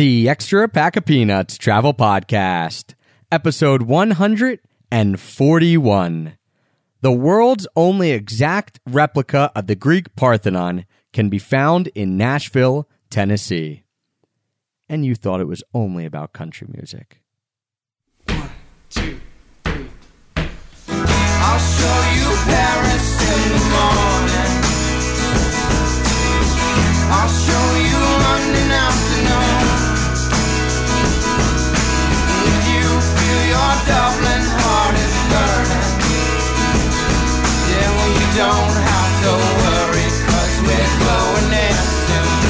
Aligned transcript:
The 0.00 0.30
Extra 0.30 0.66
Pack 0.66 0.96
of 0.96 1.04
Peanuts 1.04 1.58
Travel 1.58 1.92
Podcast, 1.92 2.94
episode 3.30 3.82
141. 3.82 6.38
The 7.02 7.12
world's 7.12 7.66
only 7.76 8.12
exact 8.12 8.80
replica 8.88 9.52
of 9.54 9.66
the 9.66 9.74
Greek 9.74 10.16
Parthenon 10.16 10.86
can 11.12 11.28
be 11.28 11.38
found 11.38 11.88
in 11.88 12.16
Nashville, 12.16 12.88
Tennessee. 13.10 13.84
And 14.88 15.04
you 15.04 15.14
thought 15.14 15.42
it 15.42 15.46
was 15.46 15.62
only 15.74 16.06
about 16.06 16.32
country 16.32 16.66
music. 16.72 17.20
One, 18.24 18.48
two, 18.88 19.20
three. 19.66 19.90
I'll 20.88 21.58
show 21.58 22.00
you 22.16 22.36
Paris 22.46 23.20
in 23.20 23.52
the 23.52 23.60
morning. 23.68 24.64
I'll 27.12 27.28
show 27.28 27.76
you 27.76 28.00
London 28.24 28.70
afternoon. 28.70 29.09
Your 33.60 33.76
Dublin 33.84 34.44
heart 34.56 34.96
is 34.96 35.16
burning, 35.28 35.84
don't 38.40 38.76
have 38.88 39.14
to 39.20 39.32
worry, 39.60 40.08
cause 40.32 40.56
we're 40.64 40.96
going 41.04 41.46
there 41.52 41.82
soon. 42.08 42.40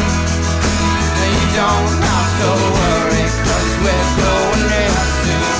You 1.34 1.46
don't 1.59 1.95
have 2.06 2.30
to 2.41 2.50
worry, 2.78 3.27
cause 3.42 3.73
we're 3.83 4.10
going 4.23 4.62
there 4.70 5.02
soon. 5.19 5.50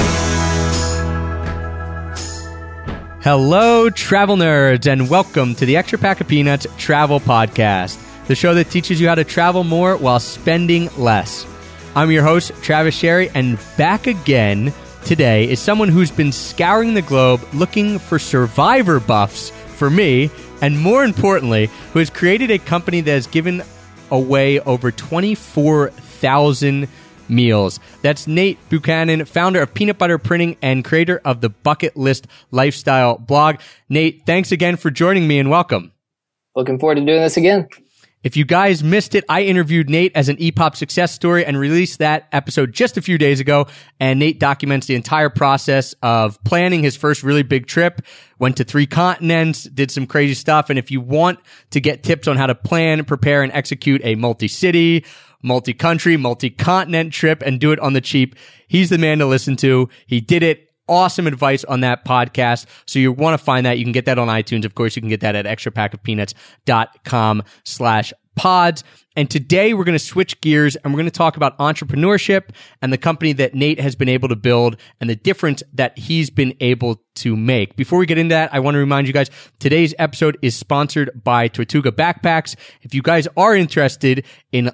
Hello, 3.23 3.91
travel 3.91 4.37
nerds, 4.37 4.87
and 4.87 5.11
welcome 5.11 5.57
to 5.57 5.67
the 5.67 5.77
Extra 5.77 5.99
Pack 5.99 6.21
of 6.21 6.29
Peanuts 6.29 6.69
Travel 6.79 7.19
Podcast, 7.19 7.99
the 8.29 8.37
show 8.37 8.55
that 8.55 8.71
teaches 8.71 9.01
you 9.01 9.09
how 9.09 9.17
to 9.17 9.25
travel 9.25 9.65
more 9.65 9.97
while 9.97 10.21
spending 10.21 10.89
less. 10.97 11.45
I'm 11.97 12.13
your 12.13 12.23
host, 12.23 12.53
Travis 12.63 12.95
Sherry, 12.95 13.31
and 13.35 13.59
back 13.77 14.07
again 14.07 14.73
today 15.05 15.49
is 15.49 15.61
someone 15.61 15.89
who's 15.89 16.11
been 16.11 16.33
scouring 16.33 16.95
the 16.95 17.03
globe 17.03 17.41
looking 17.53 17.99
for 17.99 18.19
survivor 18.19 19.01
buffs 19.01 19.51
for 19.51 19.91
me, 19.91 20.31
and 20.63 20.79
more 20.79 21.05
importantly, 21.05 21.71
who 21.93 21.99
has 21.99 22.11
created 22.11 22.51
a 22.51 22.59
company 22.59 23.01
that 23.01 23.11
has 23.11 23.27
given 23.27 23.63
away 24.11 24.61
over 24.61 24.91
24,000 24.91 26.89
meals. 27.29 27.81
That's 28.03 28.27
Nate 28.27 28.59
Buchanan, 28.69 29.25
founder 29.25 29.63
of 29.63 29.73
Peanut 29.73 29.99
Butter 29.99 30.19
Printing 30.19 30.57
and 30.61 30.85
creator 30.85 31.21
of 31.25 31.41
the 31.41 31.49
Bucket 31.49 31.97
List 31.97 32.27
Lifestyle 32.51 33.17
blog. 33.17 33.57
Nate, 33.89 34.23
thanks 34.27 34.53
again 34.53 34.77
for 34.77 34.91
joining 34.91 35.27
me 35.27 35.39
and 35.39 35.51
welcome. 35.51 35.93
Looking 36.55 36.79
forward 36.79 36.97
to 36.97 37.01
doing 37.01 37.21
this 37.21 37.37
again. 37.37 37.69
If 38.23 38.37
you 38.37 38.45
guys 38.45 38.85
missed 38.85 39.15
it, 39.15 39.25
I 39.31 39.45
interviewed 39.45 39.89
Nate 39.89 40.13
as 40.15 40.29
an 40.29 40.37
EPOP 40.37 40.77
success 40.77 41.11
story 41.11 41.47
and 41.47 41.59
released 41.59 42.01
that 42.01 42.29
episode 42.33 42.73
just 42.73 42.99
a 42.99 43.03
few 43.03 43.17
days 43.17 43.41
ago. 43.41 43.67
And 43.99 44.19
Nate 44.19 44.39
documents 44.39 44.87
the 44.87 44.95
entire 44.95 45.31
process 45.31 45.95
of 46.03 46.43
planning 46.45 46.83
his 46.83 46.97
first 46.97 47.23
really 47.23 47.43
big 47.43 47.67
trip, 47.67 48.03
went 48.39 48.59
to 48.59 48.65
three 48.65 48.87
continents, 48.87 49.65
did 49.65 49.91
some 49.91 50.07
crazy 50.07 50.35
stuff. 50.35 50.69
And 50.69 50.79
if 50.79 50.91
you 50.91 51.01
want 51.01 51.39
to 51.71 51.81
get 51.81 52.03
tips 52.03 52.29
on 52.29 52.37
how 52.37 52.47
to 52.47 52.55
plan, 52.55 53.03
prepare, 53.07 53.43
and 53.43 53.53
execute 53.53 54.03
a 54.05 54.17
multi-city, 54.17 55.07
multi-country, 55.43 56.19
multi-continent 56.19 57.15
trip 57.15 57.43
and 57.43 57.59
do 57.59 57.73
it 57.73 57.79
on 57.79 57.95
the 57.95 58.03
cheap, 58.03 58.37
he's 58.69 58.91
the 58.91 58.99
man 58.99 59.19
to 59.21 59.27
listen 59.27 59.57
to. 59.57 59.89
He 60.07 60.21
did 60.21 60.43
it 60.43 60.70
awesome 60.91 61.27
advice 61.27 61.65
on 61.65 61.81
that 61.81 62.05
podcast. 62.05 62.67
So 62.87 62.99
you 62.99 63.13
want 63.13 63.39
to 63.39 63.43
find 63.43 63.65
that. 63.65 63.79
You 63.79 63.85
can 63.85 63.93
get 63.93 64.05
that 64.05 64.19
on 64.19 64.29
iTunes. 64.29 64.67
Of 64.67 64.75
course, 64.75 64.97
you 64.97 65.01
can 65.01 65.09
get 65.09 65.21
that 65.21 65.35
at 65.35 65.47
extrapackofpeanuts.com 65.47 67.43
slash 67.65 68.13
pods. 68.37 68.85
And 69.17 69.29
today 69.29 69.75
we're 69.75 69.85
going 69.85 69.99
to 69.99 70.05
switch 70.05 70.41
gears 70.41 70.77
and 70.77 70.93
we're 70.93 70.99
going 70.99 71.11
to 71.11 71.11
talk 71.11 71.37
about 71.37 71.59
entrepreneurship 71.59 72.51
and 72.81 72.93
the 72.93 72.99
company 72.99 73.33
that 73.35 73.55
Nate 73.55 73.81
has 73.81 73.97
been 73.97 74.09
able 74.09 74.29
to 74.29 74.37
build 74.37 74.77
and 75.01 75.11
the 75.11 75.17
difference 75.17 75.63
that 75.75 75.99
he's 75.99 76.31
been 76.31 76.55
able 76.61 77.03
to 77.17 77.37
make. 77.37 77.77
Before 77.77 77.99
we 77.99 78.07
get 78.07 78.19
into 78.19 78.33
that, 78.33 78.55
I 78.55 78.61
want 78.61 78.77
to 78.77 78.79
remind 78.79 79.07
you 79.07 79.13
guys 79.13 79.31
today's 79.59 79.95
episode 79.99 80.39
is 80.43 80.57
sponsored 80.57 81.23
by 81.23 81.49
Tortuga 81.49 81.91
Backpacks. 81.91 82.57
If 82.83 82.95
you 82.95 83.03
guys 83.03 83.29
are 83.37 83.55
interested 83.55 84.25
in 84.53 84.71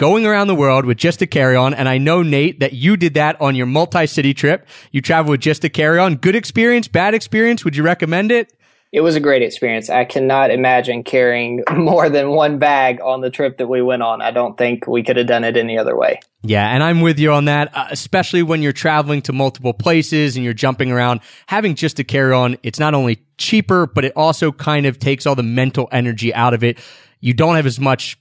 going 0.00 0.24
around 0.24 0.46
the 0.46 0.54
world 0.54 0.86
with 0.86 0.96
just 0.96 1.20
a 1.20 1.26
carry-on. 1.26 1.74
And 1.74 1.86
I 1.86 1.98
know, 1.98 2.22
Nate, 2.22 2.60
that 2.60 2.72
you 2.72 2.96
did 2.96 3.12
that 3.14 3.38
on 3.38 3.54
your 3.54 3.66
multi-city 3.66 4.32
trip. 4.32 4.66
You 4.92 5.02
traveled 5.02 5.32
with 5.32 5.42
just 5.42 5.62
a 5.62 5.68
carry-on. 5.68 6.16
Good 6.16 6.34
experience, 6.34 6.88
bad 6.88 7.12
experience. 7.12 7.66
Would 7.66 7.76
you 7.76 7.82
recommend 7.82 8.32
it? 8.32 8.50
It 8.92 9.02
was 9.02 9.14
a 9.14 9.20
great 9.20 9.42
experience. 9.42 9.90
I 9.90 10.06
cannot 10.06 10.50
imagine 10.50 11.04
carrying 11.04 11.64
more 11.76 12.08
than 12.08 12.30
one 12.30 12.58
bag 12.58 13.02
on 13.02 13.20
the 13.20 13.28
trip 13.28 13.58
that 13.58 13.66
we 13.66 13.82
went 13.82 14.02
on. 14.02 14.22
I 14.22 14.30
don't 14.30 14.56
think 14.56 14.86
we 14.86 15.02
could 15.02 15.18
have 15.18 15.26
done 15.26 15.44
it 15.44 15.58
any 15.58 15.76
other 15.76 15.94
way. 15.94 16.20
Yeah, 16.42 16.66
and 16.66 16.82
I'm 16.82 17.02
with 17.02 17.18
you 17.18 17.32
on 17.32 17.44
that, 17.44 17.76
uh, 17.76 17.88
especially 17.90 18.42
when 18.42 18.62
you're 18.62 18.72
traveling 18.72 19.20
to 19.22 19.34
multiple 19.34 19.74
places 19.74 20.34
and 20.34 20.42
you're 20.42 20.54
jumping 20.54 20.90
around. 20.90 21.20
Having 21.46 21.74
just 21.74 21.98
a 21.98 22.04
carry 22.04 22.32
on, 22.32 22.56
it's 22.62 22.78
not 22.80 22.94
only 22.94 23.22
cheaper, 23.36 23.86
but 23.86 24.06
it 24.06 24.14
also 24.16 24.50
kind 24.50 24.86
of 24.86 24.98
takes 24.98 25.26
all 25.26 25.34
the 25.34 25.42
mental 25.42 25.90
energy 25.92 26.32
out 26.32 26.54
of 26.54 26.64
it. 26.64 26.78
You 27.20 27.34
don't 27.34 27.56
have 27.56 27.66
as 27.66 27.78
much 27.78 28.16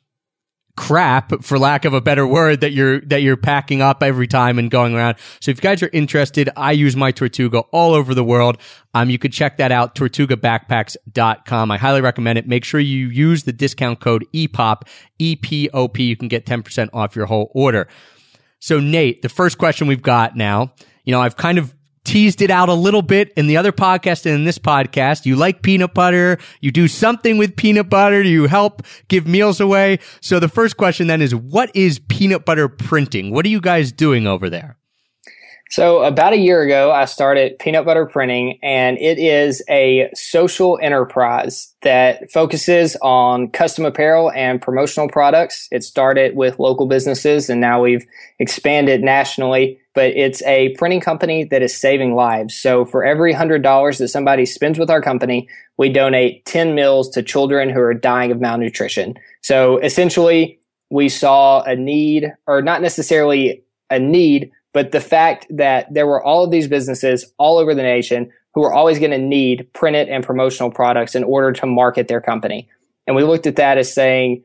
crap 0.79 1.43
for 1.43 1.59
lack 1.59 1.83
of 1.83 1.93
a 1.93 1.99
better 1.99 2.25
word 2.25 2.61
that 2.61 2.71
you're 2.71 3.01
that 3.01 3.21
you're 3.21 3.35
packing 3.35 3.81
up 3.81 4.01
every 4.01 4.27
time 4.27 4.57
and 4.57 4.71
going 4.71 4.95
around. 4.95 5.17
So 5.41 5.51
if 5.51 5.57
you 5.57 5.61
guys 5.61 5.83
are 5.83 5.89
interested 5.91 6.49
i 6.55 6.71
use 6.71 6.95
my 6.95 7.11
tortuga 7.11 7.59
all 7.73 7.93
over 7.93 8.15
the 8.15 8.23
world. 8.23 8.57
Um 8.93 9.09
you 9.09 9.19
could 9.19 9.33
check 9.33 9.57
that 9.57 9.73
out 9.73 9.93
tortugabackpacks.com 9.95 11.71
i 11.71 11.77
highly 11.77 11.99
recommend 11.99 12.39
it. 12.39 12.47
Make 12.47 12.63
sure 12.63 12.79
you 12.79 13.09
use 13.09 13.43
the 13.43 13.51
discount 13.51 13.99
code 13.99 14.25
epop 14.33 14.83
epop 15.19 15.99
you 15.99 16.15
can 16.15 16.29
get 16.29 16.45
10% 16.45 16.89
off 16.93 17.13
your 17.13 17.25
whole 17.25 17.51
order. 17.53 17.89
So 18.59 18.79
nate 18.79 19.21
the 19.21 19.27
first 19.27 19.57
question 19.57 19.85
we've 19.85 20.01
got 20.01 20.37
now 20.37 20.71
you 21.03 21.11
know 21.11 21.21
i've 21.21 21.35
kind 21.35 21.57
of 21.57 21.75
teased 22.09 22.41
it 22.41 22.49
out 22.49 22.69
a 22.69 22.73
little 22.73 23.03
bit 23.03 23.31
in 23.37 23.45
the 23.45 23.55
other 23.55 23.71
podcast 23.71 24.25
and 24.25 24.33
in 24.33 24.43
this 24.43 24.57
podcast. 24.57 25.27
You 25.27 25.35
like 25.35 25.61
peanut 25.61 25.93
butter. 25.93 26.39
You 26.59 26.71
do 26.71 26.87
something 26.87 27.37
with 27.37 27.55
peanut 27.55 27.87
butter. 27.87 28.23
You 28.23 28.47
help 28.47 28.81
give 29.09 29.27
meals 29.27 29.61
away. 29.61 29.99
So 30.19 30.39
the 30.39 30.47
first 30.47 30.75
question 30.75 31.05
then 31.05 31.21
is, 31.21 31.35
what 31.35 31.69
is 31.75 31.99
peanut 31.99 32.45
butter 32.45 32.67
printing? 32.67 33.31
What 33.31 33.45
are 33.45 33.49
you 33.49 33.61
guys 33.61 33.91
doing 33.91 34.25
over 34.25 34.49
there? 34.49 34.79
So, 35.71 36.01
about 36.01 36.33
a 36.33 36.37
year 36.37 36.63
ago, 36.63 36.91
I 36.91 37.05
started 37.05 37.59
Peanut 37.59 37.85
Butter 37.85 38.07
Printing, 38.07 38.57
and 38.63 38.97
it 38.97 39.19
is 39.19 39.63
a 39.69 40.09
social 40.15 40.79
enterprise 40.81 41.75
that 41.83 42.31
focuses 42.31 42.97
on 43.03 43.51
custom 43.51 43.85
apparel 43.85 44.31
and 44.31 44.59
promotional 44.59 45.07
products. 45.09 45.67
It 45.69 45.83
started 45.83 46.35
with 46.35 46.57
local 46.57 46.87
businesses, 46.87 47.51
and 47.51 47.61
now 47.61 47.83
we've 47.83 48.03
expanded 48.39 49.03
nationally. 49.03 49.78
But 49.95 50.11
it's 50.11 50.43
a 50.43 50.75
printing 50.77 51.01
company 51.01 51.45
that 51.45 51.61
is 51.61 51.75
saving 51.75 52.13
lives. 52.13 52.55
So, 52.55 52.85
for 52.85 53.03
every 53.03 53.33
$100 53.33 53.97
that 53.97 54.07
somebody 54.07 54.45
spends 54.45 54.77
with 54.77 54.89
our 54.89 55.01
company, 55.01 55.47
we 55.77 55.89
donate 55.89 56.45
10 56.45 56.75
meals 56.75 57.09
to 57.09 57.23
children 57.23 57.69
who 57.69 57.79
are 57.79 57.93
dying 57.93 58.31
of 58.31 58.39
malnutrition. 58.39 59.15
So, 59.41 59.77
essentially, 59.79 60.59
we 60.89 61.09
saw 61.09 61.63
a 61.63 61.75
need, 61.75 62.31
or 62.47 62.61
not 62.61 62.81
necessarily 62.81 63.63
a 63.89 63.99
need, 63.99 64.51
but 64.73 64.91
the 64.91 65.01
fact 65.01 65.47
that 65.49 65.91
there 65.93 66.07
were 66.07 66.23
all 66.23 66.43
of 66.43 66.51
these 66.51 66.67
businesses 66.67 67.31
all 67.37 67.57
over 67.57 67.73
the 67.73 67.83
nation 67.83 68.31
who 68.53 68.61
were 68.61 68.73
always 68.73 68.99
going 68.99 69.11
to 69.11 69.17
need 69.17 69.71
printed 69.73 70.09
and 70.09 70.23
promotional 70.23 70.71
products 70.71 71.15
in 71.15 71.23
order 71.23 71.51
to 71.51 71.65
market 71.65 72.07
their 72.07 72.21
company. 72.21 72.67
And 73.07 73.15
we 73.15 73.23
looked 73.23 73.47
at 73.47 73.55
that 73.55 73.77
as 73.77 73.91
saying, 73.91 74.43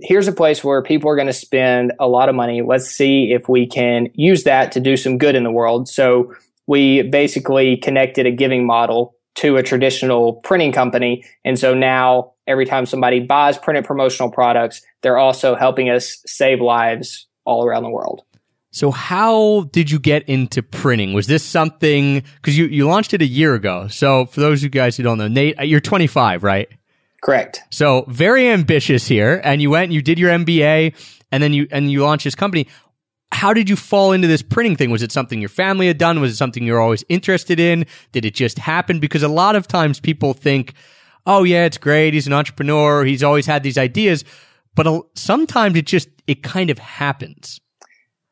here's 0.00 0.28
a 0.28 0.32
place 0.32 0.64
where 0.64 0.82
people 0.82 1.08
are 1.10 1.16
going 1.16 1.26
to 1.26 1.32
spend 1.32 1.92
a 1.98 2.08
lot 2.08 2.28
of 2.28 2.34
money. 2.34 2.62
Let's 2.62 2.90
see 2.90 3.32
if 3.32 3.48
we 3.48 3.66
can 3.66 4.08
use 4.14 4.44
that 4.44 4.72
to 4.72 4.80
do 4.80 4.96
some 4.96 5.18
good 5.18 5.34
in 5.34 5.44
the 5.44 5.50
world. 5.50 5.88
So 5.88 6.34
we 6.66 7.02
basically 7.02 7.76
connected 7.76 8.26
a 8.26 8.30
giving 8.30 8.66
model 8.66 9.14
to 9.36 9.56
a 9.56 9.62
traditional 9.62 10.34
printing 10.34 10.72
company. 10.72 11.24
And 11.44 11.58
so 11.58 11.74
now 11.74 12.32
every 12.46 12.66
time 12.66 12.86
somebody 12.86 13.20
buys 13.20 13.58
printed 13.58 13.84
promotional 13.84 14.30
products, 14.30 14.82
they're 15.02 15.18
also 15.18 15.54
helping 15.54 15.90
us 15.90 16.22
save 16.26 16.60
lives 16.60 17.26
all 17.44 17.64
around 17.64 17.82
the 17.82 17.90
world. 17.90 18.22
So 18.70 18.90
how 18.90 19.68
did 19.72 19.90
you 19.90 20.00
get 20.00 20.28
into 20.28 20.62
printing? 20.62 21.12
Was 21.12 21.28
this 21.28 21.44
something, 21.44 22.24
cause 22.42 22.56
you, 22.56 22.66
you 22.66 22.88
launched 22.88 23.14
it 23.14 23.22
a 23.22 23.26
year 23.26 23.54
ago. 23.54 23.86
So 23.86 24.26
for 24.26 24.40
those 24.40 24.60
of 24.60 24.64
you 24.64 24.70
guys 24.70 24.96
who 24.96 25.04
don't 25.04 25.18
know, 25.18 25.28
Nate, 25.28 25.56
you're 25.60 25.80
25, 25.80 26.42
right? 26.42 26.68
Correct. 27.24 27.62
So 27.70 28.04
very 28.06 28.48
ambitious 28.50 29.08
here. 29.08 29.40
And 29.44 29.62
you 29.62 29.70
went 29.70 29.84
and 29.84 29.94
you 29.94 30.02
did 30.02 30.18
your 30.18 30.30
MBA 30.30 30.94
and 31.32 31.42
then 31.42 31.54
you, 31.54 31.66
and 31.70 31.90
you 31.90 32.02
launched 32.02 32.24
this 32.24 32.34
company. 32.34 32.68
How 33.32 33.54
did 33.54 33.68
you 33.68 33.76
fall 33.76 34.12
into 34.12 34.28
this 34.28 34.42
printing 34.42 34.76
thing? 34.76 34.90
Was 34.90 35.02
it 35.02 35.10
something 35.10 35.40
your 35.40 35.48
family 35.48 35.86
had 35.86 35.96
done? 35.96 36.20
Was 36.20 36.32
it 36.32 36.36
something 36.36 36.64
you're 36.64 36.80
always 36.80 37.02
interested 37.08 37.58
in? 37.58 37.86
Did 38.12 38.26
it 38.26 38.34
just 38.34 38.58
happen? 38.58 39.00
Because 39.00 39.22
a 39.22 39.28
lot 39.28 39.56
of 39.56 39.66
times 39.66 40.00
people 40.00 40.34
think, 40.34 40.74
oh 41.26 41.44
yeah, 41.44 41.64
it's 41.64 41.78
great. 41.78 42.12
He's 42.12 42.26
an 42.26 42.34
entrepreneur. 42.34 43.04
He's 43.04 43.22
always 43.22 43.46
had 43.46 43.62
these 43.62 43.78
ideas. 43.78 44.22
But 44.74 45.06
sometimes 45.14 45.76
it 45.76 45.86
just, 45.86 46.10
it 46.26 46.42
kind 46.42 46.68
of 46.68 46.78
happens. 46.78 47.58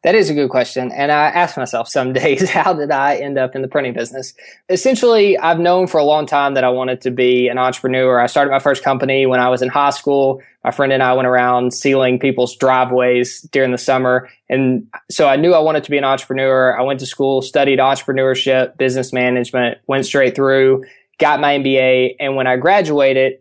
That 0.03 0.17
is 0.17 0.29
a 0.29 0.35
good 0.35 0.51
question. 0.51 0.91
And 0.91 1.13
I 1.13 1.27
ask 1.29 1.57
myself 1.57 1.89
some 1.89 2.13
days, 2.13 2.51
how 2.51 2.73
did 2.73 2.91
I 2.91 3.17
end 3.17 3.39
up 3.39 3.55
in 3.55 3.63
the 3.63 3.69
printing 3.69 3.95
business? 3.95 4.35
Essentially, 4.69 5.39
I've 5.39 5.61
known 5.61 5.87
for 5.87 5.99
a 5.99 6.05
long 6.05 6.27
time 6.27 6.55
that 6.55 6.65
I 6.65 6.69
wanted 6.69 7.01
to 7.03 7.11
be 7.11 7.49
an 7.49 7.59
entrepreneur. 7.59 8.21
I 8.21 8.27
started 8.27 8.51
my 8.51 8.59
first 8.59 8.83
company 8.83 9.27
when 9.27 9.41
I 9.41 9.49
was 9.49 9.63
in 9.63 9.69
high 9.69 9.91
school. 9.91 10.43
My 10.65 10.71
friend 10.71 10.93
and 10.93 11.03
I 11.03 11.13
went 11.13 11.27
around 11.27 11.73
sealing 11.73 12.19
people's 12.19 12.57
driveways 12.57 13.43
during 13.53 13.73
the 13.73 13.79
summer. 13.79 14.29
And 14.49 14.87
so 15.11 15.29
I 15.29 15.37
knew 15.37 15.55
I 15.55 15.61
wanted 15.61 15.85
to 15.85 15.91
be 15.91 15.99
an 15.99 16.05
entrepreneur. 16.05 16.79
I 16.79 16.83
went 16.83 17.01
to 17.01 17.07
school, 17.07 17.43
studied 17.43 17.79
entrepreneurship, 17.79 18.77
business 18.77 19.13
management, 19.13 19.79
went 19.87 20.07
straight 20.07 20.35
through, 20.35 20.85
got 21.19 21.41
my 21.41 21.59
MBA. 21.59 22.17
And 22.19 22.37
when 22.37 22.47
I 22.47 22.57
graduated, 22.57 23.35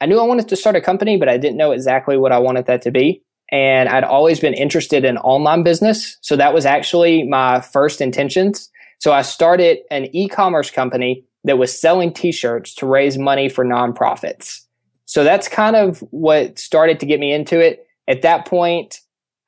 I 0.00 0.06
knew 0.06 0.18
I 0.18 0.24
wanted 0.24 0.48
to 0.48 0.56
start 0.56 0.76
a 0.76 0.80
company, 0.80 1.16
but 1.16 1.28
I 1.28 1.38
didn't 1.38 1.56
know 1.56 1.72
exactly 1.72 2.18
what 2.18 2.32
I 2.32 2.38
wanted 2.38 2.66
that 2.66 2.82
to 2.82 2.90
be 2.90 3.22
and 3.54 3.88
I'd 3.88 4.02
always 4.02 4.40
been 4.40 4.52
interested 4.52 5.04
in 5.04 5.16
online 5.18 5.62
business. 5.62 6.16
So 6.22 6.34
that 6.34 6.52
was 6.52 6.66
actually 6.66 7.22
my 7.22 7.60
first 7.60 8.00
intentions. 8.00 8.68
So 8.98 9.12
I 9.12 9.22
started 9.22 9.78
an 9.92 10.06
e-commerce 10.06 10.72
company 10.72 11.24
that 11.44 11.56
was 11.56 11.80
selling 11.80 12.12
t-shirts 12.12 12.74
to 12.74 12.86
raise 12.86 13.16
money 13.16 13.48
for 13.48 13.64
nonprofits. 13.64 14.62
So 15.04 15.22
that's 15.22 15.46
kind 15.46 15.76
of 15.76 16.00
what 16.10 16.58
started 16.58 16.98
to 16.98 17.06
get 17.06 17.20
me 17.20 17.32
into 17.32 17.60
it. 17.60 17.86
At 18.08 18.22
that 18.22 18.44
point, 18.44 18.98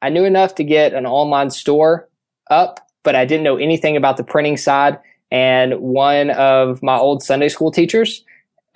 I 0.03 0.11
knew 0.11 0.25
enough 0.25 0.55
to 0.55 0.63
get 0.63 0.95
an 0.95 1.05
online 1.05 1.51
store 1.51 2.09
up, 2.49 2.79
but 3.03 3.17
I 3.17 3.25
didn't 3.25 3.43
know 3.43 3.57
anything 3.57 3.97
about 3.97 4.19
the 4.19 4.25
printing 4.25 4.57
side. 4.57 5.01
And 5.33 5.81
one 5.81 6.31
of 6.31 6.81
my 6.81 6.97
old 6.97 7.25
Sunday 7.25 7.49
school 7.49 7.73
teachers 7.73 8.23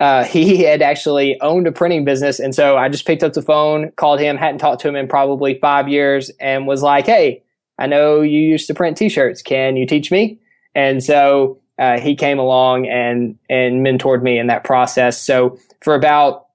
uh, 0.01 0.23
he 0.25 0.63
had 0.63 0.81
actually 0.81 1.39
owned 1.39 1.67
a 1.67 1.71
printing 1.71 2.03
business. 2.03 2.39
And 2.39 2.53
so 2.53 2.75
I 2.75 2.89
just 2.89 3.05
picked 3.05 3.23
up 3.23 3.33
the 3.33 3.41
phone, 3.41 3.91
called 3.91 4.19
him, 4.19 4.35
hadn't 4.35 4.59
talked 4.59 4.81
to 4.81 4.89
him 4.89 4.97
in 4.97 5.07
probably 5.07 5.57
five 5.59 5.87
years, 5.87 6.29
and 6.41 6.67
was 6.67 6.81
like, 6.81 7.05
Hey, 7.05 7.43
I 7.79 7.87
know 7.87 8.21
you 8.21 8.41
used 8.41 8.67
to 8.67 8.73
print 8.73 8.97
t 8.97 9.07
shirts. 9.07 9.41
Can 9.41 9.77
you 9.77 9.85
teach 9.85 10.11
me? 10.11 10.39
And 10.75 11.03
so 11.03 11.59
uh, 11.79 11.99
he 11.99 12.15
came 12.15 12.39
along 12.39 12.87
and, 12.87 13.37
and 13.49 13.85
mentored 13.85 14.21
me 14.21 14.37
in 14.37 14.47
that 14.47 14.63
process. 14.63 15.21
So 15.21 15.57
for 15.81 15.95
about 15.95 16.47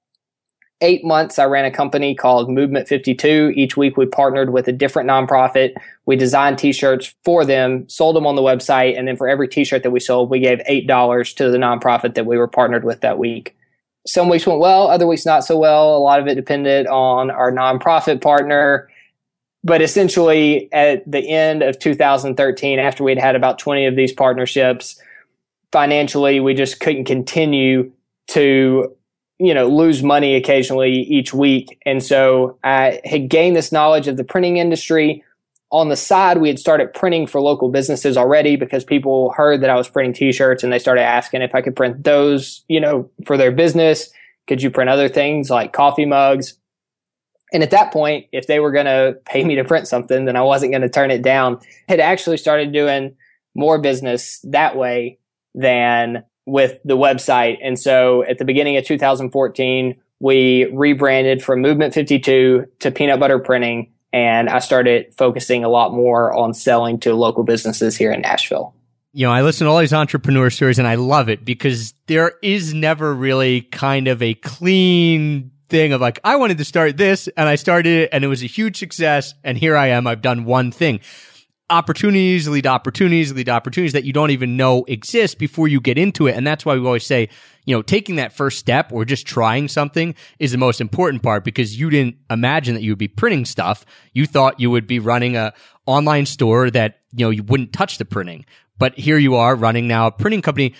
eight 0.80 1.04
months, 1.04 1.38
I 1.38 1.44
ran 1.44 1.64
a 1.64 1.70
company 1.70 2.14
called 2.14 2.50
Movement 2.50 2.88
52. 2.88 3.52
Each 3.54 3.76
week, 3.76 3.96
we 3.96 4.06
partnered 4.06 4.52
with 4.52 4.68
a 4.68 4.72
different 4.72 5.08
nonprofit. 5.08 5.74
We 6.04 6.16
designed 6.16 6.58
t-shirts 6.58 7.14
for 7.24 7.44
them, 7.44 7.88
sold 7.88 8.16
them 8.16 8.26
on 8.26 8.36
the 8.36 8.42
website, 8.42 8.98
and 8.98 9.08
then 9.08 9.16
for 9.16 9.28
every 9.28 9.48
t-shirt 9.48 9.82
that 9.82 9.90
we 9.90 10.00
sold, 10.00 10.30
we 10.30 10.40
gave 10.40 10.58
$8 10.68 11.36
to 11.36 11.50
the 11.50 11.58
nonprofit 11.58 12.14
that 12.14 12.26
we 12.26 12.36
were 12.36 12.48
partnered 12.48 12.84
with 12.84 13.00
that 13.00 13.18
week. 13.18 13.56
Some 14.06 14.28
weeks 14.28 14.46
went 14.46 14.60
well, 14.60 14.88
other 14.88 15.06
weeks 15.06 15.26
not 15.26 15.44
so 15.44 15.58
well. 15.58 15.96
A 15.96 15.98
lot 15.98 16.20
of 16.20 16.28
it 16.28 16.34
depended 16.36 16.86
on 16.86 17.30
our 17.30 17.50
nonprofit 17.50 18.20
partner. 18.20 18.88
But 19.64 19.82
essentially, 19.82 20.68
at 20.72 21.10
the 21.10 21.28
end 21.28 21.62
of 21.62 21.78
2013, 21.80 22.78
after 22.78 23.02
we'd 23.02 23.18
had 23.18 23.34
about 23.34 23.58
20 23.58 23.86
of 23.86 23.96
these 23.96 24.12
partnerships, 24.12 25.00
financially, 25.72 26.38
we 26.38 26.54
just 26.54 26.78
couldn't 26.78 27.06
continue 27.06 27.90
to 28.28 28.96
you 29.38 29.52
know, 29.52 29.68
lose 29.68 30.02
money 30.02 30.34
occasionally 30.34 30.92
each 30.92 31.34
week. 31.34 31.78
And 31.84 32.02
so 32.02 32.58
I 32.64 33.00
had 33.04 33.28
gained 33.28 33.56
this 33.56 33.72
knowledge 33.72 34.08
of 34.08 34.16
the 34.16 34.24
printing 34.24 34.56
industry. 34.56 35.22
On 35.70 35.88
the 35.88 35.96
side, 35.96 36.38
we 36.38 36.48
had 36.48 36.58
started 36.58 36.94
printing 36.94 37.26
for 37.26 37.40
local 37.40 37.68
businesses 37.68 38.16
already 38.16 38.56
because 38.56 38.84
people 38.84 39.32
heard 39.36 39.60
that 39.62 39.70
I 39.70 39.74
was 39.74 39.88
printing 39.88 40.14
t-shirts 40.14 40.62
and 40.62 40.72
they 40.72 40.78
started 40.78 41.02
asking 41.02 41.42
if 41.42 41.54
I 41.54 41.60
could 41.60 41.76
print 41.76 42.04
those, 42.04 42.64
you 42.68 42.80
know, 42.80 43.10
for 43.26 43.36
their 43.36 43.52
business. 43.52 44.08
Could 44.46 44.62
you 44.62 44.70
print 44.70 44.88
other 44.88 45.08
things 45.08 45.50
like 45.50 45.72
coffee 45.72 46.06
mugs? 46.06 46.58
And 47.52 47.62
at 47.62 47.70
that 47.72 47.92
point, 47.92 48.26
if 48.32 48.46
they 48.46 48.60
were 48.60 48.72
going 48.72 48.86
to 48.86 49.18
pay 49.24 49.44
me 49.44 49.56
to 49.56 49.64
print 49.64 49.86
something, 49.88 50.24
then 50.24 50.36
I 50.36 50.42
wasn't 50.42 50.72
going 50.72 50.82
to 50.82 50.88
turn 50.88 51.10
it 51.10 51.22
down. 51.22 51.60
Had 51.88 52.00
actually 52.00 52.36
started 52.38 52.72
doing 52.72 53.16
more 53.54 53.78
business 53.78 54.40
that 54.44 54.76
way 54.76 55.18
than 55.54 56.24
with 56.46 56.78
the 56.84 56.96
website. 56.96 57.58
And 57.62 57.78
so 57.78 58.22
at 58.22 58.38
the 58.38 58.44
beginning 58.44 58.76
of 58.76 58.84
2014, 58.84 59.96
we 60.20 60.64
rebranded 60.72 61.42
from 61.42 61.60
Movement 61.60 61.92
52 61.92 62.66
to 62.78 62.90
Peanut 62.90 63.20
Butter 63.20 63.38
Printing. 63.38 63.92
And 64.12 64.48
I 64.48 64.60
started 64.60 65.12
focusing 65.16 65.64
a 65.64 65.68
lot 65.68 65.92
more 65.92 66.32
on 66.32 66.54
selling 66.54 66.98
to 67.00 67.14
local 67.14 67.44
businesses 67.44 67.96
here 67.96 68.12
in 68.12 68.22
Nashville. 68.22 68.74
You 69.12 69.26
know, 69.26 69.32
I 69.32 69.42
listen 69.42 69.66
to 69.66 69.70
all 69.70 69.78
these 69.78 69.92
entrepreneur 69.92 70.48
stories 70.50 70.78
and 70.78 70.86
I 70.86 70.94
love 70.94 71.28
it 71.28 71.44
because 71.44 71.92
there 72.06 72.32
is 72.42 72.72
never 72.72 73.14
really 73.14 73.62
kind 73.62 74.08
of 74.08 74.22
a 74.22 74.34
clean 74.34 75.50
thing 75.68 75.92
of 75.92 76.00
like, 76.00 76.20
I 76.22 76.36
wanted 76.36 76.58
to 76.58 76.64
start 76.64 76.96
this 76.96 77.28
and 77.36 77.48
I 77.48 77.56
started 77.56 78.04
it 78.04 78.10
and 78.12 78.24
it 78.24 78.28
was 78.28 78.42
a 78.42 78.46
huge 78.46 78.78
success. 78.78 79.34
And 79.42 79.58
here 79.58 79.76
I 79.76 79.88
am. 79.88 80.06
I've 80.06 80.22
done 80.22 80.44
one 80.44 80.70
thing 80.70 81.00
opportunities 81.68 82.46
lead 82.48 82.62
to 82.62 82.68
opportunities 82.68 83.32
lead 83.32 83.46
to 83.46 83.52
opportunities 83.52 83.92
that 83.92 84.04
you 84.04 84.12
don't 84.12 84.30
even 84.30 84.56
know 84.56 84.84
exist 84.84 85.38
before 85.38 85.66
you 85.66 85.80
get 85.80 85.98
into 85.98 86.26
it. 86.26 86.36
And 86.36 86.46
that's 86.46 86.64
why 86.64 86.74
we 86.76 86.86
always 86.86 87.04
say, 87.04 87.28
you 87.64 87.74
know, 87.74 87.82
taking 87.82 88.16
that 88.16 88.32
first 88.32 88.58
step 88.58 88.92
or 88.92 89.04
just 89.04 89.26
trying 89.26 89.66
something 89.68 90.14
is 90.38 90.52
the 90.52 90.58
most 90.58 90.80
important 90.80 91.22
part 91.22 91.44
because 91.44 91.78
you 91.78 91.90
didn't 91.90 92.16
imagine 92.30 92.74
that 92.74 92.82
you 92.82 92.92
would 92.92 92.98
be 92.98 93.08
printing 93.08 93.44
stuff. 93.44 93.84
You 94.12 94.26
thought 94.26 94.60
you 94.60 94.70
would 94.70 94.86
be 94.86 95.00
running 95.00 95.36
a 95.36 95.52
online 95.86 96.26
store 96.26 96.70
that, 96.70 97.00
you 97.12 97.26
know, 97.26 97.30
you 97.30 97.42
wouldn't 97.42 97.72
touch 97.72 97.98
the 97.98 98.04
printing. 98.04 98.46
But 98.78 98.96
here 98.98 99.18
you 99.18 99.36
are 99.36 99.56
running 99.56 99.88
now 99.88 100.06
a 100.06 100.12
printing 100.12 100.42
company. 100.42 100.74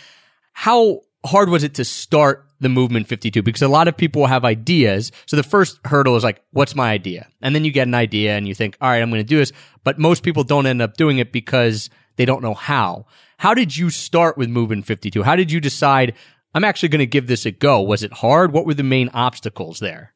How 0.52 1.00
hard 1.24 1.48
was 1.48 1.64
it 1.64 1.74
to 1.74 1.84
start 1.84 2.45
the 2.60 2.68
movement 2.68 3.06
52 3.06 3.42
because 3.42 3.62
a 3.62 3.68
lot 3.68 3.88
of 3.88 3.96
people 3.96 4.26
have 4.26 4.44
ideas. 4.44 5.12
So 5.26 5.36
the 5.36 5.42
first 5.42 5.78
hurdle 5.84 6.16
is 6.16 6.24
like, 6.24 6.42
what's 6.52 6.74
my 6.74 6.90
idea? 6.90 7.28
And 7.42 7.54
then 7.54 7.64
you 7.64 7.70
get 7.70 7.86
an 7.86 7.94
idea 7.94 8.36
and 8.36 8.48
you 8.48 8.54
think, 8.54 8.76
all 8.80 8.88
right, 8.88 9.02
I'm 9.02 9.10
going 9.10 9.20
to 9.20 9.24
do 9.24 9.38
this. 9.38 9.52
But 9.84 9.98
most 9.98 10.22
people 10.22 10.44
don't 10.44 10.66
end 10.66 10.80
up 10.80 10.96
doing 10.96 11.18
it 11.18 11.32
because 11.32 11.90
they 12.16 12.24
don't 12.24 12.42
know 12.42 12.54
how. 12.54 13.06
How 13.38 13.54
did 13.54 13.76
you 13.76 13.90
start 13.90 14.38
with 14.38 14.48
movement 14.48 14.86
52? 14.86 15.22
How 15.22 15.36
did 15.36 15.52
you 15.52 15.60
decide 15.60 16.14
I'm 16.54 16.64
actually 16.64 16.88
going 16.88 17.00
to 17.00 17.06
give 17.06 17.26
this 17.26 17.44
a 17.44 17.50
go? 17.50 17.82
Was 17.82 18.02
it 18.02 18.12
hard? 18.12 18.52
What 18.52 18.64
were 18.64 18.74
the 18.74 18.82
main 18.82 19.10
obstacles 19.12 19.78
there? 19.78 20.14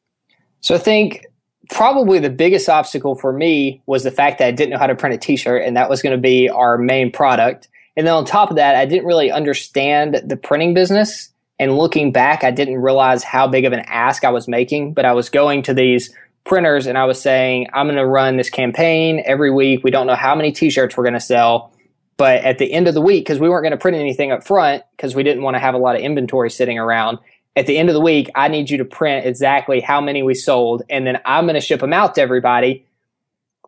So 0.61 0.73
I 0.73 0.79
think 0.79 1.27
probably 1.69 2.19
the 2.19 2.29
biggest 2.31 2.67
obstacle 2.67 3.15
for 3.15 3.31
me 3.31 3.81
was 3.85 4.03
the 4.03 4.11
fact 4.11 4.39
that 4.39 4.47
I 4.47 4.51
didn't 4.51 4.71
know 4.71 4.79
how 4.79 4.87
to 4.87 4.95
print 4.95 5.15
a 5.15 5.17
t-shirt 5.17 5.63
and 5.63 5.77
that 5.77 5.89
was 5.89 6.01
going 6.01 6.15
to 6.15 6.21
be 6.21 6.49
our 6.49 6.77
main 6.77 7.11
product. 7.11 7.67
And 7.95 8.07
then 8.07 8.13
on 8.13 8.25
top 8.25 8.49
of 8.49 8.55
that, 8.55 8.75
I 8.75 8.85
didn't 8.85 9.05
really 9.05 9.31
understand 9.31 10.21
the 10.25 10.37
printing 10.37 10.73
business. 10.73 11.31
And 11.61 11.77
looking 11.77 12.11
back, 12.11 12.43
I 12.43 12.49
didn't 12.49 12.81
realize 12.81 13.23
how 13.23 13.47
big 13.47 13.65
of 13.65 13.71
an 13.71 13.81
ask 13.81 14.23
I 14.23 14.31
was 14.31 14.47
making, 14.47 14.95
but 14.95 15.05
I 15.05 15.13
was 15.13 15.29
going 15.29 15.61
to 15.63 15.75
these 15.75 16.11
printers 16.43 16.87
and 16.87 16.97
I 16.97 17.05
was 17.05 17.21
saying, 17.21 17.67
I'm 17.71 17.85
going 17.85 17.97
to 17.97 18.05
run 18.05 18.37
this 18.37 18.49
campaign 18.49 19.21
every 19.27 19.51
week. 19.51 19.83
We 19.83 19.91
don't 19.91 20.07
know 20.07 20.15
how 20.15 20.33
many 20.33 20.51
t 20.51 20.71
shirts 20.71 20.97
we're 20.97 21.03
going 21.03 21.13
to 21.13 21.19
sell. 21.19 21.71
But 22.17 22.43
at 22.43 22.57
the 22.57 22.73
end 22.73 22.87
of 22.87 22.95
the 22.95 23.01
week, 23.01 23.25
because 23.25 23.37
we 23.37 23.47
weren't 23.47 23.61
going 23.63 23.73
to 23.73 23.77
print 23.77 23.95
anything 23.95 24.31
up 24.31 24.43
front, 24.43 24.81
because 24.97 25.13
we 25.13 25.21
didn't 25.21 25.43
want 25.43 25.53
to 25.53 25.59
have 25.59 25.75
a 25.75 25.77
lot 25.77 25.95
of 25.95 26.01
inventory 26.01 26.49
sitting 26.49 26.79
around, 26.79 27.19
at 27.55 27.67
the 27.67 27.77
end 27.77 27.89
of 27.89 27.93
the 27.93 28.01
week, 28.01 28.31
I 28.33 28.47
need 28.47 28.71
you 28.71 28.79
to 28.79 28.85
print 28.85 29.27
exactly 29.27 29.81
how 29.81 30.01
many 30.01 30.23
we 30.23 30.33
sold, 30.33 30.81
and 30.89 31.05
then 31.05 31.19
I'm 31.25 31.45
going 31.45 31.53
to 31.53 31.61
ship 31.61 31.81
them 31.81 31.93
out 31.93 32.15
to 32.15 32.21
everybody. 32.21 32.87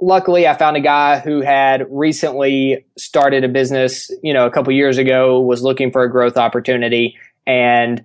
Luckily, 0.02 0.48
I 0.48 0.56
found 0.56 0.78
a 0.78 0.82
guy 0.82 1.20
who 1.20 1.42
had 1.42 1.86
recently 1.92 2.86
started 2.98 3.44
a 3.44 3.50
business, 3.50 4.10
you 4.24 4.34
know, 4.34 4.48
a 4.48 4.52
couple 4.52 4.74
years 4.74 4.98
ago, 4.98 5.40
was 5.42 5.62
looking 5.62 5.92
for 5.92 6.02
a 6.02 6.10
growth 6.10 6.38
opportunity, 6.38 7.18
and 7.46 8.04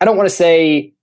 I 0.00 0.04
don't 0.04 0.16
want 0.16 0.28
to 0.28 0.34
say 0.34 0.94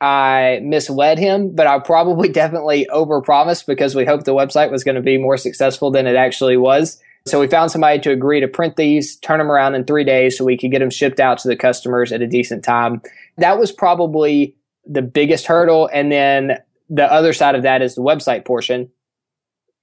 I 0.00 0.60
misled 0.62 1.18
him, 1.18 1.54
but 1.54 1.66
I 1.66 1.78
probably 1.78 2.28
definitely 2.32 2.86
overpromised 2.92 3.66
because 3.66 3.94
we 3.94 4.04
hoped 4.04 4.24
the 4.24 4.34
website 4.34 4.70
was 4.70 4.84
going 4.84 4.96
to 4.96 5.02
be 5.02 5.18
more 5.18 5.36
successful 5.36 5.90
than 5.90 6.06
it 6.06 6.16
actually 6.16 6.56
was. 6.56 7.00
So 7.26 7.40
we 7.40 7.46
found 7.46 7.70
somebody 7.70 8.00
to 8.00 8.10
agree 8.10 8.40
to 8.40 8.48
print 8.48 8.76
these, 8.76 9.16
turn 9.16 9.38
them 9.38 9.50
around 9.50 9.74
in 9.74 9.84
three 9.84 10.04
days 10.04 10.36
so 10.36 10.44
we 10.44 10.58
could 10.58 10.70
get 10.70 10.80
them 10.80 10.90
shipped 10.90 11.20
out 11.20 11.38
to 11.38 11.48
the 11.48 11.56
customers 11.56 12.12
at 12.12 12.20
a 12.20 12.26
decent 12.26 12.62
time. 12.62 13.00
That 13.38 13.58
was 13.58 13.72
probably 13.72 14.56
the 14.84 15.00
biggest 15.00 15.46
hurdle. 15.46 15.88
And 15.90 16.12
then 16.12 16.58
the 16.90 17.10
other 17.10 17.32
side 17.32 17.54
of 17.54 17.62
that 17.62 17.80
is 17.80 17.94
the 17.94 18.02
website 18.02 18.44
portion, 18.44 18.90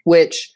which 0.03 0.53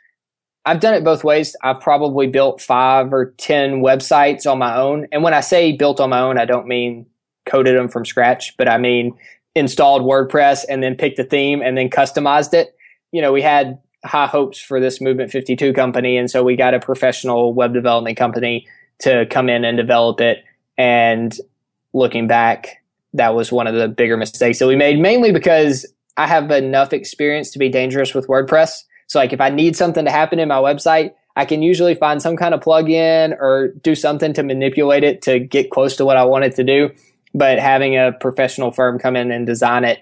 I've 0.65 0.79
done 0.79 0.95
it 0.95 1.03
both 1.03 1.24
ways. 1.24 1.55
I've 1.62 1.79
probably 1.79 2.27
built 2.27 2.60
five 2.60 3.13
or 3.13 3.34
10 3.38 3.81
websites 3.81 4.50
on 4.50 4.57
my 4.57 4.75
own. 4.75 5.07
And 5.12 5.22
when 5.22 5.34
I 5.34 5.41
say 5.41 5.72
built 5.74 6.00
on 6.00 6.10
my 6.10 6.19
own, 6.19 6.39
I 6.39 6.45
don't 6.45 6.67
mean 6.67 7.05
coded 7.45 7.77
them 7.77 7.88
from 7.88 8.05
scratch, 8.05 8.57
but 8.57 8.67
I 8.67 8.79
mean 8.79 9.15
installed 9.53 10.01
WordPress 10.01 10.65
and 10.67 10.81
then 10.81 10.95
picked 10.95 11.19
a 11.19 11.24
theme 11.24 11.62
and 11.62 11.77
then 11.77 11.89
customized 11.89 12.53
it. 12.53 12.75
You 13.12 13.22
know, 13.22 13.31
we 13.31 13.43
had 13.43 13.79
high 14.03 14.25
hopes 14.25 14.60
for 14.60 14.79
this 14.79 15.00
Movement 15.00 15.31
52 15.31 15.74
company. 15.74 16.17
And 16.17 16.29
so 16.29 16.43
we 16.43 16.55
got 16.55 16.74
a 16.74 16.79
professional 16.79 17.53
web 17.53 17.74
development 17.74 18.17
company 18.17 18.67
to 19.00 19.25
come 19.27 19.50
in 19.50 19.63
and 19.63 19.77
develop 19.77 20.19
it. 20.19 20.43
And 20.77 21.36
looking 21.93 22.27
back, 22.27 22.84
that 23.13 23.36
was 23.36 23.51
one 23.51 23.67
of 23.67 23.75
the 23.75 23.88
bigger 23.88 24.17
mistakes 24.17 24.60
that 24.60 24.67
we 24.67 24.75
made, 24.75 25.00
mainly 25.00 25.31
because 25.31 25.86
I 26.17 26.27
have 26.27 26.50
enough 26.51 26.91
experience 26.91 27.51
to 27.51 27.60
be 27.60 27.69
dangerous 27.69 28.13
with 28.13 28.27
WordPress 28.27 28.84
so 29.07 29.19
like 29.19 29.33
if 29.33 29.41
I 29.41 29.50
need 29.50 29.75
something 29.75 30.05
to 30.05 30.12
happen 30.12 30.39
in 30.39 30.47
my 30.47 30.57
website, 30.57 31.13
I 31.35 31.45
can 31.45 31.62
usually 31.62 31.95
find 31.95 32.21
some 32.21 32.38
kind 32.38 32.53
of 32.53 32.62
plugin 32.62 33.38
or 33.39 33.69
do 33.81 33.93
something 33.93 34.33
to 34.33 34.43
manipulate 34.43 35.03
it 35.03 35.21
to 35.24 35.39
get 35.39 35.69
close 35.69 35.95
to 35.97 36.05
what 36.05 36.17
I 36.17 36.24
want 36.24 36.45
it 36.45 36.55
to 36.55 36.63
do. 36.63 36.91
But 37.33 37.59
having 37.59 37.97
a 37.97 38.13
professional 38.13 38.71
firm 38.71 38.97
come 38.97 39.15
in 39.17 39.31
and 39.31 39.45
design 39.45 39.83
it, 39.83 40.00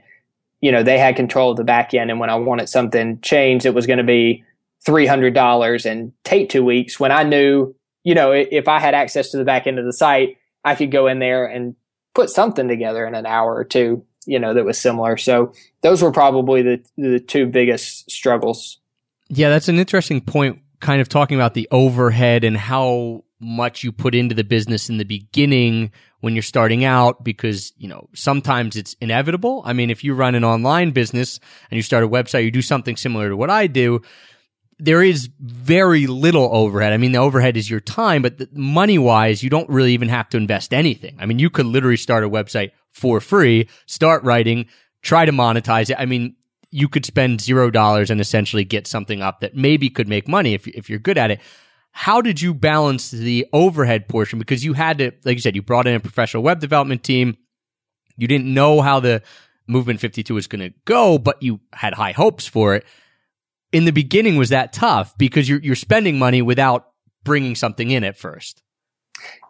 you 0.61 0.71
know, 0.71 0.83
they 0.83 0.99
had 0.99 1.15
control 1.15 1.51
of 1.51 1.57
the 1.57 1.63
back 1.63 1.93
end. 1.93 2.11
And 2.11 2.19
when 2.19 2.29
I 2.29 2.35
wanted 2.35 2.69
something 2.69 3.19
changed, 3.21 3.65
it 3.65 3.73
was 3.73 3.87
going 3.87 3.97
to 3.97 4.03
be 4.03 4.43
$300 4.85 5.85
and 5.89 6.13
take 6.23 6.49
two 6.49 6.63
weeks 6.63 6.99
when 6.99 7.11
I 7.11 7.23
knew, 7.23 7.75
you 8.03 8.13
know, 8.13 8.31
if 8.31 8.67
I 8.67 8.79
had 8.79 8.93
access 8.93 9.31
to 9.31 9.37
the 9.37 9.45
back 9.45 9.65
end 9.65 9.79
of 9.79 9.85
the 9.85 9.93
site, 9.93 10.37
I 10.63 10.75
could 10.75 10.91
go 10.91 11.07
in 11.07 11.19
there 11.19 11.45
and 11.45 11.75
put 12.13 12.29
something 12.29 12.67
together 12.67 13.05
in 13.07 13.15
an 13.15 13.25
hour 13.25 13.55
or 13.55 13.63
two, 13.63 14.05
you 14.25 14.39
know, 14.39 14.53
that 14.53 14.65
was 14.65 14.77
similar. 14.77 15.17
So 15.17 15.53
those 15.81 16.01
were 16.01 16.11
probably 16.11 16.61
the, 16.61 16.83
the 16.97 17.19
two 17.19 17.47
biggest 17.47 18.09
struggles. 18.11 18.79
Yeah, 19.35 19.49
that's 19.49 19.67
an 19.67 19.79
interesting 19.79 20.21
point, 20.21 20.59
kind 20.79 21.01
of 21.01 21.09
talking 21.09 21.37
about 21.37 21.55
the 21.55 21.67
overhead 21.71 22.43
and 22.43 22.55
how 22.55 23.23
much 23.39 23.83
you 23.83 23.91
put 23.91 24.13
into 24.13 24.35
the 24.35 24.43
business 24.43 24.89
in 24.89 24.97
the 24.97 25.05
beginning 25.05 25.91
when 26.21 26.35
you're 26.35 26.43
starting 26.43 26.85
out 26.85 27.23
because, 27.23 27.73
you 27.77 27.87
know, 27.87 28.09
sometimes 28.13 28.75
it's 28.75 28.95
inevitable. 29.01 29.63
I 29.65 29.73
mean, 29.73 29.89
if 29.89 30.03
you 30.03 30.13
run 30.13 30.35
an 30.35 30.43
online 30.43 30.91
business 30.91 31.39
and 31.71 31.75
you 31.75 31.81
start 31.81 32.03
a 32.03 32.07
website, 32.07 32.45
you 32.45 32.51
do 32.51 32.61
something 32.61 32.95
similar 32.95 33.29
to 33.29 33.35
what 33.35 33.49
I 33.49 33.65
do, 33.67 34.01
there 34.77 35.01
is 35.01 35.29
very 35.39 36.05
little 36.05 36.49
overhead. 36.55 36.93
I 36.93 36.97
mean, 36.97 37.11
the 37.11 37.19
overhead 37.19 37.57
is 37.57 37.69
your 37.69 37.79
time, 37.79 38.21
but 38.21 38.55
money 38.55 38.99
wise, 38.99 39.41
you 39.41 39.49
don't 39.49 39.69
really 39.69 39.93
even 39.93 40.09
have 40.09 40.29
to 40.29 40.37
invest 40.37 40.73
anything. 40.73 41.17
I 41.19 41.25
mean, 41.25 41.39
you 41.39 41.49
could 41.49 41.65
literally 41.65 41.97
start 41.97 42.23
a 42.23 42.29
website 42.29 42.71
for 42.91 43.19
free, 43.19 43.67
start 43.87 44.23
writing, 44.23 44.67
try 45.01 45.25
to 45.25 45.31
monetize 45.31 45.89
it. 45.89 45.97
I 45.99 46.05
mean, 46.05 46.35
you 46.73 46.89
could 46.89 47.05
spend 47.05 47.39
zero 47.39 47.69
dollars 47.69 48.09
and 48.09 48.19
essentially 48.19 48.63
get 48.63 48.87
something 48.87 49.21
up 49.21 49.41
that 49.41 49.55
maybe 49.55 49.91
could 49.91 50.07
make 50.07 50.27
money 50.27 50.55
if, 50.55 50.67
if 50.67 50.89
you're 50.89 50.97
good 50.97 51.19
at 51.19 51.29
it. 51.29 51.39
How 51.91 52.19
did 52.19 52.41
you 52.41 52.55
balance 52.55 53.11
the 53.11 53.45
overhead 53.53 54.07
portion? 54.07 54.39
Because 54.39 54.65
you 54.65 54.73
had 54.73 54.97
to, 54.97 55.11
like 55.23 55.35
you 55.35 55.41
said, 55.41 55.55
you 55.55 55.61
brought 55.61 55.85
in 55.85 55.93
a 55.93 55.99
professional 55.99 56.41
web 56.41 56.59
development 56.59 57.03
team. 57.03 57.37
You 58.17 58.27
didn't 58.27 58.51
know 58.51 58.81
how 58.81 58.99
the 58.99 59.21
Movement 59.67 59.99
52 59.99 60.33
was 60.33 60.47
going 60.47 60.61
to 60.61 60.73
go, 60.85 61.19
but 61.19 61.43
you 61.43 61.59
had 61.73 61.93
high 61.93 62.11
hopes 62.11 62.47
for 62.47 62.73
it. 62.73 62.85
In 63.71 63.85
the 63.85 63.91
beginning, 63.91 64.37
was 64.37 64.49
that 64.49 64.73
tough 64.73 65.15
because 65.17 65.47
you're, 65.47 65.59
you're 65.59 65.75
spending 65.75 66.17
money 66.17 66.41
without 66.41 66.87
bringing 67.23 67.53
something 67.53 67.91
in 67.91 68.03
at 68.03 68.17
first? 68.17 68.63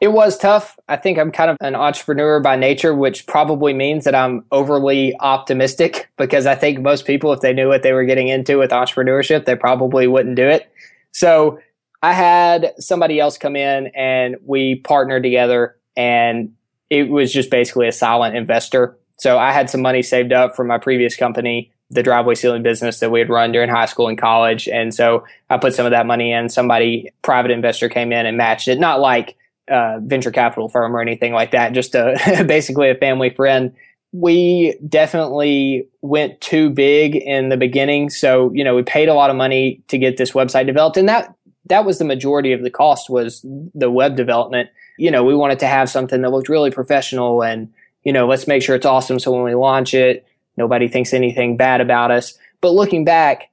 It 0.02 0.10
was 0.10 0.38
tough. 0.38 0.78
I 0.90 0.98
think 0.98 1.18
I'm 1.18 1.32
kind 1.32 1.50
of 1.50 1.58
an 1.62 1.76
entrepreneur 1.76 2.40
by 2.40 2.56
nature, 2.56 2.94
which 2.94 3.26
probably 3.26 3.74
means 3.74 4.04
that 4.06 4.16
I'm 4.16 4.46
overly 4.52 5.16
optimistic 5.20 6.10
because 6.18 6.46
I 6.46 6.56
think 6.56 6.82
most 6.82 7.06
people, 7.06 7.32
if 7.34 7.42
they 7.42 7.54
knew 7.54 7.70
what 7.70 7.84
they 7.84 7.94
were 7.94 8.06
getting 8.06 8.28
into 8.28 8.58
with 8.58 8.72
entrepreneurship, 8.72 9.46
they 9.46 9.56
probably 9.56 10.08
wouldn't 10.08 10.36
do 10.36 10.48
it. 10.48 10.70
So 11.12 11.60
I 12.02 12.12
had 12.12 12.74
somebody 12.80 13.20
else 13.20 13.38
come 13.38 13.56
in 13.56 13.88
and 13.96 14.36
we 14.46 14.76
partnered 14.76 15.24
together 15.24 15.78
and 15.96 16.54
it 16.90 17.10
was 17.10 17.32
just 17.32 17.50
basically 17.50 17.88
a 17.88 17.92
silent 17.92 18.36
investor. 18.36 18.98
So 19.18 19.40
I 19.40 19.52
had 19.52 19.70
some 19.70 19.82
money 19.82 20.02
saved 20.02 20.34
up 20.34 20.56
from 20.56 20.68
my 20.68 20.78
previous 20.78 21.16
company, 21.16 21.72
the 21.90 22.04
driveway 22.04 22.36
sealing 22.36 22.62
business 22.62 23.00
that 23.00 23.10
we 23.10 23.20
had 23.20 23.30
run 23.30 23.52
during 23.52 23.70
high 23.70 23.86
school 23.86 24.10
and 24.10 24.18
college. 24.18 24.68
And 24.68 24.94
so 24.94 25.24
I 25.50 25.58
put 25.58 25.74
some 25.74 25.86
of 25.86 25.92
that 25.92 26.06
money 26.06 26.34
in. 26.34 26.50
Somebody, 26.50 27.12
private 27.22 27.52
investor 27.52 27.88
came 27.88 28.12
in 28.12 28.26
and 28.26 28.36
matched 28.36 28.68
it. 28.68 28.80
Not 28.80 29.00
like 29.00 29.38
a 29.68 30.00
venture 30.02 30.32
capital 30.32 30.70
firm 30.70 30.96
or 30.96 31.02
anything 31.02 31.34
like 31.34 31.52
that, 31.52 31.74
just 31.74 31.96
a, 31.96 32.44
basically 32.48 32.90
a 32.90 32.96
family 32.96 33.30
friend. 33.30 33.74
We 34.12 34.78
definitely 34.88 35.88
went 36.02 36.40
too 36.42 36.70
big 36.70 37.16
in 37.16 37.50
the 37.50 37.58
beginning. 37.58 38.10
So, 38.10 38.52
you 38.54 38.64
know, 38.64 38.76
we 38.76 38.84
paid 38.84 39.10
a 39.10 39.14
lot 39.14 39.30
of 39.30 39.36
money 39.36 39.82
to 39.88 39.98
get 39.98 40.18
this 40.18 40.34
website 40.34 40.68
developed. 40.68 40.98
And 40.98 41.10
that 41.10 41.34
that 41.66 41.86
was 41.86 41.98
the 41.98 42.06
majority 42.06 42.52
of 42.52 42.62
the 42.62 42.70
cost 42.70 43.10
was 43.10 43.46
the 43.74 43.90
web 43.90 44.16
development. 44.16 44.70
You 44.98 45.12
know, 45.12 45.24
we 45.24 45.36
wanted 45.36 45.60
to 45.60 45.68
have 45.68 45.90
something 45.90 46.22
that 46.22 46.30
looked 46.30 46.50
really 46.50 46.72
professional 46.72 47.42
and, 47.42 47.72
you 48.04 48.12
know, 48.12 48.28
let's 48.28 48.48
make 48.48 48.62
sure 48.62 48.76
it's 48.76 48.86
awesome. 48.86 49.18
So 49.18 49.32
when 49.32 49.44
we 49.44 49.56
launch 49.56 49.94
it, 49.94 50.26
nobody 50.58 50.88
thinks 50.88 51.14
anything 51.14 51.58
bad 51.58 51.82
about 51.82 52.12
us. 52.12 52.38
But 52.62 52.74
looking 52.74 53.06
back, 53.06 53.50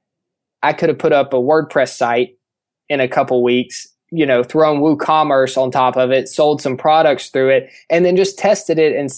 I 0.61 0.73
could 0.73 0.89
have 0.89 0.99
put 0.99 1.13
up 1.13 1.33
a 1.33 1.37
WordPress 1.37 1.95
site 1.95 2.37
in 2.89 2.99
a 2.99 3.07
couple 3.07 3.41
weeks, 3.41 3.87
you 4.11 4.25
know, 4.25 4.43
thrown 4.43 4.81
WooCommerce 4.81 5.57
on 5.57 5.71
top 5.71 5.95
of 5.97 6.11
it, 6.11 6.27
sold 6.27 6.61
some 6.61 6.77
products 6.77 7.29
through 7.29 7.49
it, 7.49 7.71
and 7.89 8.05
then 8.05 8.15
just 8.15 8.37
tested 8.37 8.77
it. 8.77 8.95
And 8.95 9.09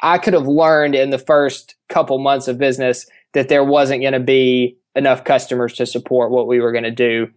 I 0.00 0.18
could 0.18 0.34
have 0.34 0.46
learned 0.46 0.94
in 0.94 1.10
the 1.10 1.18
first 1.18 1.74
couple 1.88 2.18
months 2.18 2.48
of 2.48 2.58
business 2.58 3.06
that 3.34 3.48
there 3.48 3.64
wasn't 3.64 4.02
going 4.02 4.12
to 4.12 4.20
be 4.20 4.78
enough 4.94 5.24
customers 5.24 5.74
to 5.74 5.86
support 5.86 6.30
what 6.30 6.46
we 6.46 6.60
were 6.60 6.72
going 6.72 6.84
to 6.84 6.90
do 6.90 7.28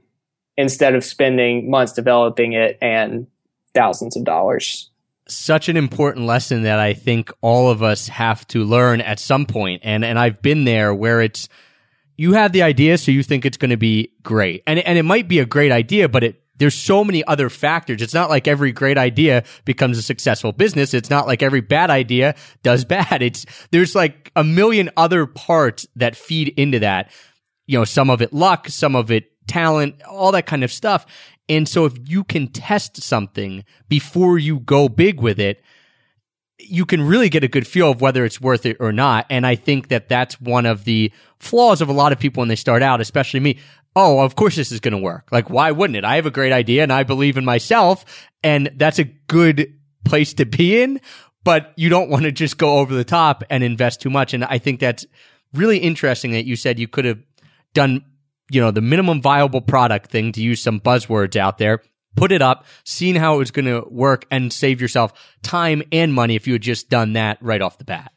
instead 0.58 0.96
of 0.96 1.04
spending 1.04 1.70
months 1.70 1.94
developing 1.94 2.54
it 2.54 2.78
and 2.82 3.28
thousands 3.74 4.16
of 4.16 4.24
dollars. 4.24 4.90
Such 5.28 5.70
an 5.70 5.78
important 5.78 6.26
lesson 6.26 6.64
that 6.64 6.80
I 6.80 6.94
think 6.94 7.32
all 7.42 7.70
of 7.70 7.84
us 7.84 8.08
have 8.08 8.48
to 8.48 8.64
learn 8.64 9.02
at 9.02 9.20
some 9.20 9.46
point. 9.46 9.82
And 9.86 10.04
and 10.04 10.18
I've 10.18 10.42
been 10.42 10.64
there 10.64 10.94
where 10.94 11.22
it's 11.22 11.48
you 12.18 12.34
have 12.34 12.52
the 12.52 12.64
idea 12.64 12.98
so 12.98 13.12
you 13.12 13.24
think 13.24 13.46
it's 13.46 13.58
going 13.58 13.70
to 13.70 13.78
be 13.78 14.12
great. 14.24 14.64
And 14.66 14.80
and 14.80 14.98
it 14.98 15.04
might 15.04 15.28
be 15.28 15.40
a 15.40 15.46
great 15.46 15.72
idea 15.72 16.10
but 16.10 16.24
it 16.24 16.39
there's 16.60 16.76
so 16.76 17.04
many 17.04 17.24
other 17.26 17.50
factors. 17.50 18.02
It's 18.02 18.14
not 18.14 18.30
like 18.30 18.48
every 18.48 18.72
great 18.72 18.98
idea 18.98 19.44
becomes 19.66 19.98
a 19.98 20.02
successful 20.02 20.52
business. 20.52 20.94
It's 20.94 21.10
not 21.10 21.26
like 21.26 21.42
every 21.42 21.62
bad 21.62 21.90
idea 21.90 22.36
does 22.64 22.86
bad. 22.86 23.22
It's 23.22 23.46
there's 23.72 23.96
like 23.96 24.32
a 24.36 24.44
million 24.44 24.90
other 24.96 25.26
parts 25.26 25.88
that 25.96 26.16
feed 26.16 26.50
into 26.50 26.80
that. 26.80 27.12
You 27.66 27.80
know, 27.80 27.86
some 27.86 28.10
of 28.10 28.22
it 28.22 28.34
luck, 28.34 28.68
some 28.70 28.96
of 28.96 29.10
it 29.10 29.32
talent, 29.48 30.02
all 30.04 30.32
that 30.34 30.46
kind 30.46 30.64
of 30.64 30.72
stuff. 30.72 31.06
And 31.48 31.68
so 31.68 31.86
if 31.86 31.94
you 32.08 32.24
can 32.24 32.48
test 32.48 33.02
something 33.02 33.64
before 33.88 34.38
you 34.38 34.60
go 34.60 34.88
big 34.88 35.20
with 35.20 35.40
it, 35.40 35.64
you 36.60 36.86
can 36.86 37.02
really 37.02 37.30
get 37.30 37.44
a 37.44 37.48
good 37.48 37.66
feel 37.66 37.90
of 37.92 38.02
whether 38.02 38.26
it's 38.26 38.40
worth 38.40 38.66
it 38.66 38.78
or 38.80 38.92
not. 38.92 39.26
And 39.30 39.48
I 39.48 39.56
think 39.56 39.88
that 39.88 40.10
that's 40.10 40.40
one 40.40 40.66
of 40.66 40.84
the 40.84 41.12
flaws 41.40 41.82
of 41.82 41.90
a 41.90 41.94
lot 41.94 42.12
of 42.12 42.20
people 42.20 42.42
when 42.42 42.50
they 42.50 42.56
start 42.56 42.84
out, 42.84 43.02
especially 43.02 43.40
me. 43.40 43.58
Oh, 43.96 44.20
of 44.20 44.36
course 44.36 44.56
this 44.56 44.72
is 44.72 44.80
going 44.80 44.94
to 44.94 44.98
work. 44.98 45.30
Like, 45.32 45.50
why 45.50 45.72
wouldn't 45.72 45.98
it? 45.98 46.06
I 46.06 46.16
have 46.16 46.26
a 46.26 46.32
great 46.32 46.52
idea 46.52 46.84
and 46.84 46.94
I 46.94 47.04
believe 47.04 47.38
in 47.38 47.46
myself. 47.46 48.06
And 48.44 48.72
that's 48.76 49.00
a 49.00 49.04
good 49.04 49.74
place 50.06 50.34
to 50.36 50.46
be 50.46 50.82
in, 50.82 51.02
but 51.44 51.74
you 51.76 51.90
don't 51.90 52.10
want 52.10 52.24
to 52.24 52.32
just 52.32 52.58
go 52.58 52.78
over 52.78 52.94
the 52.94 53.04
top 53.04 53.44
and 53.50 53.64
invest 53.64 54.02
too 54.02 54.10
much. 54.10 54.34
And 54.34 54.46
I 54.46 54.58
think 54.58 54.80
that's 54.80 55.06
really 55.54 55.80
interesting 55.80 56.32
that 56.32 56.46
you 56.46 56.56
said 56.56 56.80
you 56.80 56.88
could 56.88 57.06
have 57.06 57.20
done 57.74 58.04
you 58.50 58.60
know, 58.60 58.72
the 58.72 58.82
minimum 58.82 59.22
viable 59.22 59.62
product 59.62 60.10
thing 60.10 60.32
to 60.34 60.42
use 60.42 60.62
some 60.62 60.80
buzzwords 60.80 61.36
out 61.36 61.58
there. 61.58 61.82
Put 62.16 62.32
it 62.32 62.42
up, 62.42 62.66
seen 62.84 63.16
how 63.16 63.36
it 63.36 63.38
was 63.38 63.52
going 63.52 63.66
to 63.66 63.88
work 63.90 64.26
and 64.32 64.52
save 64.52 64.82
yourself 64.82 65.14
time 65.44 65.84
and 65.92 66.14
money 66.14 66.36
if 66.36 66.48
you 66.48 66.54
had 66.54 66.62
just 66.62 66.90
done 66.90 67.14
that 67.14 67.38
right 67.42 67.62
off 67.62 67.78
the 67.78 67.86
bat. 67.86 68.12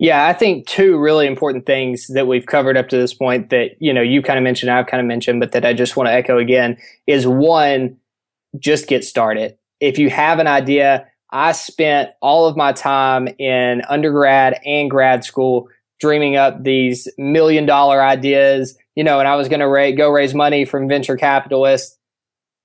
Yeah, 0.00 0.26
I 0.26 0.32
think 0.32 0.66
two 0.66 0.98
really 0.98 1.28
important 1.28 1.66
things 1.66 2.08
that 2.08 2.26
we've 2.26 2.46
covered 2.46 2.76
up 2.76 2.88
to 2.88 2.96
this 2.96 3.14
point 3.14 3.50
that, 3.50 3.80
you 3.80 3.92
know, 3.92 4.02
you 4.02 4.22
kind 4.22 4.38
of 4.38 4.42
mentioned, 4.42 4.72
I've 4.72 4.86
kind 4.88 5.00
of 5.00 5.06
mentioned, 5.06 5.38
but 5.38 5.52
that 5.52 5.64
I 5.64 5.72
just 5.72 5.96
want 5.96 6.08
to 6.08 6.12
echo 6.12 6.38
again 6.38 6.76
is 7.06 7.26
one, 7.26 7.96
just 8.58 8.88
get 8.88 9.04
started. 9.04 9.56
If 9.78 9.98
you 9.98 10.10
have 10.10 10.40
an 10.40 10.48
idea, 10.48 11.06
I 11.30 11.52
spent 11.52 12.10
all 12.20 12.46
of 12.46 12.56
my 12.56 12.72
time 12.72 13.28
in 13.38 13.82
undergrad 13.88 14.58
and 14.64 14.90
grad 14.90 15.22
school 15.22 15.68
dreaming 16.00 16.34
up 16.34 16.64
these 16.64 17.06
million 17.18 17.66
dollar 17.66 18.02
ideas 18.02 18.76
you 19.00 19.04
know, 19.04 19.18
and 19.18 19.28
I 19.28 19.36
was 19.36 19.48
going 19.48 19.60
to 19.60 19.66
ra- 19.66 19.92
go 19.92 20.10
raise 20.10 20.34
money 20.34 20.66
from 20.66 20.86
venture 20.86 21.16
capitalists. 21.16 21.96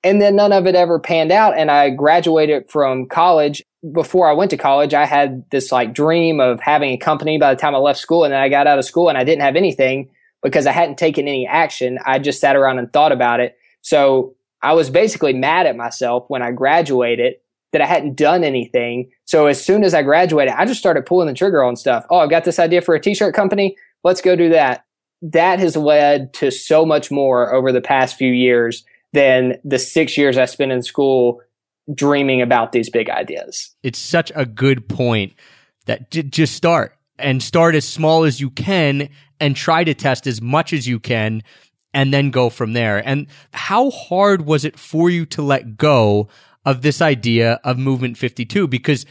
And 0.03 0.21
then 0.21 0.35
none 0.35 0.51
of 0.51 0.67
it 0.67 0.75
ever 0.75 0.99
panned 0.99 1.31
out. 1.31 1.57
And 1.57 1.71
I 1.71 1.89
graduated 1.89 2.69
from 2.69 3.07
college. 3.07 3.63
Before 3.93 4.29
I 4.29 4.33
went 4.33 4.51
to 4.51 4.57
college, 4.57 4.93
I 4.93 5.05
had 5.05 5.43
this 5.51 5.71
like 5.71 5.93
dream 5.93 6.39
of 6.39 6.59
having 6.59 6.91
a 6.91 6.97
company 6.97 7.37
by 7.37 7.53
the 7.53 7.59
time 7.59 7.75
I 7.75 7.79
left 7.79 7.99
school. 7.99 8.23
And 8.23 8.33
then 8.33 8.41
I 8.41 8.49
got 8.49 8.67
out 8.67 8.79
of 8.79 8.85
school 8.85 9.09
and 9.09 9.17
I 9.17 9.23
didn't 9.23 9.41
have 9.41 9.55
anything 9.55 10.09
because 10.41 10.65
I 10.65 10.71
hadn't 10.71 10.97
taken 10.97 11.27
any 11.27 11.47
action. 11.47 11.99
I 12.05 12.19
just 12.19 12.39
sat 12.39 12.55
around 12.55 12.79
and 12.79 12.91
thought 12.91 13.11
about 13.11 13.39
it. 13.39 13.57
So 13.81 14.35
I 14.61 14.73
was 14.73 14.89
basically 14.89 15.33
mad 15.33 15.67
at 15.67 15.75
myself 15.75 16.25
when 16.27 16.41
I 16.41 16.51
graduated 16.51 17.35
that 17.71 17.81
I 17.81 17.85
hadn't 17.85 18.15
done 18.15 18.43
anything. 18.43 19.11
So 19.25 19.47
as 19.47 19.63
soon 19.63 19.83
as 19.83 19.93
I 19.93 20.01
graduated, 20.01 20.53
I 20.55 20.65
just 20.65 20.79
started 20.79 21.05
pulling 21.05 21.27
the 21.27 21.33
trigger 21.33 21.63
on 21.63 21.75
stuff. 21.75 22.05
Oh, 22.09 22.19
I've 22.19 22.29
got 22.29 22.45
this 22.45 22.59
idea 22.59 22.81
for 22.81 22.95
a 22.95 22.99
t-shirt 22.99 23.35
company. 23.35 23.75
Let's 24.03 24.21
go 24.21 24.35
do 24.35 24.49
that 24.49 24.85
that 25.21 25.59
has 25.59 25.75
led 25.75 26.33
to 26.35 26.51
so 26.51 26.85
much 26.85 27.11
more 27.11 27.53
over 27.53 27.71
the 27.71 27.81
past 27.81 28.15
few 28.15 28.31
years 28.31 28.83
than 29.13 29.55
the 29.63 29.79
six 29.79 30.17
years 30.17 30.37
I 30.37 30.45
spent 30.45 30.71
in 30.71 30.81
school 30.81 31.41
dreaming 31.93 32.41
about 32.41 32.71
these 32.71 32.89
big 32.89 33.09
ideas. 33.09 33.75
It's 33.83 33.99
such 33.99 34.31
a 34.35 34.45
good 34.45 34.87
point 34.89 35.33
that 35.85 36.11
j- 36.11 36.23
just 36.23 36.55
start 36.55 36.97
and 37.17 37.41
start 37.41 37.75
as 37.75 37.87
small 37.87 38.23
as 38.23 38.39
you 38.39 38.49
can 38.49 39.09
and 39.39 39.55
try 39.55 39.83
to 39.83 39.93
test 39.93 40.27
as 40.27 40.41
much 40.41 40.73
as 40.73 40.87
you 40.87 40.99
can 40.99 41.43
and 41.93 42.13
then 42.13 42.29
go 42.29 42.49
from 42.49 42.73
there. 42.73 43.01
And 43.07 43.27
how 43.53 43.89
hard 43.89 44.45
was 44.45 44.65
it 44.65 44.77
for 44.77 45.09
you 45.09 45.25
to 45.27 45.41
let 45.41 45.77
go 45.77 46.27
of 46.65 46.81
this 46.81 47.01
idea 47.01 47.59
of 47.63 47.77
movement 47.77 48.17
52? 48.17 48.67
Because 48.67 49.05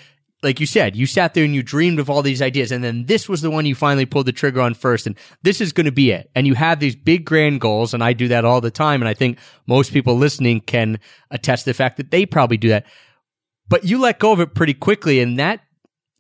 like 0.44 0.60
you 0.60 0.66
said, 0.66 0.94
you 0.94 1.06
sat 1.06 1.34
there 1.34 1.44
and 1.44 1.54
you 1.54 1.62
dreamed 1.62 1.98
of 1.98 2.08
all 2.08 2.22
these 2.22 2.42
ideas, 2.42 2.70
and 2.70 2.84
then 2.84 3.06
this 3.06 3.28
was 3.28 3.40
the 3.40 3.50
one 3.50 3.66
you 3.66 3.74
finally 3.74 4.06
pulled 4.06 4.26
the 4.26 4.32
trigger 4.32 4.60
on 4.60 4.74
first, 4.74 5.06
and 5.06 5.18
this 5.42 5.60
is 5.60 5.72
going 5.72 5.86
to 5.86 5.92
be 5.92 6.10
it. 6.10 6.30
And 6.34 6.46
you 6.46 6.54
have 6.54 6.78
these 6.78 6.94
big 6.94 7.24
grand 7.24 7.60
goals, 7.60 7.94
and 7.94 8.04
I 8.04 8.12
do 8.12 8.28
that 8.28 8.44
all 8.44 8.60
the 8.60 8.70
time, 8.70 9.02
and 9.02 9.08
I 9.08 9.14
think 9.14 9.38
most 9.66 9.92
people 9.92 10.16
listening 10.16 10.60
can 10.60 11.00
attest 11.30 11.64
to 11.64 11.70
the 11.70 11.74
fact 11.74 11.96
that 11.96 12.10
they 12.10 12.26
probably 12.26 12.58
do 12.58 12.68
that. 12.68 12.86
But 13.68 13.84
you 13.84 13.98
let 13.98 14.20
go 14.20 14.32
of 14.32 14.40
it 14.40 14.54
pretty 14.54 14.74
quickly, 14.74 15.20
and 15.20 15.38
that 15.38 15.60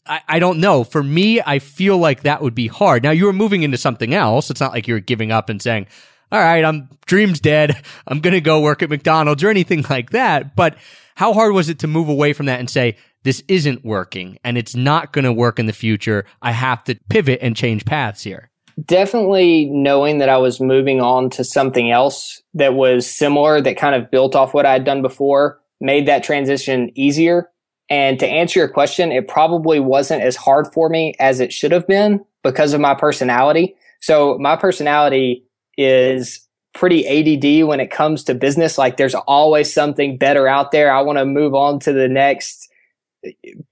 I, 0.06 0.20
I 0.28 0.38
don't 0.38 0.60
know. 0.60 0.84
For 0.84 1.02
me, 1.02 1.40
I 1.40 1.58
feel 1.58 1.98
like 1.98 2.22
that 2.22 2.42
would 2.42 2.54
be 2.54 2.66
hard. 2.66 3.02
Now 3.02 3.10
you 3.10 3.26
were 3.26 3.32
moving 3.32 3.62
into 3.62 3.78
something 3.78 4.14
else. 4.14 4.50
It's 4.50 4.60
not 4.60 4.72
like 4.72 4.86
you're 4.86 5.00
giving 5.00 5.32
up 5.32 5.48
and 5.48 5.60
saying, 5.60 5.86
all 6.32 6.40
right, 6.40 6.64
I'm 6.64 6.88
dreams 7.06 7.40
dead. 7.40 7.82
I'm 8.06 8.20
going 8.20 8.34
to 8.34 8.40
go 8.40 8.60
work 8.60 8.82
at 8.82 8.90
McDonald's 8.90 9.44
or 9.44 9.48
anything 9.48 9.84
like 9.88 10.10
that. 10.10 10.56
But 10.56 10.76
how 11.14 11.32
hard 11.32 11.54
was 11.54 11.68
it 11.68 11.78
to 11.80 11.86
move 11.86 12.08
away 12.08 12.32
from 12.32 12.46
that 12.46 12.60
and 12.60 12.68
say, 12.68 12.96
this 13.24 13.42
isn't 13.48 13.84
working 13.84 14.38
and 14.44 14.56
it's 14.56 14.76
not 14.76 15.12
going 15.12 15.24
to 15.24 15.32
work 15.32 15.58
in 15.58 15.66
the 15.66 15.72
future. 15.72 16.24
I 16.42 16.52
have 16.52 16.84
to 16.84 16.94
pivot 17.08 17.40
and 17.42 17.56
change 17.56 17.84
paths 17.84 18.22
here. 18.22 18.50
Definitely 18.84 19.66
knowing 19.66 20.18
that 20.18 20.28
I 20.28 20.36
was 20.36 20.60
moving 20.60 21.00
on 21.00 21.30
to 21.30 21.44
something 21.44 21.90
else 21.90 22.42
that 22.54 22.74
was 22.74 23.06
similar, 23.10 23.60
that 23.60 23.76
kind 23.76 23.94
of 23.94 24.10
built 24.10 24.34
off 24.34 24.54
what 24.54 24.66
I 24.66 24.72
had 24.72 24.84
done 24.84 25.00
before, 25.00 25.60
made 25.80 26.06
that 26.06 26.24
transition 26.24 26.90
easier. 26.94 27.50
And 27.88 28.18
to 28.18 28.26
answer 28.26 28.60
your 28.60 28.68
question, 28.68 29.12
it 29.12 29.28
probably 29.28 29.78
wasn't 29.78 30.22
as 30.22 30.36
hard 30.36 30.72
for 30.72 30.88
me 30.88 31.14
as 31.20 31.40
it 31.40 31.52
should 31.52 31.72
have 31.72 31.86
been 31.86 32.24
because 32.42 32.72
of 32.72 32.80
my 32.80 32.94
personality. 32.94 33.76
So 34.00 34.38
my 34.38 34.56
personality 34.56 35.44
is 35.78 36.40
pretty 36.74 37.06
ADD 37.06 37.66
when 37.68 37.80
it 37.80 37.90
comes 37.90 38.24
to 38.24 38.34
business. 38.34 38.76
Like 38.76 38.96
there's 38.96 39.14
always 39.14 39.72
something 39.72 40.18
better 40.18 40.48
out 40.48 40.72
there. 40.72 40.92
I 40.92 41.00
want 41.02 41.18
to 41.18 41.24
move 41.24 41.54
on 41.54 41.78
to 41.80 41.92
the 41.92 42.08
next 42.08 42.68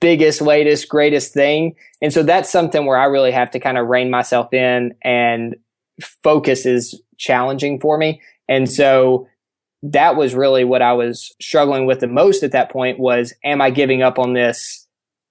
biggest, 0.00 0.40
latest, 0.40 0.88
greatest 0.88 1.32
thing. 1.32 1.74
And 2.00 2.12
so 2.12 2.22
that's 2.22 2.50
something 2.50 2.86
where 2.86 2.98
I 2.98 3.04
really 3.04 3.32
have 3.32 3.50
to 3.52 3.60
kind 3.60 3.78
of 3.78 3.86
rein 3.86 4.10
myself 4.10 4.52
in 4.52 4.94
and 5.02 5.56
focus 6.00 6.66
is 6.66 7.00
challenging 7.18 7.80
for 7.80 7.98
me. 7.98 8.20
And 8.48 8.70
so 8.70 9.28
that 9.82 10.16
was 10.16 10.34
really 10.34 10.64
what 10.64 10.82
I 10.82 10.92
was 10.92 11.34
struggling 11.40 11.86
with 11.86 12.00
the 12.00 12.06
most 12.06 12.42
at 12.42 12.52
that 12.52 12.70
point 12.70 12.98
was, 12.98 13.34
am 13.44 13.60
I 13.60 13.70
giving 13.70 14.02
up 14.02 14.18
on 14.18 14.32
this 14.32 14.86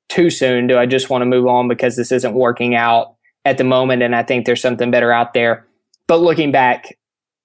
too 0.09 0.29
soon? 0.29 0.67
Do 0.67 0.77
I 0.77 0.85
just 0.85 1.09
want 1.09 1.21
to 1.21 1.25
move 1.25 1.47
on 1.47 1.67
because 1.67 1.95
this 1.95 2.11
isn't 2.11 2.33
working 2.33 2.75
out 2.75 3.15
at 3.45 3.57
the 3.57 3.63
moment? 3.63 4.03
And 4.03 4.15
I 4.15 4.23
think 4.23 4.45
there's 4.45 4.61
something 4.61 4.91
better 4.91 5.11
out 5.11 5.33
there. 5.33 5.65
But 6.07 6.21
looking 6.21 6.51
back, 6.51 6.97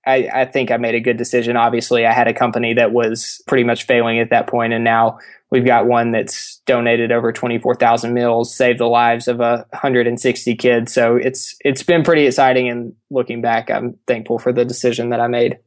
I, 0.06 0.28
I 0.32 0.44
think 0.44 0.70
I 0.70 0.76
made 0.76 0.94
a 0.94 1.00
good 1.00 1.16
decision. 1.16 1.56
Obviously, 1.56 2.06
I 2.06 2.12
had 2.12 2.28
a 2.28 2.34
company 2.34 2.74
that 2.74 2.92
was 2.92 3.42
pretty 3.46 3.64
much 3.64 3.86
failing 3.86 4.20
at 4.20 4.30
that 4.30 4.46
point, 4.46 4.72
and 4.72 4.84
now 4.84 5.18
we've 5.50 5.64
got 5.64 5.86
one 5.86 6.12
that's 6.12 6.58
donated 6.66 7.12
over 7.12 7.32
24,000 7.32 8.14
meals, 8.14 8.54
saved 8.54 8.78
the 8.78 8.86
lives 8.86 9.28
of 9.28 9.40
a 9.40 9.66
160 9.70 10.54
kids. 10.56 10.92
So 10.92 11.16
it's 11.16 11.56
it's 11.64 11.82
been 11.82 12.04
pretty 12.04 12.26
exciting. 12.26 12.68
And 12.68 12.94
looking 13.10 13.42
back, 13.42 13.70
I'm 13.70 13.98
thankful 14.06 14.38
for 14.38 14.52
the 14.52 14.64
decision 14.64 15.10
that 15.10 15.20
I 15.20 15.26
made. 15.26 15.58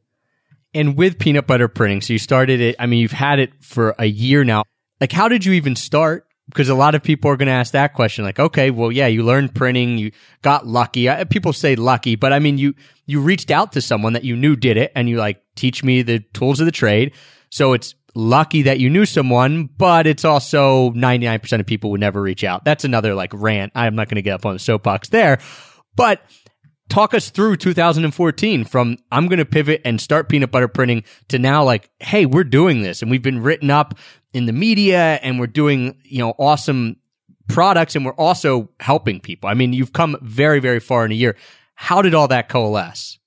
And 0.72 0.96
with 0.96 1.18
peanut 1.18 1.46
butter 1.46 1.68
printing, 1.68 2.00
so 2.00 2.12
you 2.12 2.18
started 2.18 2.60
it. 2.60 2.76
I 2.78 2.86
mean, 2.86 3.00
you've 3.00 3.10
had 3.12 3.40
it 3.40 3.52
for 3.60 3.94
a 3.98 4.06
year 4.06 4.44
now. 4.44 4.62
Like, 5.00 5.12
how 5.12 5.28
did 5.28 5.44
you 5.44 5.52
even 5.54 5.74
start? 5.76 6.26
Because 6.50 6.68
a 6.68 6.74
lot 6.74 6.94
of 6.94 7.02
people 7.02 7.30
are 7.30 7.36
going 7.36 7.46
to 7.46 7.52
ask 7.52 7.72
that 7.72 7.94
question 7.94 8.24
like 8.24 8.38
okay 8.38 8.70
well 8.70 8.92
yeah 8.92 9.06
you 9.06 9.22
learned 9.22 9.54
printing 9.54 9.96
you 9.96 10.10
got 10.42 10.66
lucky. 10.66 11.08
Uh, 11.08 11.24
people 11.24 11.52
say 11.52 11.76
lucky 11.76 12.16
but 12.16 12.32
i 12.32 12.38
mean 12.38 12.58
you 12.58 12.74
you 13.06 13.20
reached 13.20 13.50
out 13.50 13.72
to 13.72 13.80
someone 13.80 14.12
that 14.12 14.24
you 14.24 14.36
knew 14.36 14.54
did 14.54 14.76
it 14.76 14.92
and 14.94 15.08
you 15.08 15.16
like 15.16 15.42
teach 15.56 15.82
me 15.82 16.02
the 16.02 16.20
tools 16.32 16.60
of 16.60 16.66
the 16.66 16.72
trade. 16.72 17.12
So 17.50 17.72
it's 17.72 17.94
lucky 18.14 18.62
that 18.62 18.78
you 18.78 18.90
knew 18.90 19.04
someone 19.04 19.68
but 19.78 20.06
it's 20.06 20.24
also 20.24 20.90
99% 20.90 21.60
of 21.60 21.66
people 21.66 21.90
would 21.90 22.00
never 22.00 22.22
reach 22.22 22.44
out. 22.44 22.64
That's 22.64 22.84
another 22.84 23.14
like 23.14 23.32
rant. 23.32 23.72
I'm 23.74 23.96
not 23.96 24.08
going 24.08 24.16
to 24.16 24.22
get 24.22 24.34
up 24.34 24.46
on 24.46 24.54
the 24.54 24.58
soapbox 24.58 25.08
there. 25.08 25.38
But 25.96 26.22
talk 26.90 27.14
us 27.14 27.30
through 27.30 27.56
2014 27.56 28.64
from 28.64 28.98
I'm 29.10 29.28
going 29.28 29.38
to 29.38 29.44
pivot 29.44 29.80
and 29.84 30.00
start 30.00 30.28
peanut 30.28 30.50
butter 30.50 30.68
printing 30.68 31.04
to 31.28 31.38
now 31.38 31.64
like, 31.64 31.90
hey, 32.00 32.26
we're 32.26 32.44
doing 32.44 32.82
this 32.82 33.00
and 33.00 33.10
we've 33.10 33.22
been 33.22 33.42
written 33.42 33.70
up 33.70 33.94
in 34.32 34.46
the 34.46 34.52
media 34.52 35.18
and 35.22 35.40
we're 35.40 35.46
doing, 35.46 36.00
you 36.04 36.18
know, 36.18 36.34
awesome 36.38 36.96
products 37.48 37.96
and 37.96 38.04
we're 38.04 38.12
also 38.14 38.68
helping 38.80 39.20
people. 39.20 39.50
I 39.50 39.54
mean, 39.54 39.72
you've 39.72 39.92
come 39.92 40.16
very, 40.22 40.60
very 40.60 40.80
far 40.80 41.04
in 41.04 41.12
a 41.12 41.14
year. 41.14 41.36
How 41.74 42.02
did 42.02 42.14
all 42.14 42.28
that 42.28 42.48
coalesce? 42.48 43.18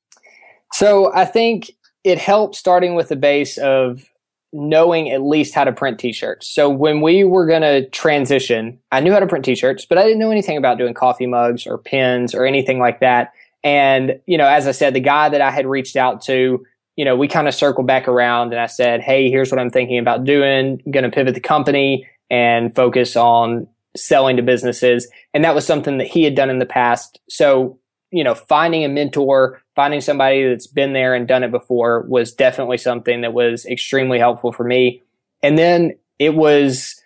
So 0.72 1.14
I 1.14 1.26
think 1.26 1.72
it 2.04 2.18
helped 2.18 2.56
starting 2.56 2.96
with 2.96 3.10
the 3.10 3.16
base 3.16 3.58
of 3.58 4.06
knowing 4.54 5.10
at 5.10 5.22
least 5.22 5.56
how 5.56 5.64
to 5.64 5.72
print 5.72 6.00
t-shirts. 6.00 6.48
So 6.48 6.70
when 6.70 7.02
we 7.02 7.24
were 7.24 7.48
going 7.48 7.64
to 7.64 7.90
transition, 7.90 8.80
I 8.92 9.00
knew 9.00 9.12
how 9.12 9.20
to 9.20 9.28
print 9.28 9.46
t-shirts, 9.46 9.86
but 9.86 9.98
I 9.98 10.04
didn't 10.04 10.20
know 10.20 10.32
anything 10.32 10.58
about 10.58 10.78
doing 10.78 10.94
coffee 10.94 11.26
mugs 11.26 11.66
or 11.66 11.80
pens 11.80 12.36
or 12.36 12.46
anything 12.46 12.80
like 12.80 13.00
that. 13.00 13.34
And, 13.64 14.20
you 14.28 14.38
know, 14.38 14.48
as 14.48 14.68
I 14.68 14.72
said, 14.72 14.94
the 14.94 15.00
guy 15.00 15.30
that 15.30 15.42
I 15.42 15.50
had 15.50 15.66
reached 15.66 15.96
out 15.96 16.22
to, 16.24 16.66
you 16.96 17.06
know, 17.06 17.16
we 17.16 17.28
kind 17.28 17.48
of 17.48 17.56
circled 17.56 17.88
back 17.88 18.08
around 18.08 18.54
and 18.54 18.62
I 18.62 18.68
said, 18.68 19.02
Hey, 19.02 19.30
here's 19.30 19.52
what 19.52 19.60
I'm 19.60 19.70
thinking 19.70 20.00
about 20.00 20.26
doing. 20.26 20.82
I'm 20.86 20.92
going 20.92 21.04
to 21.04 21.12
pivot 21.12 21.34
the 21.34 21.42
company 21.42 22.08
and 22.30 22.76
focus 22.76 23.16
on 23.16 23.68
selling 23.96 24.38
to 24.38 24.44
businesses. 24.44 25.08
And 25.34 25.44
that 25.44 25.56
was 25.56 25.66
something 25.66 25.98
that 25.98 26.08
he 26.08 26.24
had 26.24 26.36
done 26.36 26.50
in 26.50 26.60
the 26.60 26.66
past. 26.66 27.20
So, 27.30 27.80
you 28.12 28.24
know, 28.24 28.36
finding 28.36 28.84
a 28.84 28.90
mentor, 28.90 29.62
finding 29.76 30.02
somebody 30.02 30.48
that's 30.48 30.68
been 30.68 30.94
there 30.94 31.14
and 31.14 31.28
done 31.28 31.44
it 31.44 31.52
before 31.52 32.06
was 32.08 32.34
definitely 32.34 32.78
something 32.78 33.22
that 33.22 33.34
was 33.34 33.66
extremely 33.66 34.20
helpful 34.20 34.52
for 34.52 34.64
me. 34.64 35.02
And 35.42 35.58
then 35.58 35.98
it 36.20 36.36
was 36.36 37.00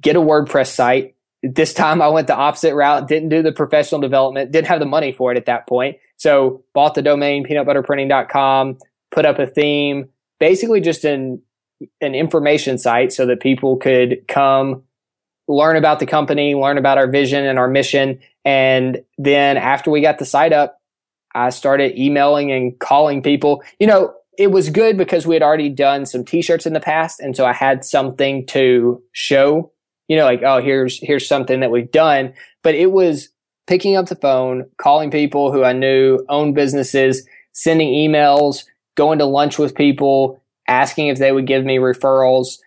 get 0.00 0.16
a 0.16 0.20
WordPress 0.20 0.68
site 0.68 1.14
this 1.42 1.72
time 1.72 2.02
I 2.02 2.08
went 2.08 2.26
the 2.26 2.36
opposite 2.36 2.74
route, 2.74 3.08
didn't 3.08 3.30
do 3.30 3.42
the 3.42 3.52
professional 3.52 4.00
development, 4.00 4.52
didn't 4.52 4.68
have 4.68 4.80
the 4.80 4.86
money 4.86 5.12
for 5.12 5.32
it 5.32 5.38
at 5.38 5.46
that 5.46 5.66
point. 5.66 5.96
So 6.20 6.62
bought 6.74 6.94
the 6.94 7.02
domain 7.02 7.46
peanutbutterprinting.com, 7.46 8.78
put 9.10 9.24
up 9.24 9.38
a 9.38 9.46
theme, 9.46 10.10
basically 10.38 10.80
just 10.80 11.04
an 11.04 11.42
an 12.02 12.14
information 12.14 12.76
site 12.76 13.10
so 13.10 13.24
that 13.24 13.40
people 13.40 13.78
could 13.78 14.28
come 14.28 14.82
learn 15.48 15.76
about 15.76 15.98
the 15.98 16.04
company, 16.04 16.54
learn 16.54 16.76
about 16.76 16.98
our 16.98 17.08
vision 17.08 17.46
and 17.46 17.58
our 17.58 17.68
mission. 17.68 18.20
And 18.44 19.02
then 19.16 19.56
after 19.56 19.90
we 19.90 20.02
got 20.02 20.18
the 20.18 20.26
site 20.26 20.52
up, 20.52 20.78
I 21.34 21.48
started 21.48 21.98
emailing 21.98 22.52
and 22.52 22.78
calling 22.78 23.22
people. 23.22 23.62
You 23.78 23.86
know, 23.86 24.12
it 24.36 24.48
was 24.48 24.68
good 24.68 24.98
because 24.98 25.26
we 25.26 25.34
had 25.34 25.42
already 25.42 25.70
done 25.70 26.04
some 26.04 26.22
t-shirts 26.22 26.66
in 26.66 26.74
the 26.74 26.80
past. 26.80 27.18
And 27.18 27.34
so 27.34 27.46
I 27.46 27.54
had 27.54 27.82
something 27.82 28.44
to 28.48 29.02
show 29.12 29.72
you 30.10 30.16
know, 30.16 30.24
like, 30.24 30.42
oh, 30.42 30.60
here's, 30.60 30.98
here's 31.00 31.28
something 31.28 31.60
that 31.60 31.70
we've 31.70 31.92
done. 31.92 32.34
But 32.64 32.74
it 32.74 32.90
was 32.90 33.28
picking 33.66 33.96
up 33.96 34.06
the 34.06 34.16
phone, 34.16 34.68
calling 34.78 35.10
people 35.10 35.52
who 35.52 35.62
I 35.62 35.72
knew 35.72 36.24
owned 36.28 36.54
businesses, 36.54 37.26
sending 37.52 37.88
emails, 37.88 38.64
going 38.96 39.18
to 39.18 39.24
lunch 39.24 39.58
with 39.58 39.74
people, 39.74 40.42
asking 40.66 41.08
if 41.08 41.18
they 41.18 41.32
would 41.32 41.46
give 41.46 41.64
me 41.64 41.78
referrals. 41.78 42.58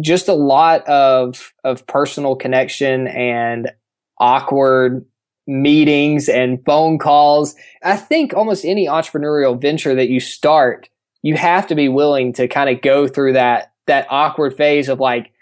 Just 0.00 0.28
a 0.28 0.34
lot 0.34 0.86
of, 0.86 1.52
of 1.64 1.86
personal 1.86 2.36
connection 2.36 3.06
and 3.08 3.72
awkward 4.18 5.04
meetings 5.46 6.28
and 6.28 6.64
phone 6.64 6.98
calls. 6.98 7.54
I 7.82 7.96
think 7.96 8.34
almost 8.34 8.64
any 8.64 8.86
entrepreneurial 8.86 9.60
venture 9.60 9.94
that 9.94 10.08
you 10.08 10.20
start, 10.20 10.88
you 11.22 11.36
have 11.36 11.68
to 11.68 11.74
be 11.74 11.88
willing 11.88 12.32
to 12.34 12.48
kind 12.48 12.68
of 12.68 12.82
go 12.82 13.06
through 13.06 13.34
that, 13.34 13.72
that 13.86 14.06
awkward 14.10 14.56
phase 14.56 14.88
of 14.88 15.00
like, 15.00 15.32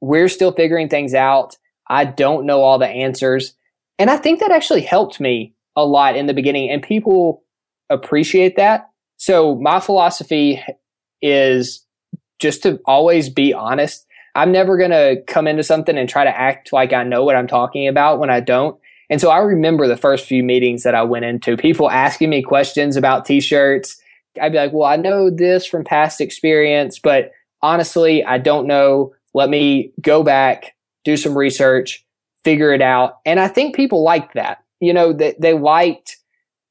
we're 0.00 0.28
still 0.28 0.52
figuring 0.52 0.88
things 0.88 1.14
out. 1.14 1.56
I 1.88 2.04
don't 2.04 2.46
know 2.46 2.60
all 2.60 2.78
the 2.78 2.88
answers. 2.88 3.54
And 3.98 4.10
I 4.10 4.16
think 4.16 4.40
that 4.40 4.50
actually 4.50 4.82
helped 4.82 5.20
me 5.20 5.54
a 5.76 5.84
lot 5.84 6.16
in 6.16 6.26
the 6.26 6.34
beginning 6.34 6.70
and 6.70 6.82
people 6.82 7.42
appreciate 7.90 8.56
that. 8.56 8.90
So 9.16 9.56
my 9.56 9.80
philosophy 9.80 10.62
is 11.22 11.84
just 12.38 12.62
to 12.64 12.80
always 12.86 13.28
be 13.28 13.54
honest. 13.54 14.06
I'm 14.34 14.50
never 14.50 14.76
going 14.76 14.90
to 14.90 15.22
come 15.26 15.46
into 15.46 15.62
something 15.62 15.96
and 15.96 16.08
try 16.08 16.24
to 16.24 16.36
act 16.36 16.72
like 16.72 16.92
I 16.92 17.04
know 17.04 17.24
what 17.24 17.36
I'm 17.36 17.46
talking 17.46 17.86
about 17.86 18.18
when 18.18 18.30
I 18.30 18.40
don't. 18.40 18.78
And 19.10 19.20
so 19.20 19.30
I 19.30 19.38
remember 19.38 19.86
the 19.86 19.96
first 19.96 20.26
few 20.26 20.42
meetings 20.42 20.82
that 20.82 20.94
I 20.94 21.02
went 21.02 21.24
into, 21.24 21.56
people 21.56 21.90
asking 21.90 22.30
me 22.30 22.42
questions 22.42 22.96
about 22.96 23.24
t-shirts. 23.24 24.00
I'd 24.40 24.52
be 24.52 24.58
like, 24.58 24.72
well, 24.72 24.88
I 24.88 24.96
know 24.96 25.30
this 25.30 25.66
from 25.66 25.84
past 25.84 26.20
experience, 26.20 26.98
but 26.98 27.30
honestly, 27.62 28.24
I 28.24 28.38
don't 28.38 28.66
know 28.66 29.14
let 29.34 29.50
me 29.50 29.92
go 30.00 30.22
back, 30.22 30.74
do 31.04 31.16
some 31.16 31.36
research, 31.36 32.03
figure 32.44 32.72
it 32.72 32.82
out. 32.82 33.18
And 33.24 33.40
I 33.40 33.48
think 33.48 33.74
people 33.74 34.02
liked 34.02 34.34
that. 34.34 34.62
You 34.80 34.92
know, 34.92 35.12
they, 35.12 35.34
they 35.38 35.54
liked 35.54 36.18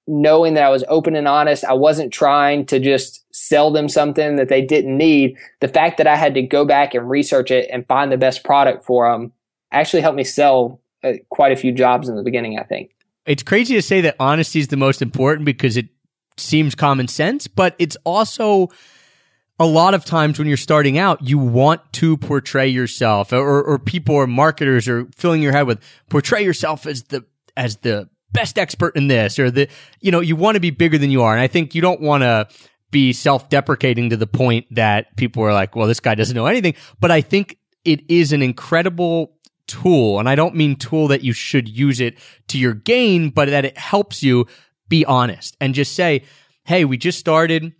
knowing 0.07 0.53
that 0.53 0.63
I 0.63 0.69
was 0.69 0.83
open 0.87 1.15
and 1.15 1.27
honest. 1.27 1.63
I 1.63 1.73
wasn't 1.73 2.13
trying 2.13 2.65
to 2.67 2.79
just 2.79 3.25
sell 3.33 3.71
them 3.71 3.89
something 3.89 4.35
that 4.35 4.49
they 4.49 4.61
didn't 4.61 4.97
need. 4.97 5.37
The 5.61 5.67
fact 5.67 5.97
that 5.97 6.07
I 6.07 6.15
had 6.15 6.33
to 6.35 6.41
go 6.41 6.65
back 6.65 6.93
and 6.93 7.09
research 7.09 7.51
it 7.51 7.69
and 7.71 7.87
find 7.87 8.11
the 8.11 8.17
best 8.17 8.43
product 8.43 8.85
for 8.85 9.11
them 9.11 9.31
actually 9.71 10.01
helped 10.01 10.17
me 10.17 10.23
sell 10.23 10.81
uh, 11.03 11.13
quite 11.29 11.51
a 11.51 11.55
few 11.55 11.71
jobs 11.71 12.09
in 12.09 12.15
the 12.15 12.23
beginning, 12.23 12.59
I 12.59 12.63
think. 12.63 12.91
It's 13.25 13.43
crazy 13.43 13.75
to 13.75 13.81
say 13.81 14.01
that 14.01 14.15
honesty 14.19 14.59
is 14.59 14.67
the 14.67 14.77
most 14.77 15.01
important 15.01 15.45
because 15.45 15.77
it 15.77 15.87
seems 16.37 16.75
common 16.75 17.07
sense, 17.07 17.47
but 17.47 17.75
it's 17.79 17.95
also 18.03 18.69
a 19.59 19.65
lot 19.65 19.93
of 19.93 20.03
times 20.03 20.39
when 20.39 20.47
you're 20.47 20.57
starting 20.57 20.97
out, 20.97 21.21
you 21.21 21.37
want 21.37 21.81
to 21.93 22.17
portray 22.17 22.67
yourself 22.67 23.31
or, 23.31 23.63
or 23.63 23.79
people 23.79 24.15
or 24.15 24.27
marketers 24.27 24.87
are 24.87 25.07
filling 25.15 25.41
your 25.41 25.51
head 25.51 25.67
with 25.67 25.79
portray 26.09 26.43
yourself 26.43 26.85
as 26.85 27.03
the, 27.03 27.23
as 27.55 27.77
the 27.77 28.09
best 28.31 28.57
expert 28.57 28.95
in 28.95 29.07
this 29.07 29.37
or 29.37 29.51
the, 29.51 29.67
you 30.01 30.11
know, 30.11 30.19
you 30.19 30.35
want 30.35 30.55
to 30.55 30.59
be 30.59 30.71
bigger 30.71 30.97
than 30.97 31.11
you 31.11 31.21
are. 31.21 31.33
And 31.33 31.41
I 31.41 31.47
think 31.47 31.75
you 31.75 31.81
don't 31.81 32.01
want 32.01 32.23
to 32.23 32.47
be 32.93 33.13
self 33.13 33.49
deprecating 33.49 34.09
to 34.09 34.17
the 34.17 34.27
point 34.27 34.65
that 34.71 35.15
people 35.17 35.43
are 35.43 35.53
like, 35.53 35.75
well, 35.75 35.87
this 35.87 35.99
guy 35.99 36.15
doesn't 36.15 36.35
know 36.35 36.45
anything. 36.47 36.75
But 36.99 37.11
I 37.11 37.21
think 37.21 37.57
it 37.85 38.09
is 38.09 38.31
an 38.31 38.41
incredible 38.41 39.33
tool. 39.67 40.19
And 40.19 40.29
I 40.29 40.35
don't 40.35 40.55
mean 40.55 40.77
tool 40.77 41.09
that 41.09 41.23
you 41.23 41.33
should 41.33 41.67
use 41.67 41.99
it 41.99 42.17
to 42.47 42.57
your 42.57 42.73
gain, 42.73 43.29
but 43.29 43.49
that 43.49 43.65
it 43.65 43.77
helps 43.77 44.23
you 44.23 44.47
be 44.89 45.05
honest 45.05 45.57
and 45.59 45.73
just 45.73 45.93
say, 45.93 46.23
Hey, 46.65 46.85
we 46.85 46.97
just 46.97 47.19
started. 47.19 47.73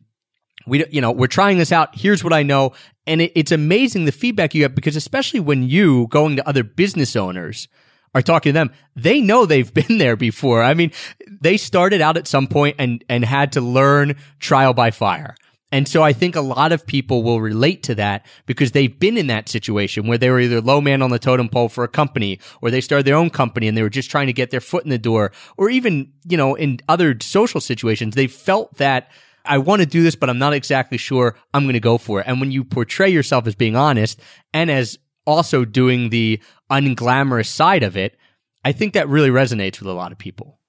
We, 0.66 0.86
you 0.90 1.02
know, 1.02 1.12
we're 1.12 1.28
trying 1.28 1.58
this 1.58 1.72
out. 1.72 1.96
Here's 1.96 2.24
what 2.24 2.34
I 2.34 2.44
know. 2.44 2.74
And 3.06 3.22
it, 3.22 3.32
it's 3.36 3.52
amazing 3.52 4.06
the 4.06 4.12
feedback 4.12 4.54
you 4.54 4.64
have 4.64 4.76
because 4.76 4.96
especially 4.96 5.40
when 5.40 5.64
you 5.64 6.08
going 6.08 6.36
to 6.38 6.48
other 6.48 6.64
business 6.64 7.16
owners 7.16 7.68
are 8.16 8.22
talking 8.22 8.52
to 8.52 8.54
them, 8.54 8.72
they 8.96 9.22
know 9.22 9.46
they've 9.46 9.74
been 9.74 9.98
there 9.98 10.16
before. 10.16 10.64
I 10.64 10.74
mean, 10.74 10.92
they 11.28 11.58
started 11.58 12.02
out 12.02 12.18
at 12.18 12.28
some 12.28 12.48
point 12.48 12.76
and, 12.80 13.04
and 13.10 13.26
had 13.26 13.54
to 13.54 13.62
learn 13.62 14.16
trial 14.40 14.74
by 14.74 14.92
fire. 14.92 15.36
And 15.74 15.88
so 15.88 16.04
I 16.04 16.14
think 16.14 16.36
a 16.36 16.42
lot 16.42 16.72
of 16.72 16.86
people 16.86 17.24
will 17.24 17.42
relate 17.42 17.82
to 17.84 17.96
that 17.96 18.28
because 18.46 18.74
they've 18.74 19.00
been 19.00 19.18
in 19.18 19.26
that 19.28 19.50
situation 19.50 20.06
where 20.06 20.20
they 20.20 20.30
were 20.30 20.40
either 20.40 20.62
low 20.62 20.80
man 20.80 21.02
on 21.02 21.10
the 21.10 21.18
totem 21.18 21.50
pole 21.50 21.68
for 21.68 21.84
a 21.84 21.88
company 21.88 22.40
or 22.62 22.70
they 22.70 22.80
started 22.80 23.08
their 23.08 23.16
own 23.16 23.32
company 23.32 23.68
and 23.68 23.76
they 23.76 23.82
were 23.82 23.90
just 23.90 24.12
trying 24.12 24.28
to 24.28 24.34
get 24.34 24.52
their 24.52 24.62
foot 24.62 24.84
in 24.84 24.92
the 24.92 25.00
door 25.00 25.32
or 25.58 25.72
even, 25.72 26.14
you 26.26 26.38
know, 26.38 26.54
in 26.54 26.80
other 26.88 27.18
social 27.22 27.60
situations, 27.60 28.14
they 28.14 28.28
felt 28.28 28.78
that 28.78 29.10
I 29.46 29.58
want 29.58 29.82
to 29.82 29.86
do 29.86 30.04
this, 30.04 30.16
but 30.16 30.30
I'm 30.30 30.38
not 30.38 30.54
exactly 30.54 30.98
sure 30.98 31.36
I'm 31.54 31.64
going 31.64 31.74
to 31.74 31.80
go 31.80 31.98
for 31.98 32.22
it. 32.22 32.28
And 32.28 32.40
when 32.40 32.52
you 32.52 32.64
portray 32.64 33.10
yourself 33.10 33.48
as 33.48 33.56
being 33.56 33.76
honest 33.76 34.20
and 34.54 34.72
as 34.72 34.98
also 35.26 35.66
doing 35.66 36.10
the 36.10 36.42
unglamorous 36.72 37.48
side 37.48 37.84
of 37.84 37.98
it, 37.98 38.18
I 38.64 38.72
think 38.72 38.94
that 38.94 39.10
really 39.10 39.30
resonates 39.30 39.80
with 39.80 39.88
a 39.88 39.94
lot 39.94 40.12
of 40.12 40.18
people. 40.18 40.60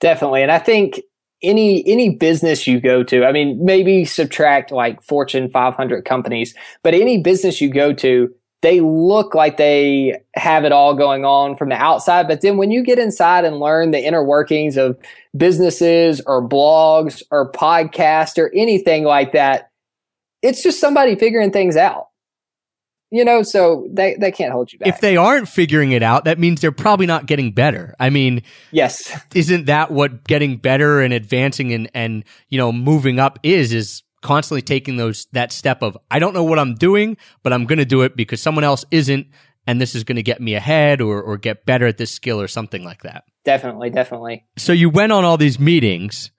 Definitely. 0.00 0.42
And 0.42 0.52
I 0.52 0.58
think 0.58 1.00
any 1.42 1.86
any 1.86 2.10
business 2.10 2.66
you 2.66 2.80
go 2.80 3.04
to 3.04 3.24
i 3.24 3.30
mean 3.30 3.64
maybe 3.64 4.04
subtract 4.04 4.72
like 4.72 5.00
fortune 5.02 5.48
500 5.48 6.04
companies 6.04 6.54
but 6.82 6.94
any 6.94 7.22
business 7.22 7.60
you 7.60 7.70
go 7.70 7.92
to 7.92 8.28
they 8.60 8.80
look 8.80 9.34
like 9.34 9.56
they 9.56 10.20
have 10.34 10.64
it 10.64 10.72
all 10.72 10.94
going 10.94 11.24
on 11.24 11.56
from 11.56 11.68
the 11.68 11.76
outside 11.76 12.28
but 12.28 12.40
then 12.40 12.56
when 12.56 12.70
you 12.70 12.82
get 12.82 12.98
inside 12.98 13.44
and 13.44 13.60
learn 13.60 13.90
the 13.90 14.04
inner 14.04 14.24
workings 14.24 14.76
of 14.76 14.98
businesses 15.36 16.20
or 16.26 16.46
blogs 16.46 17.22
or 17.30 17.50
podcasts 17.52 18.38
or 18.38 18.50
anything 18.54 19.04
like 19.04 19.32
that 19.32 19.70
it's 20.42 20.62
just 20.62 20.80
somebody 20.80 21.14
figuring 21.16 21.50
things 21.50 21.76
out 21.76 22.08
you 23.10 23.24
know, 23.24 23.42
so 23.42 23.88
they, 23.90 24.16
they 24.20 24.30
can't 24.30 24.52
hold 24.52 24.72
you 24.72 24.78
back. 24.78 24.88
If 24.88 25.00
they 25.00 25.16
aren't 25.16 25.48
figuring 25.48 25.92
it 25.92 26.02
out, 26.02 26.24
that 26.24 26.38
means 26.38 26.60
they're 26.60 26.72
probably 26.72 27.06
not 27.06 27.24
getting 27.24 27.52
better. 27.52 27.94
I 27.98 28.10
mean, 28.10 28.42
yes. 28.70 29.18
Isn't 29.34 29.64
that 29.66 29.90
what 29.90 30.24
getting 30.24 30.58
better 30.58 31.00
and 31.00 31.14
advancing 31.14 31.72
and, 31.72 31.90
and, 31.94 32.24
you 32.48 32.58
know, 32.58 32.70
moving 32.70 33.18
up 33.18 33.38
is, 33.42 33.72
is 33.72 34.02
constantly 34.22 34.62
taking 34.62 34.96
those, 34.96 35.26
that 35.32 35.52
step 35.52 35.82
of, 35.82 35.96
I 36.10 36.18
don't 36.18 36.34
know 36.34 36.44
what 36.44 36.58
I'm 36.58 36.74
doing, 36.74 37.16
but 37.42 37.52
I'm 37.52 37.66
going 37.66 37.78
to 37.78 37.84
do 37.84 38.02
it 38.02 38.16
because 38.16 38.42
someone 38.42 38.64
else 38.64 38.84
isn't. 38.90 39.26
And 39.66 39.78
this 39.78 39.94
is 39.94 40.02
going 40.02 40.16
to 40.16 40.22
get 40.22 40.40
me 40.40 40.54
ahead 40.54 41.02
or, 41.02 41.20
or 41.20 41.36
get 41.36 41.66
better 41.66 41.86
at 41.86 41.98
this 41.98 42.10
skill 42.10 42.40
or 42.40 42.48
something 42.48 42.84
like 42.84 43.02
that. 43.02 43.24
Definitely, 43.44 43.90
definitely. 43.90 44.46
So 44.56 44.72
you 44.72 44.88
went 44.88 45.12
on 45.12 45.24
all 45.24 45.36
these 45.36 45.60
meetings. 45.60 46.30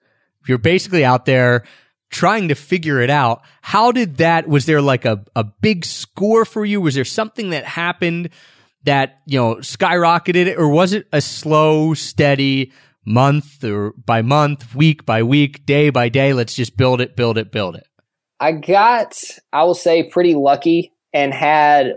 You're 0.48 0.58
basically 0.58 1.04
out 1.04 1.26
there 1.26 1.64
trying 2.10 2.48
to 2.48 2.56
figure 2.56 3.00
it 3.00 3.08
out. 3.08 3.42
How 3.62 3.92
did 3.92 4.16
that, 4.16 4.48
was 4.48 4.66
there 4.66 4.82
like 4.82 5.04
a, 5.04 5.24
a 5.36 5.44
big 5.44 5.84
score 5.84 6.44
for 6.44 6.64
you? 6.64 6.80
Was 6.80 6.96
there 6.96 7.04
something 7.04 7.50
that 7.50 7.64
happened 7.64 8.30
that, 8.82 9.20
you 9.26 9.38
know, 9.38 9.56
skyrocketed 9.56 10.46
it 10.46 10.58
or 10.58 10.68
was 10.68 10.92
it 10.92 11.06
a 11.12 11.20
slow, 11.20 11.94
steady 11.94 12.72
month 13.04 13.64
or 13.64 13.92
by 13.92 14.22
month, 14.22 14.74
week 14.74 15.04
by 15.04 15.22
week, 15.22 15.64
day 15.66 15.90
by 15.90 16.08
day? 16.08 16.32
Let's 16.32 16.54
just 16.54 16.76
build 16.76 17.00
it, 17.00 17.16
build 17.16 17.38
it, 17.38 17.52
build 17.52 17.76
it. 17.76 17.86
I 18.38 18.52
got, 18.52 19.20
I 19.52 19.64
will 19.64 19.74
say 19.74 20.08
pretty 20.08 20.34
lucky 20.34 20.92
and 21.12 21.34
had 21.34 21.96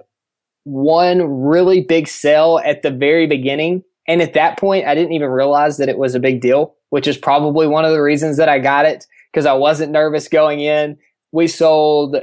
one 0.63 1.21
really 1.43 1.81
big 1.81 2.07
sale 2.07 2.59
at 2.63 2.81
the 2.81 2.91
very 2.91 3.27
beginning. 3.27 3.83
And 4.07 4.21
at 4.21 4.33
that 4.33 4.57
point, 4.57 4.85
I 4.85 4.95
didn't 4.95 5.13
even 5.13 5.29
realize 5.29 5.77
that 5.77 5.89
it 5.89 5.97
was 5.97 6.15
a 6.15 6.19
big 6.19 6.41
deal, 6.41 6.75
which 6.89 7.07
is 7.07 7.17
probably 7.17 7.67
one 7.67 7.85
of 7.85 7.91
the 7.91 8.01
reasons 8.01 8.37
that 8.37 8.49
I 8.49 8.59
got 8.59 8.85
it 8.85 9.05
because 9.31 9.45
I 9.45 9.53
wasn't 9.53 9.91
nervous 9.91 10.27
going 10.27 10.59
in. 10.59 10.97
We 11.31 11.47
sold 11.47 12.17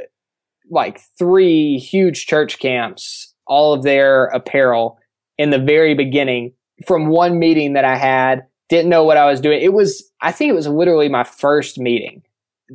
like 0.71 1.01
three 1.19 1.79
huge 1.79 2.27
church 2.27 2.59
camps, 2.59 3.35
all 3.47 3.73
of 3.73 3.83
their 3.83 4.27
apparel 4.27 4.99
in 5.38 5.51
the 5.51 5.59
very 5.59 5.95
beginning 5.95 6.53
from 6.87 7.09
one 7.09 7.38
meeting 7.38 7.75
that 7.75 7.85
I 7.85 7.97
had. 7.97 8.47
Didn't 8.70 8.88
know 8.88 9.04
what 9.04 9.18
I 9.18 9.26
was 9.26 9.40
doing. 9.40 9.61
It 9.61 9.72
was, 9.72 10.11
I 10.22 10.33
think 10.33 10.50
it 10.50 10.54
was 10.54 10.66
literally 10.66 11.09
my 11.09 11.24
first 11.24 11.78
meeting. 11.78 12.22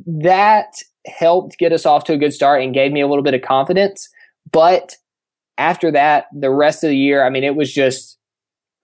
That 0.06 0.76
helped 1.06 1.58
get 1.58 1.72
us 1.72 1.86
off 1.86 2.04
to 2.04 2.12
a 2.12 2.18
good 2.18 2.34
start 2.34 2.62
and 2.62 2.74
gave 2.74 2.92
me 2.92 3.00
a 3.00 3.08
little 3.08 3.24
bit 3.24 3.34
of 3.34 3.42
confidence. 3.42 4.08
But 4.52 4.96
after 5.58 5.90
that, 5.90 6.26
the 6.32 6.50
rest 6.50 6.84
of 6.84 6.90
the 6.90 6.96
year, 6.96 7.24
I 7.24 7.30
mean, 7.30 7.44
it 7.44 7.56
was 7.56 7.72
just 7.72 8.18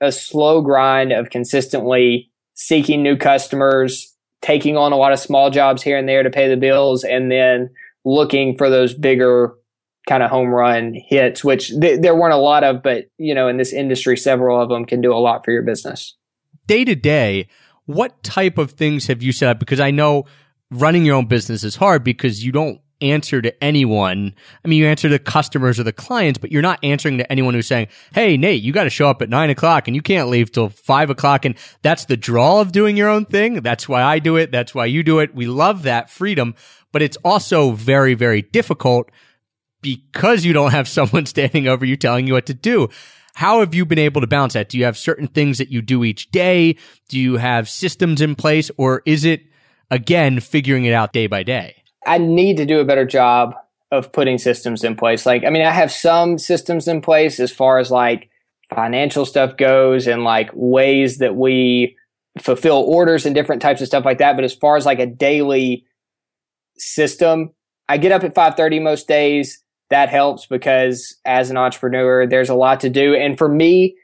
a 0.00 0.10
slow 0.10 0.60
grind 0.60 1.12
of 1.12 1.30
consistently 1.30 2.30
seeking 2.54 3.02
new 3.02 3.16
customers, 3.16 4.14
taking 4.40 4.76
on 4.76 4.92
a 4.92 4.96
lot 4.96 5.12
of 5.12 5.18
small 5.18 5.50
jobs 5.50 5.82
here 5.82 5.96
and 5.96 6.08
there 6.08 6.22
to 6.22 6.30
pay 6.30 6.48
the 6.48 6.56
bills 6.56 7.04
and 7.04 7.30
then 7.30 7.70
looking 8.04 8.56
for 8.56 8.68
those 8.68 8.94
bigger 8.94 9.54
kind 10.08 10.22
of 10.22 10.30
home 10.30 10.48
run 10.48 10.94
hits, 10.94 11.44
which 11.44 11.68
th- 11.80 12.00
there 12.00 12.16
weren't 12.16 12.34
a 12.34 12.38
lot 12.38 12.64
of, 12.64 12.82
but 12.82 13.04
you 13.18 13.34
know, 13.34 13.46
in 13.46 13.56
this 13.56 13.72
industry, 13.72 14.16
several 14.16 14.60
of 14.60 14.68
them 14.68 14.84
can 14.84 15.00
do 15.00 15.12
a 15.12 15.18
lot 15.18 15.44
for 15.44 15.52
your 15.52 15.62
business. 15.62 16.16
Day 16.72 16.86
to 16.86 16.94
day, 16.94 17.48
what 17.84 18.22
type 18.22 18.56
of 18.56 18.70
things 18.70 19.08
have 19.08 19.22
you 19.22 19.30
set 19.30 19.50
up? 19.50 19.58
Because 19.58 19.78
I 19.78 19.90
know 19.90 20.24
running 20.70 21.04
your 21.04 21.16
own 21.16 21.26
business 21.26 21.64
is 21.64 21.76
hard 21.76 22.02
because 22.02 22.42
you 22.42 22.50
don't 22.50 22.80
answer 23.02 23.42
to 23.42 23.62
anyone. 23.62 24.34
I 24.64 24.68
mean, 24.68 24.78
you 24.78 24.86
answer 24.86 25.10
to 25.10 25.18
customers 25.18 25.78
or 25.78 25.82
the 25.82 25.92
clients, 25.92 26.38
but 26.38 26.50
you're 26.50 26.62
not 26.62 26.82
answering 26.82 27.18
to 27.18 27.30
anyone 27.30 27.52
who's 27.52 27.66
saying, 27.66 27.88
Hey, 28.14 28.38
Nate, 28.38 28.62
you 28.62 28.72
got 28.72 28.84
to 28.84 28.88
show 28.88 29.10
up 29.10 29.20
at 29.20 29.28
nine 29.28 29.50
o'clock 29.50 29.86
and 29.86 29.94
you 29.94 30.00
can't 30.00 30.30
leave 30.30 30.50
till 30.50 30.70
five 30.70 31.10
o'clock. 31.10 31.44
And 31.44 31.56
that's 31.82 32.06
the 32.06 32.16
draw 32.16 32.62
of 32.62 32.72
doing 32.72 32.96
your 32.96 33.10
own 33.10 33.26
thing. 33.26 33.60
That's 33.60 33.86
why 33.86 34.02
I 34.02 34.18
do 34.18 34.36
it. 34.36 34.50
That's 34.50 34.74
why 34.74 34.86
you 34.86 35.02
do 35.02 35.18
it. 35.18 35.34
We 35.34 35.44
love 35.44 35.82
that 35.82 36.08
freedom, 36.08 36.54
but 36.90 37.02
it's 37.02 37.18
also 37.22 37.72
very, 37.72 38.14
very 38.14 38.40
difficult 38.40 39.10
because 39.82 40.46
you 40.46 40.54
don't 40.54 40.70
have 40.70 40.88
someone 40.88 41.26
standing 41.26 41.68
over 41.68 41.84
you 41.84 41.98
telling 41.98 42.26
you 42.26 42.32
what 42.32 42.46
to 42.46 42.54
do. 42.54 42.88
How 43.34 43.60
have 43.60 43.74
you 43.74 43.86
been 43.86 43.98
able 43.98 44.20
to 44.20 44.26
balance 44.26 44.52
that? 44.52 44.68
Do 44.68 44.78
you 44.78 44.84
have 44.84 44.96
certain 44.96 45.26
things 45.26 45.58
that 45.58 45.70
you 45.70 45.82
do 45.82 46.04
each 46.04 46.30
day? 46.30 46.76
Do 47.08 47.18
you 47.18 47.36
have 47.36 47.68
systems 47.68 48.20
in 48.20 48.34
place 48.34 48.70
or 48.76 49.02
is 49.06 49.24
it 49.24 49.42
again 49.90 50.40
figuring 50.40 50.84
it 50.84 50.92
out 50.92 51.12
day 51.12 51.26
by 51.26 51.42
day? 51.42 51.82
I 52.06 52.18
need 52.18 52.56
to 52.58 52.66
do 52.66 52.80
a 52.80 52.84
better 52.84 53.04
job 53.04 53.54
of 53.90 54.12
putting 54.12 54.38
systems 54.38 54.84
in 54.84 54.96
place. 54.96 55.26
Like, 55.26 55.44
I 55.44 55.50
mean, 55.50 55.62
I 55.62 55.70
have 55.70 55.92
some 55.92 56.38
systems 56.38 56.88
in 56.88 57.00
place 57.00 57.38
as 57.38 57.52
far 57.52 57.78
as 57.78 57.90
like 57.90 58.30
financial 58.74 59.26
stuff 59.26 59.56
goes 59.56 60.06
and 60.06 60.24
like 60.24 60.50
ways 60.54 61.18
that 61.18 61.36
we 61.36 61.96
fulfill 62.38 62.78
orders 62.78 63.26
and 63.26 63.34
different 63.34 63.62
types 63.62 63.80
of 63.80 63.86
stuff 63.86 64.04
like 64.04 64.18
that. 64.18 64.34
But 64.34 64.44
as 64.44 64.54
far 64.54 64.76
as 64.76 64.86
like 64.86 64.98
a 64.98 65.06
daily 65.06 65.84
system, 66.78 67.50
I 67.88 67.98
get 67.98 68.12
up 68.12 68.24
at 68.24 68.34
5:30 68.34 68.82
most 68.82 69.06
days. 69.06 69.61
That 69.92 70.08
helps 70.08 70.46
because 70.46 71.16
as 71.26 71.50
an 71.50 71.58
entrepreneur, 71.58 72.26
there's 72.26 72.48
a 72.48 72.54
lot 72.54 72.80
to 72.80 72.88
do. 72.88 73.14
And 73.14 73.36
for 73.36 73.46
me, 73.46 73.94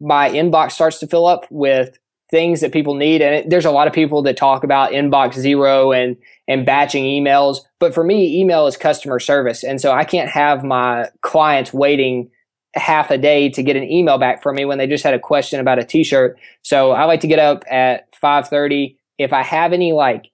my 0.00 0.30
inbox 0.30 0.72
starts 0.72 0.98
to 1.00 1.06
fill 1.06 1.26
up 1.26 1.46
with 1.50 1.98
things 2.30 2.62
that 2.62 2.72
people 2.72 2.94
need. 2.94 3.20
And 3.20 3.34
it, 3.34 3.50
there's 3.50 3.66
a 3.66 3.70
lot 3.70 3.86
of 3.86 3.92
people 3.92 4.22
that 4.22 4.38
talk 4.38 4.64
about 4.64 4.92
inbox 4.92 5.34
zero 5.34 5.92
and, 5.92 6.16
and 6.48 6.64
batching 6.64 7.04
emails. 7.04 7.58
But 7.78 7.92
for 7.92 8.02
me, 8.02 8.40
email 8.40 8.66
is 8.66 8.78
customer 8.78 9.20
service. 9.20 9.62
And 9.62 9.78
so 9.78 9.92
I 9.92 10.04
can't 10.04 10.30
have 10.30 10.64
my 10.64 11.10
clients 11.20 11.70
waiting 11.70 12.30
half 12.72 13.10
a 13.10 13.18
day 13.18 13.50
to 13.50 13.62
get 13.62 13.76
an 13.76 13.84
email 13.84 14.16
back 14.16 14.42
from 14.42 14.56
me 14.56 14.64
when 14.64 14.78
they 14.78 14.86
just 14.86 15.04
had 15.04 15.12
a 15.12 15.18
question 15.18 15.60
about 15.60 15.78
a 15.78 15.84
t-shirt. 15.84 16.38
So 16.62 16.92
I 16.92 17.04
like 17.04 17.20
to 17.20 17.26
get 17.26 17.38
up 17.38 17.62
at 17.70 18.08
530. 18.16 18.98
If 19.18 19.34
I 19.34 19.42
have 19.42 19.74
any 19.74 19.92
like 19.92 20.30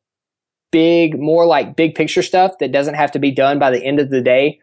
big, 0.70 1.20
more 1.20 1.44
like 1.44 1.74
big 1.74 1.96
picture 1.96 2.22
stuff 2.22 2.52
that 2.60 2.70
doesn't 2.70 2.94
have 2.94 3.10
to 3.12 3.18
be 3.18 3.32
done 3.32 3.58
by 3.58 3.72
the 3.72 3.84
end 3.84 3.98
of 3.98 4.10
the 4.10 4.22
day, 4.22 4.60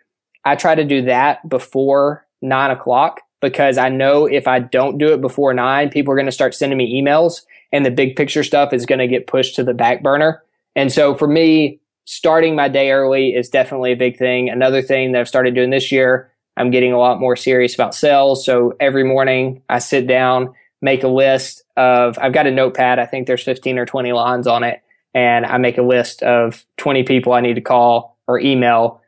I 0.49 0.55
try 0.55 0.73
to 0.73 0.83
do 0.83 1.03
that 1.03 1.47
before 1.47 2.25
nine 2.41 2.71
o'clock 2.71 3.21
because 3.39 3.77
I 3.77 3.89
know 3.89 4.25
if 4.25 4.47
I 4.47 4.57
don't 4.57 4.97
do 4.97 5.13
it 5.13 5.21
before 5.21 5.53
nine, 5.53 5.91
people 5.91 6.11
are 6.11 6.15
going 6.15 6.25
to 6.25 6.31
start 6.31 6.55
sending 6.55 6.79
me 6.79 6.99
emails 6.99 7.41
and 7.71 7.85
the 7.85 7.91
big 7.91 8.15
picture 8.15 8.43
stuff 8.43 8.73
is 8.73 8.87
going 8.87 8.97
to 8.97 9.07
get 9.07 9.27
pushed 9.27 9.53
to 9.57 9.63
the 9.63 9.75
back 9.75 10.01
burner. 10.01 10.41
And 10.75 10.91
so 10.91 11.13
for 11.13 11.27
me, 11.27 11.79
starting 12.05 12.55
my 12.55 12.67
day 12.67 12.89
early 12.89 13.35
is 13.35 13.47
definitely 13.49 13.91
a 13.91 13.95
big 13.95 14.17
thing. 14.17 14.49
Another 14.49 14.81
thing 14.81 15.11
that 15.11 15.21
I've 15.21 15.27
started 15.27 15.53
doing 15.53 15.69
this 15.69 15.91
year, 15.91 16.31
I'm 16.57 16.71
getting 16.71 16.93
a 16.93 16.97
lot 16.97 17.19
more 17.19 17.35
serious 17.35 17.75
about 17.75 17.93
sales. 17.93 18.43
So 18.43 18.73
every 18.79 19.03
morning 19.03 19.61
I 19.69 19.77
sit 19.77 20.07
down, 20.07 20.55
make 20.81 21.03
a 21.03 21.09
list 21.09 21.61
of, 21.77 22.17
I've 22.17 22.33
got 22.33 22.47
a 22.47 22.51
notepad. 22.51 22.97
I 22.97 23.05
think 23.05 23.27
there's 23.27 23.43
15 23.43 23.77
or 23.77 23.85
20 23.85 24.13
lines 24.13 24.47
on 24.47 24.63
it. 24.63 24.81
And 25.13 25.45
I 25.45 25.59
make 25.59 25.77
a 25.77 25.83
list 25.83 26.23
of 26.23 26.65
20 26.77 27.03
people 27.03 27.33
I 27.33 27.41
need 27.41 27.53
to 27.53 27.61
call 27.61 28.17
or 28.27 28.39
email 28.39 29.01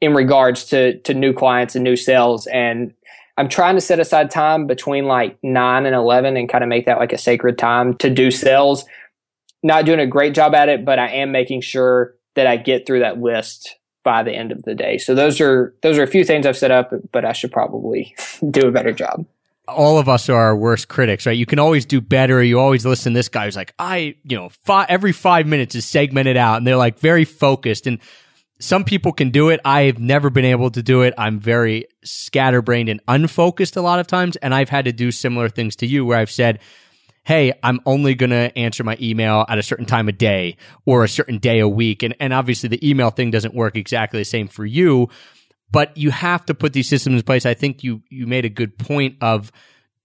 in 0.00 0.14
regards 0.14 0.64
to, 0.66 0.98
to 1.00 1.14
new 1.14 1.32
clients 1.32 1.74
and 1.74 1.84
new 1.84 1.96
sales. 1.96 2.46
And 2.46 2.94
I'm 3.36 3.48
trying 3.48 3.74
to 3.74 3.80
set 3.80 4.00
aside 4.00 4.30
time 4.30 4.66
between 4.66 5.04
like 5.04 5.38
nine 5.42 5.86
and 5.86 5.94
11 5.94 6.36
and 6.36 6.48
kind 6.48 6.64
of 6.64 6.68
make 6.68 6.86
that 6.86 6.98
like 6.98 7.12
a 7.12 7.18
sacred 7.18 7.58
time 7.58 7.94
to 7.98 8.10
do 8.10 8.30
sales. 8.30 8.84
Not 9.62 9.84
doing 9.84 10.00
a 10.00 10.06
great 10.06 10.34
job 10.34 10.54
at 10.54 10.68
it, 10.68 10.84
but 10.84 10.98
I 10.98 11.08
am 11.08 11.32
making 11.32 11.60
sure 11.60 12.14
that 12.34 12.46
I 12.46 12.56
get 12.56 12.86
through 12.86 13.00
that 13.00 13.20
list 13.20 13.76
by 14.02 14.22
the 14.22 14.32
end 14.32 14.52
of 14.52 14.62
the 14.62 14.74
day. 14.74 14.98
So 14.98 15.14
those 15.14 15.40
are 15.40 15.74
those 15.82 15.98
are 15.98 16.02
a 16.02 16.06
few 16.06 16.24
things 16.24 16.46
I've 16.46 16.56
set 16.56 16.70
up, 16.70 16.92
but 17.12 17.24
I 17.24 17.32
should 17.32 17.52
probably 17.52 18.14
do 18.50 18.66
a 18.66 18.70
better 18.70 18.92
job. 18.92 19.26
all 19.68 19.98
of 19.98 20.08
us 20.08 20.28
are 20.28 20.40
our 20.40 20.56
worst 20.56 20.88
critics, 20.88 21.26
right? 21.26 21.36
You 21.36 21.46
can 21.46 21.58
always 21.58 21.84
do 21.84 22.00
better. 22.00 22.42
You 22.42 22.58
always 22.58 22.84
listen 22.84 23.12
this 23.12 23.28
guy 23.28 23.44
who's 23.44 23.56
like, 23.56 23.74
I, 23.78 24.16
you 24.24 24.36
know, 24.36 24.48
fi- 24.48 24.86
every 24.88 25.12
five 25.12 25.46
minutes 25.46 25.74
is 25.74 25.84
segmented 25.84 26.36
out 26.36 26.56
and 26.56 26.66
they're 26.66 26.76
like 26.76 26.98
very 26.98 27.24
focused. 27.24 27.86
And 27.86 28.00
some 28.60 28.84
people 28.84 29.12
can 29.12 29.30
do 29.30 29.48
it. 29.48 29.58
I've 29.64 29.98
never 29.98 30.30
been 30.30 30.44
able 30.44 30.70
to 30.70 30.82
do 30.82 31.02
it. 31.02 31.14
I'm 31.16 31.40
very 31.40 31.86
scatterbrained 32.04 32.90
and 32.90 33.00
unfocused 33.08 33.76
a 33.76 33.82
lot 33.82 33.98
of 33.98 34.06
times. 34.06 34.36
And 34.36 34.54
I've 34.54 34.68
had 34.68 34.84
to 34.84 34.92
do 34.92 35.10
similar 35.10 35.48
things 35.48 35.76
to 35.76 35.86
you 35.86 36.04
where 36.04 36.18
I've 36.18 36.30
said, 36.30 36.60
Hey, 37.24 37.52
I'm 37.62 37.80
only 37.86 38.14
going 38.14 38.30
to 38.30 38.56
answer 38.56 38.84
my 38.84 38.96
email 39.00 39.44
at 39.48 39.58
a 39.58 39.62
certain 39.62 39.86
time 39.86 40.08
of 40.08 40.18
day 40.18 40.56
or 40.84 41.04
a 41.04 41.08
certain 41.08 41.38
day 41.38 41.60
a 41.60 41.68
week. 41.68 42.02
And, 42.02 42.14
and 42.20 42.32
obviously 42.32 42.68
the 42.68 42.88
email 42.88 43.10
thing 43.10 43.30
doesn't 43.30 43.54
work 43.54 43.76
exactly 43.76 44.20
the 44.20 44.24
same 44.24 44.48
for 44.48 44.64
you, 44.64 45.08
but 45.70 45.96
you 45.96 46.10
have 46.10 46.44
to 46.46 46.54
put 46.54 46.72
these 46.72 46.88
systems 46.88 47.16
in 47.16 47.22
place. 47.22 47.44
I 47.44 47.54
think 47.54 47.84
you, 47.84 48.02
you 48.08 48.26
made 48.26 48.44
a 48.44 48.50
good 48.50 48.78
point 48.78 49.16
of 49.20 49.52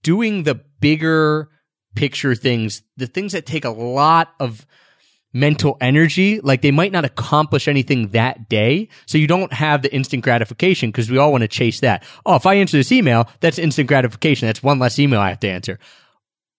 doing 0.03 0.43
the 0.43 0.55
bigger 0.81 1.49
picture 1.95 2.35
things, 2.35 2.83
the 2.97 3.07
things 3.07 3.31
that 3.31 3.45
take 3.45 3.65
a 3.65 3.69
lot 3.69 4.33
of, 4.39 4.65
mental 5.35 5.77
energy. 5.81 6.39
Like 6.39 6.61
they 6.61 6.71
might 6.71 6.93
not 6.93 7.05
accomplish 7.05 7.67
anything 7.67 8.07
that 8.09 8.49
day. 8.49 8.87
So 9.05 9.17
you 9.17 9.27
don't 9.27 9.53
have 9.53 9.81
the 9.81 9.93
instant 9.93 10.23
gratification 10.23 10.89
because 10.89 11.11
we 11.11 11.17
all 11.17 11.31
want 11.31 11.41
to 11.41 11.47
chase 11.49 11.81
that. 11.81 12.03
Oh, 12.25 12.35
if 12.35 12.45
I 12.45 12.55
answer 12.55 12.77
this 12.77 12.91
email, 12.91 13.29
that's 13.41 13.59
instant 13.59 13.89
gratification. 13.89 14.47
That's 14.47 14.63
one 14.63 14.79
less 14.79 14.97
email 14.97 15.19
I 15.19 15.29
have 15.29 15.41
to 15.41 15.49
answer. 15.49 15.77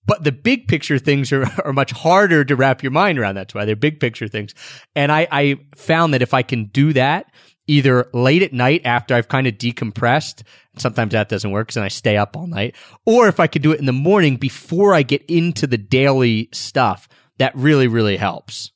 But 0.05 0.23
the 0.23 0.31
big 0.31 0.69
picture 0.69 0.99
things 0.99 1.33
are, 1.33 1.47
are 1.65 1.73
much 1.73 1.91
harder 1.91 2.45
to 2.45 2.55
wrap 2.55 2.83
your 2.83 2.93
mind 2.93 3.19
around. 3.19 3.35
That's 3.35 3.55
why 3.55 3.65
they're 3.65 3.75
big 3.75 3.99
picture 3.99 4.29
things. 4.29 4.55
And 4.95 5.11
I, 5.11 5.27
I 5.33 5.57
found 5.75 6.13
that 6.15 6.23
if 6.23 6.35
I 6.35 6.43
can 6.43 6.67
do 6.67 6.93
that 6.93 7.33
either 7.67 8.09
late 8.13 8.43
at 8.43 8.53
night 8.53 8.83
after 8.85 9.15
I've 9.15 9.27
kind 9.27 9.47
of 9.47 9.55
decompressed, 9.55 10.43
sometimes 10.79 11.13
that 11.13 11.29
doesn't 11.29 11.51
work 11.51 11.69
because 11.69 11.79
I 11.79 11.89
stay 11.89 12.17
up 12.17 12.37
all 12.37 12.47
night, 12.47 12.77
or 13.05 13.27
if 13.27 13.41
I 13.41 13.49
could 13.49 13.63
do 13.63 13.73
it 13.73 13.81
in 13.81 13.87
the 13.87 13.93
morning 13.93 14.37
before 14.37 14.95
I 14.95 15.03
get 15.03 15.25
into 15.25 15.67
the 15.67 15.79
daily 15.79 16.49
stuff, 16.53 17.09
that 17.39 17.55
really, 17.55 17.89
really 17.89 18.17
helps. 18.17 18.73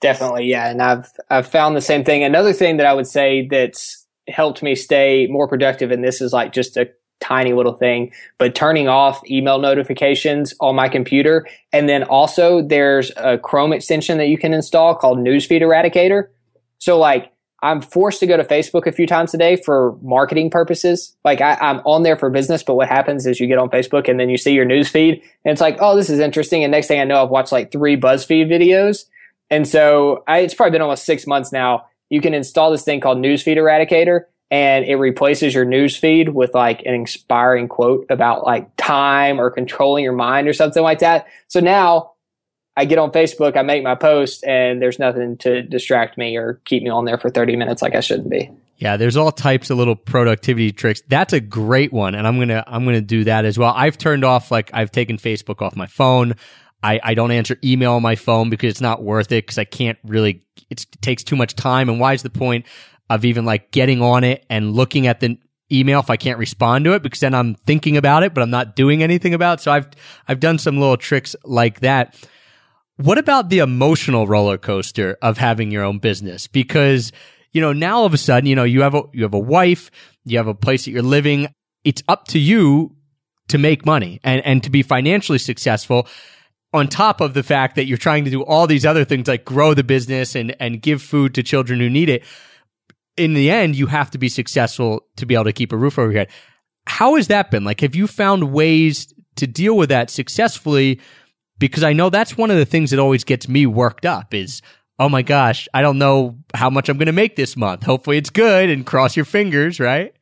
Definitely, 0.00 0.46
yeah. 0.46 0.68
And 0.68 0.82
I've 0.82 1.10
I've 1.30 1.46
found 1.46 1.76
the 1.76 1.80
same 1.80 2.04
thing. 2.04 2.22
Another 2.22 2.52
thing 2.52 2.76
that 2.76 2.86
I 2.86 2.92
would 2.92 3.06
say 3.06 3.48
that's 3.50 4.06
helped 4.28 4.62
me 4.62 4.74
stay 4.74 5.26
more 5.30 5.48
productive, 5.48 5.90
and 5.90 6.04
this 6.04 6.20
is 6.20 6.32
like 6.32 6.52
just 6.52 6.76
a 6.76 6.88
tiny 7.20 7.52
little 7.52 7.72
thing, 7.72 8.12
but 8.38 8.54
turning 8.54 8.88
off 8.88 9.20
email 9.28 9.58
notifications 9.58 10.54
on 10.60 10.74
my 10.74 10.88
computer. 10.88 11.46
And 11.72 11.88
then 11.88 12.02
also 12.04 12.62
there's 12.62 13.10
a 13.16 13.38
Chrome 13.38 13.72
extension 13.72 14.18
that 14.18 14.26
you 14.28 14.36
can 14.36 14.52
install 14.52 14.94
called 14.94 15.18
Newsfeed 15.18 15.62
Eradicator. 15.62 16.28
So 16.78 16.98
like 16.98 17.32
I'm 17.62 17.80
forced 17.80 18.20
to 18.20 18.26
go 18.26 18.36
to 18.36 18.44
Facebook 18.44 18.86
a 18.86 18.92
few 18.92 19.06
times 19.06 19.32
a 19.32 19.38
day 19.38 19.56
for 19.56 19.96
marketing 20.02 20.50
purposes. 20.50 21.16
Like 21.24 21.40
I, 21.40 21.56
am 21.60 21.78
on 21.86 22.02
there 22.02 22.16
for 22.16 22.28
business, 22.28 22.62
but 22.62 22.74
what 22.74 22.88
happens 22.88 23.26
is 23.26 23.40
you 23.40 23.46
get 23.46 23.58
on 23.58 23.70
Facebook 23.70 24.08
and 24.08 24.20
then 24.20 24.28
you 24.28 24.36
see 24.36 24.52
your 24.52 24.66
news 24.66 24.88
feed 24.88 25.22
and 25.44 25.52
it's 25.52 25.60
like, 25.60 25.78
oh, 25.80 25.96
this 25.96 26.10
is 26.10 26.20
interesting. 26.20 26.64
And 26.64 26.70
next 26.70 26.86
thing 26.86 27.00
I 27.00 27.04
know, 27.04 27.22
I've 27.22 27.30
watched 27.30 27.52
like 27.52 27.72
three 27.72 27.96
BuzzFeed 27.96 28.48
videos. 28.48 29.06
And 29.48 29.66
so 29.66 30.22
I, 30.28 30.40
it's 30.40 30.54
probably 30.54 30.72
been 30.72 30.82
almost 30.82 31.04
six 31.04 31.26
months 31.26 31.50
now. 31.50 31.86
You 32.10 32.20
can 32.20 32.34
install 32.34 32.70
this 32.70 32.84
thing 32.84 33.00
called 33.00 33.18
Newsfeed 33.18 33.56
Eradicator 33.56 34.24
and 34.50 34.84
it 34.84 34.96
replaces 34.96 35.54
your 35.54 35.64
news 35.64 35.96
feed 35.96 36.28
with 36.28 36.54
like 36.54 36.80
an 36.84 36.94
inspiring 36.94 37.68
quote 37.68 38.06
about 38.10 38.44
like 38.44 38.68
time 38.76 39.40
or 39.40 39.50
controlling 39.50 40.04
your 40.04 40.12
mind 40.12 40.46
or 40.46 40.52
something 40.52 40.82
like 40.82 41.00
that. 41.00 41.26
So 41.48 41.60
now 41.60 42.12
I 42.76 42.84
get 42.84 42.98
on 42.98 43.10
Facebook, 43.10 43.56
I 43.56 43.62
make 43.62 43.82
my 43.82 43.94
post, 43.94 44.44
and 44.44 44.82
there's 44.82 44.98
nothing 44.98 45.38
to 45.38 45.62
distract 45.62 46.18
me 46.18 46.36
or 46.36 46.60
keep 46.64 46.82
me 46.82 46.90
on 46.90 47.06
there 47.06 47.16
for 47.16 47.30
30 47.30 47.56
minutes 47.56 47.80
like 47.80 47.94
I 47.94 48.00
shouldn't 48.00 48.28
be. 48.28 48.50
Yeah, 48.78 48.98
there's 48.98 49.16
all 49.16 49.32
types 49.32 49.70
of 49.70 49.78
little 49.78 49.96
productivity 49.96 50.70
tricks. 50.72 51.00
That's 51.08 51.32
a 51.32 51.40
great 51.40 51.92
one, 51.92 52.14
and 52.14 52.26
I'm 52.26 52.38
gonna 52.38 52.62
I'm 52.66 52.84
gonna 52.84 53.00
do 53.00 53.24
that 53.24 53.46
as 53.46 53.58
well. 53.58 53.72
I've 53.74 53.96
turned 53.96 54.24
off 54.24 54.50
like 54.50 54.70
I've 54.74 54.92
taken 54.92 55.16
Facebook 55.16 55.62
off 55.62 55.74
my 55.76 55.86
phone. 55.86 56.34
I, 56.82 57.00
I 57.02 57.14
don't 57.14 57.30
answer 57.30 57.56
email 57.64 57.94
on 57.94 58.02
my 58.02 58.16
phone 58.16 58.50
because 58.50 58.70
it's 58.70 58.80
not 58.82 59.02
worth 59.02 59.32
it 59.32 59.46
because 59.46 59.56
I 59.56 59.64
can't 59.64 59.98
really 60.04 60.42
it 60.68 60.84
takes 61.00 61.24
too 61.24 61.36
much 61.36 61.54
time. 61.54 61.88
And 61.88 61.98
why 61.98 62.12
is 62.12 62.22
the 62.22 62.30
point 62.30 62.66
of 63.08 63.24
even 63.24 63.46
like 63.46 63.70
getting 63.70 64.02
on 64.02 64.24
it 64.24 64.44
and 64.50 64.72
looking 64.74 65.06
at 65.06 65.20
the 65.20 65.38
email 65.72 66.00
if 66.00 66.10
I 66.10 66.16
can't 66.16 66.38
respond 66.38 66.84
to 66.84 66.92
it 66.92 67.02
because 67.02 67.20
then 67.20 67.34
I'm 67.34 67.54
thinking 67.54 67.96
about 67.96 68.24
it, 68.24 68.34
but 68.34 68.42
I'm 68.42 68.50
not 68.50 68.76
doing 68.76 69.02
anything 69.02 69.32
about 69.32 69.60
it. 69.60 69.62
So 69.62 69.72
I've 69.72 69.88
I've 70.28 70.40
done 70.40 70.58
some 70.58 70.78
little 70.78 70.98
tricks 70.98 71.34
like 71.44 71.80
that. 71.80 72.14
What 72.96 73.18
about 73.18 73.50
the 73.50 73.58
emotional 73.58 74.26
roller 74.26 74.56
coaster 74.56 75.18
of 75.20 75.36
having 75.36 75.70
your 75.70 75.84
own 75.84 75.98
business? 75.98 76.46
Because, 76.46 77.12
you 77.52 77.60
know, 77.60 77.72
now 77.72 77.98
all 77.98 78.06
of 78.06 78.14
a 78.14 78.18
sudden, 78.18 78.48
you 78.48 78.56
know, 78.56 78.64
you 78.64 78.82
have 78.82 78.94
a, 78.94 79.02
you 79.12 79.22
have 79.22 79.34
a 79.34 79.38
wife, 79.38 79.90
you 80.24 80.38
have 80.38 80.46
a 80.46 80.54
place 80.54 80.86
that 80.86 80.92
you're 80.92 81.02
living. 81.02 81.48
It's 81.84 82.02
up 82.08 82.26
to 82.28 82.38
you 82.38 82.96
to 83.48 83.58
make 83.58 83.84
money 83.84 84.18
and, 84.24 84.44
and 84.44 84.62
to 84.64 84.70
be 84.70 84.82
financially 84.82 85.38
successful 85.38 86.08
on 86.72 86.88
top 86.88 87.20
of 87.20 87.34
the 87.34 87.42
fact 87.42 87.76
that 87.76 87.86
you're 87.86 87.98
trying 87.98 88.24
to 88.24 88.30
do 88.30 88.42
all 88.42 88.66
these 88.66 88.84
other 88.84 89.04
things 89.04 89.28
like 89.28 89.44
grow 89.44 89.74
the 89.74 89.84
business 89.84 90.34
and, 90.34 90.56
and 90.58 90.82
give 90.82 91.02
food 91.02 91.34
to 91.34 91.42
children 91.42 91.80
who 91.80 91.88
need 91.88 92.08
it. 92.08 92.24
In 93.16 93.34
the 93.34 93.50
end, 93.50 93.76
you 93.76 93.86
have 93.86 94.10
to 94.10 94.18
be 94.18 94.28
successful 94.28 95.06
to 95.16 95.26
be 95.26 95.34
able 95.34 95.44
to 95.44 95.52
keep 95.52 95.72
a 95.72 95.76
roof 95.76 95.98
over 95.98 96.10
your 96.10 96.20
head. 96.20 96.30
How 96.86 97.16
has 97.16 97.28
that 97.28 97.50
been? 97.50 97.64
Like, 97.64 97.80
have 97.80 97.94
you 97.94 98.06
found 98.06 98.52
ways 98.52 99.12
to 99.36 99.46
deal 99.46 99.76
with 99.76 99.90
that 99.90 100.10
successfully 100.10 101.00
because 101.58 101.82
I 101.82 101.92
know 101.92 102.10
that's 102.10 102.36
one 102.36 102.50
of 102.50 102.56
the 102.56 102.64
things 102.64 102.90
that 102.90 102.98
always 102.98 103.24
gets 103.24 103.48
me 103.48 103.66
worked 103.66 104.04
up 104.04 104.34
is, 104.34 104.62
oh 104.98 105.08
my 105.08 105.22
gosh, 105.22 105.68
I 105.74 105.82
don't 105.82 105.98
know 105.98 106.38
how 106.54 106.70
much 106.70 106.88
I'm 106.88 106.98
going 106.98 107.06
to 107.06 107.12
make 107.12 107.36
this 107.36 107.56
month. 107.56 107.82
Hopefully 107.82 108.16
it's 108.16 108.30
good 108.30 108.70
and 108.70 108.86
cross 108.86 109.16
your 109.16 109.24
fingers, 109.24 109.80
right? 109.80 110.14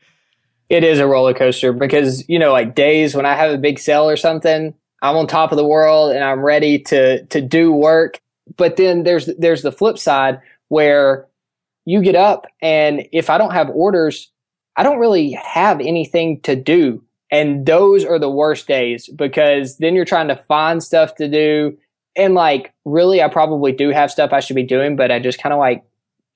It 0.68 0.82
is 0.82 0.98
a 0.98 1.06
roller 1.06 1.34
coaster 1.34 1.72
because, 1.72 2.28
you 2.28 2.38
know, 2.38 2.52
like 2.52 2.74
days 2.74 3.14
when 3.14 3.26
I 3.26 3.34
have 3.34 3.52
a 3.52 3.58
big 3.58 3.78
sale 3.78 4.08
or 4.08 4.16
something, 4.16 4.74
I'm 5.02 5.16
on 5.16 5.26
top 5.26 5.52
of 5.52 5.58
the 5.58 5.66
world 5.66 6.12
and 6.12 6.24
I'm 6.24 6.40
ready 6.40 6.78
to 6.84 7.24
to 7.26 7.40
do 7.40 7.70
work. 7.72 8.20
But 8.56 8.76
then 8.76 9.02
there's 9.02 9.26
there's 9.38 9.62
the 9.62 9.72
flip 9.72 9.98
side 9.98 10.40
where 10.68 11.26
you 11.84 12.00
get 12.00 12.16
up 12.16 12.46
and 12.62 13.06
if 13.12 13.28
I 13.28 13.36
don't 13.36 13.52
have 13.52 13.68
orders, 13.70 14.30
I 14.76 14.82
don't 14.82 14.98
really 14.98 15.32
have 15.32 15.80
anything 15.80 16.40
to 16.42 16.56
do. 16.56 17.04
And 17.34 17.66
those 17.66 18.04
are 18.04 18.20
the 18.20 18.30
worst 18.30 18.68
days 18.68 19.08
because 19.08 19.78
then 19.78 19.96
you're 19.96 20.04
trying 20.04 20.28
to 20.28 20.36
find 20.36 20.80
stuff 20.80 21.16
to 21.16 21.26
do. 21.26 21.76
And 22.14 22.34
like, 22.34 22.72
really, 22.84 23.20
I 23.20 23.26
probably 23.26 23.72
do 23.72 23.90
have 23.90 24.12
stuff 24.12 24.32
I 24.32 24.38
should 24.38 24.54
be 24.54 24.62
doing, 24.62 24.94
but 24.94 25.10
I 25.10 25.18
just 25.18 25.42
kind 25.42 25.52
of 25.52 25.58
like 25.58 25.82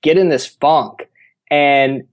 get 0.01 0.17
in 0.17 0.27
this 0.27 0.45
funk 0.45 1.09
and 1.49 2.05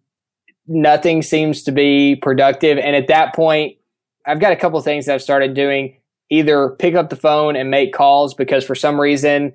nothing 0.68 1.22
seems 1.22 1.64
to 1.64 1.72
be 1.72 2.14
productive. 2.14 2.78
And 2.78 2.94
at 2.94 3.08
that 3.08 3.34
point, 3.34 3.76
I've 4.24 4.38
got 4.38 4.52
a 4.52 4.56
couple 4.56 4.80
things 4.82 5.06
that 5.06 5.14
I've 5.14 5.22
started 5.22 5.54
doing. 5.54 5.96
Either 6.30 6.70
pick 6.70 6.94
up 6.94 7.10
the 7.10 7.16
phone 7.16 7.56
and 7.56 7.68
make 7.68 7.92
calls 7.92 8.34
because 8.34 8.64
for 8.64 8.76
some 8.76 9.00
reason 9.00 9.52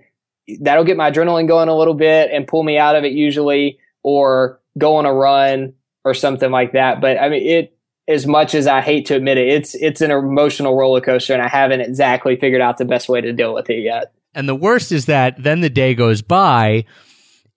that'll 0.59 0.83
get 0.83 0.97
my 0.97 1.09
adrenaline 1.09 1.47
going 1.47 1.69
a 1.69 1.77
little 1.77 1.93
bit 1.93 2.31
and 2.33 2.49
pull 2.49 2.63
me 2.63 2.77
out 2.77 2.97
of 2.97 3.05
it 3.05 3.13
usually, 3.13 3.79
or 4.03 4.59
go 4.77 4.97
on 4.97 5.05
a 5.05 5.13
run 5.13 5.71
or 6.03 6.13
something 6.13 6.51
like 6.51 6.73
that. 6.73 6.99
But 6.99 7.17
I 7.17 7.29
mean, 7.29 7.47
it, 7.47 7.77
as 8.11 8.27
much 8.27 8.53
as 8.53 8.67
I 8.67 8.81
hate 8.81 9.05
to 9.07 9.15
admit 9.15 9.37
it, 9.37 9.47
it's 9.47 9.75
it's 9.75 10.01
an 10.01 10.11
emotional 10.11 10.75
roller 10.75 11.01
coaster, 11.01 11.33
and 11.33 11.41
I 11.41 11.47
haven't 11.47 11.81
exactly 11.81 12.35
figured 12.35 12.61
out 12.61 12.77
the 12.77 12.85
best 12.85 13.09
way 13.09 13.21
to 13.21 13.33
deal 13.33 13.53
with 13.53 13.69
it 13.69 13.81
yet. 13.81 14.13
And 14.33 14.47
the 14.47 14.55
worst 14.55 14.91
is 14.91 15.07
that 15.07 15.41
then 15.41 15.61
the 15.61 15.69
day 15.69 15.93
goes 15.93 16.21
by, 16.21 16.85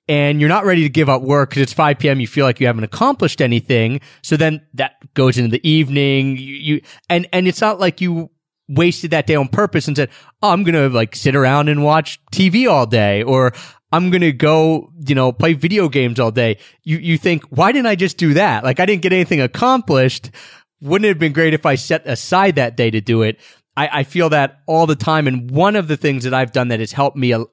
and 0.09 0.41
you're 0.41 0.49
not 0.49 0.65
ready 0.65 0.83
to 0.83 0.89
give 0.89 1.09
up 1.09 1.23
work 1.23 1.51
because 1.51 1.63
it's 1.63 1.73
5 1.73 1.99
p.m. 1.99 2.21
You 2.21 2.27
feel 2.27 2.45
like 2.45 2.61
you 2.61 2.67
haven't 2.67 2.85
accomplished 2.85 3.41
anything. 3.41 4.01
So 4.23 4.37
then 4.37 4.67
that 4.75 4.97
goes 5.15 5.39
into 5.39 5.51
the 5.51 5.69
evening. 5.69 6.37
You, 6.37 6.55
you 6.55 6.81
and 7.09 7.29
and 7.33 7.47
it's 7.47 7.61
not 7.61 7.81
like 7.81 8.01
you 8.01 8.31
wasted 8.69 9.11
that 9.11 9.27
day 9.27 9.35
on 9.35 9.49
purpose 9.49 9.89
and 9.89 9.97
said, 9.97 10.11
"Oh, 10.43 10.51
I'm 10.51 10.65
gonna 10.65 10.89
like 10.89 11.15
sit 11.17 11.37
around 11.37 11.69
and 11.69 11.85
watch 11.85 12.21
TV 12.33 12.71
all 12.71 12.87
day," 12.87 13.23
or 13.23 13.53
I'm 13.95 14.11
going 14.11 14.23
to 14.23 14.33
go, 14.33 14.91
you 15.07 15.15
know, 15.15 15.31
play 15.31 15.53
video 15.53 15.89
games 15.89 16.19
all 16.19 16.33
day. 16.33 16.59
You, 16.83 16.99
you 16.99 17.17
think, 17.17 17.45
why 17.45 17.71
didn't 17.71 17.87
I 17.87 17.95
just 17.95 18.19
do 18.19 18.35
that? 18.35 18.65
Like 18.65 18.81
I 18.81 18.87
didn't 18.87 19.03
get 19.03 19.13
anything 19.13 19.41
accomplished. 19.41 20.33
Wouldn't 20.81 21.07
it 21.07 21.11
have 21.11 21.19
been 21.21 21.33
great 21.33 21.55
if 21.55 21.65
I 21.65 21.77
set 21.77 22.05
aside 22.05 22.57
that 22.57 22.77
day 22.77 22.91
to 22.91 23.01
do 23.01 23.23
it? 23.23 23.39
I, 23.77 24.01
I 24.01 24.03
feel 24.03 24.31
that 24.31 24.63
all 24.67 24.89
the 24.89 24.97
time. 24.97 25.29
And 25.29 25.49
one 25.49 25.77
of 25.77 25.87
the 25.87 25.97
things 25.97 26.25
that 26.25 26.35
I've 26.35 26.51
done 26.51 26.69
that 26.69 26.81
has 26.81 26.91
helped 26.91 27.17
me 27.17 27.31
a, 27.31 27.45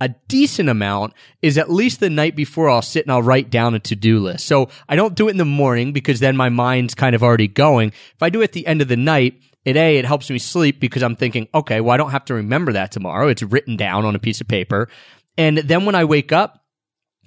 a 0.00 0.08
decent 0.26 0.70
amount 0.70 1.12
is 1.42 1.58
at 1.58 1.70
least 1.70 2.00
the 2.00 2.08
night 2.08 2.34
before 2.34 2.70
I'll 2.70 2.80
sit 2.80 3.04
and 3.04 3.12
I'll 3.12 3.20
write 3.22 3.50
down 3.50 3.74
a 3.74 3.78
to-do 3.78 4.20
list. 4.20 4.46
So 4.46 4.70
I 4.88 4.96
don't 4.96 5.14
do 5.14 5.28
it 5.28 5.32
in 5.32 5.36
the 5.36 5.44
morning 5.44 5.92
because 5.92 6.18
then 6.18 6.34
my 6.34 6.48
mind's 6.48 6.94
kind 6.94 7.14
of 7.14 7.22
already 7.22 7.48
going. 7.48 7.90
If 7.90 8.22
I 8.22 8.30
do 8.30 8.40
it 8.40 8.44
at 8.44 8.52
the 8.52 8.66
end 8.66 8.80
of 8.80 8.88
the 8.88 8.96
night, 8.96 9.38
it 9.66 9.76
A, 9.76 9.98
it 9.98 10.06
helps 10.06 10.30
me 10.30 10.38
sleep 10.38 10.80
because 10.80 11.02
I'm 11.02 11.16
thinking, 11.16 11.46
okay, 11.54 11.82
well, 11.82 11.92
I 11.92 11.98
don't 11.98 12.10
have 12.10 12.24
to 12.26 12.34
remember 12.34 12.72
that 12.72 12.90
tomorrow. 12.90 13.28
It's 13.28 13.42
written 13.42 13.76
down 13.76 14.06
on 14.06 14.14
a 14.14 14.18
piece 14.18 14.40
of 14.40 14.48
paper. 14.48 14.88
And 15.36 15.58
then 15.58 15.84
when 15.84 15.94
I 15.94 16.04
wake 16.04 16.32
up 16.32 16.64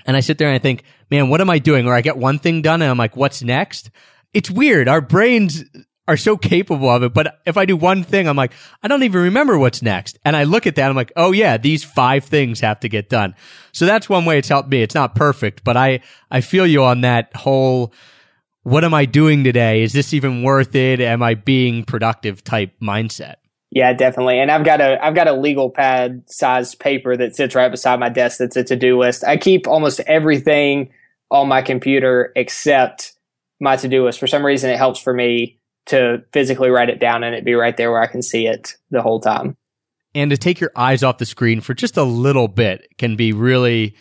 and 0.05 0.15
I 0.15 0.21
sit 0.21 0.37
there 0.37 0.47
and 0.47 0.55
I 0.55 0.59
think, 0.59 0.83
man, 1.09 1.29
what 1.29 1.41
am 1.41 1.49
I 1.49 1.59
doing? 1.59 1.87
Or 1.87 1.93
I 1.93 2.01
get 2.01 2.17
one 2.17 2.39
thing 2.39 2.61
done 2.61 2.81
and 2.81 2.89
I'm 2.89 2.97
like, 2.97 3.15
what's 3.15 3.41
next? 3.41 3.89
It's 4.33 4.51
weird. 4.51 4.87
Our 4.87 5.01
brains 5.01 5.63
are 6.07 6.17
so 6.17 6.37
capable 6.37 6.89
of 6.89 7.03
it. 7.03 7.13
But 7.13 7.39
if 7.45 7.57
I 7.57 7.65
do 7.65 7.75
one 7.75 8.03
thing, 8.03 8.27
I'm 8.27 8.37
like, 8.37 8.53
I 8.81 8.87
don't 8.87 9.03
even 9.03 9.23
remember 9.23 9.57
what's 9.57 9.81
next. 9.81 10.17
And 10.23 10.35
I 10.35 10.45
look 10.45 10.65
at 10.65 10.75
that, 10.75 10.89
I'm 10.89 10.95
like, 10.95 11.11
oh 11.17 11.33
yeah, 11.33 11.57
these 11.57 11.83
five 11.83 12.23
things 12.23 12.61
have 12.61 12.79
to 12.81 12.89
get 12.89 13.09
done. 13.09 13.35
So 13.73 13.85
that's 13.85 14.07
one 14.07 14.25
way 14.25 14.37
it's 14.37 14.47
helped 14.47 14.69
me. 14.69 14.81
It's 14.81 14.95
not 14.95 15.15
perfect, 15.15 15.63
but 15.63 15.75
I, 15.75 15.99
I 16.31 16.41
feel 16.41 16.65
you 16.65 16.83
on 16.83 17.01
that 17.01 17.35
whole 17.35 17.93
what 18.67 18.83
am 18.83 18.93
I 18.93 19.05
doing 19.05 19.45
today? 19.45 19.81
Is 19.81 19.93
this 19.93 20.13
even 20.13 20.43
worth 20.43 20.75
it? 20.75 20.99
Am 20.99 21.23
I 21.23 21.35
being 21.35 21.85
productive 21.85 22.43
type 22.43 22.73
mindset? 22.81 23.35
Yeah, 23.77 23.93
definitely. 23.93 24.39
And 24.39 24.49
I've 24.49 24.65
got 24.65 24.81
a 24.81 24.97
I've 25.05 25.13
got 25.13 25.27
a 25.27 25.33
legal 25.33 25.69
pad 25.69 26.23
size 26.25 26.73
paper 26.73 27.15
that 27.15 27.35
sits 27.35 27.53
right 27.53 27.69
beside 27.69 27.99
my 27.99 28.09
desk 28.09 28.39
that's 28.39 28.55
a 28.55 28.63
to-do 28.63 28.99
list. 28.99 29.23
I 29.23 29.37
keep 29.37 29.67
almost 29.67 29.99
everything 30.07 30.89
on 31.29 31.47
my 31.47 31.61
computer 31.61 32.31
except 32.35 33.13
my 33.59 33.75
to-do 33.75 34.03
list. 34.03 34.19
For 34.19 34.25
some 34.25 34.43
reason 34.43 34.71
it 34.71 34.77
helps 34.77 34.99
for 34.99 35.13
me 35.13 35.59
to 35.85 36.23
physically 36.33 36.71
write 36.71 36.89
it 36.89 36.99
down 36.99 37.23
and 37.23 37.35
it 37.35 37.45
be 37.45 37.53
right 37.53 37.77
there 37.77 37.91
where 37.91 38.01
I 38.01 38.07
can 38.07 38.23
see 38.23 38.47
it 38.47 38.75
the 38.89 39.03
whole 39.03 39.19
time. 39.19 39.55
And 40.15 40.31
to 40.31 40.37
take 40.37 40.59
your 40.59 40.71
eyes 40.75 41.03
off 41.03 41.19
the 41.19 41.27
screen 41.27 41.61
for 41.61 41.75
just 41.75 41.97
a 41.97 42.03
little 42.03 42.47
bit 42.47 42.87
can 42.97 43.15
be 43.15 43.31
really 43.31 43.93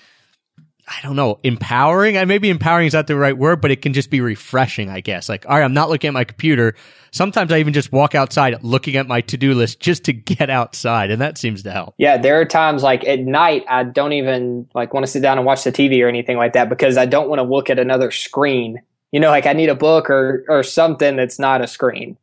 I 0.89 1.01
don't 1.03 1.17
know, 1.17 1.39
empowering. 1.43 2.17
I 2.17 2.25
maybe 2.27 2.49
empowering 2.49 2.87
is 2.87 2.95
not 2.95 3.09
the 3.09 3.17
right 3.17 3.37
word, 3.37 3.61
but 3.61 3.73
it 3.73 3.83
can 3.83 3.93
just 3.93 4.09
be 4.09 4.21
refreshing, 4.21 4.89
I 4.89 5.01
guess. 5.01 5.29
Like, 5.29 5.45
all 5.49 5.57
right, 5.57 5.65
I'm 5.65 5.75
not 5.75 5.89
looking 5.89 6.09
at 6.09 6.15
my 6.15 6.23
computer. 6.23 6.77
Sometimes 7.11 7.51
I 7.51 7.59
even 7.59 7.73
just 7.73 7.91
walk 7.91 8.15
outside 8.15 8.63
looking 8.63 8.95
at 8.95 9.09
my 9.09 9.21
to-do 9.21 9.53
list 9.55 9.81
just 9.81 10.05
to 10.05 10.13
get 10.13 10.49
outside, 10.49 11.11
and 11.11 11.21
that 11.21 11.39
seems 11.39 11.65
to 11.65 11.73
help. 11.73 11.95
Yeah, 11.99 12.19
there 12.19 12.41
are 12.41 12.45
times 12.45 12.85
like 12.85 13.05
at 13.05 13.19
night 13.19 13.65
I 13.69 13.83
don't 13.83 14.13
even 14.13 14.69
like 14.75 14.95
want 14.95 15.05
to 15.05 15.11
sit 15.11 15.23
down 15.23 15.39
and 15.39 15.47
watch 15.47 15.65
the 15.65 15.73
TV 15.73 16.05
or 16.05 16.09
anything 16.09 16.37
like 16.37 16.53
that 16.53 16.69
because 16.69 16.97
I 16.97 17.07
don't 17.07 17.29
want 17.29 17.41
to 17.41 17.45
look 17.45 17.69
at 17.69 17.81
another 17.81 18.13
screen. 18.13 18.81
You 19.11 19.19
know, 19.19 19.31
like 19.31 19.47
I 19.47 19.55
need 19.55 19.71
a 19.71 19.75
book 19.75 20.09
or 20.09 20.45
or 20.49 20.63
something 20.63 21.17
that's 21.17 21.41
not 21.41 21.63
a 21.63 21.67
screen. 21.67 22.17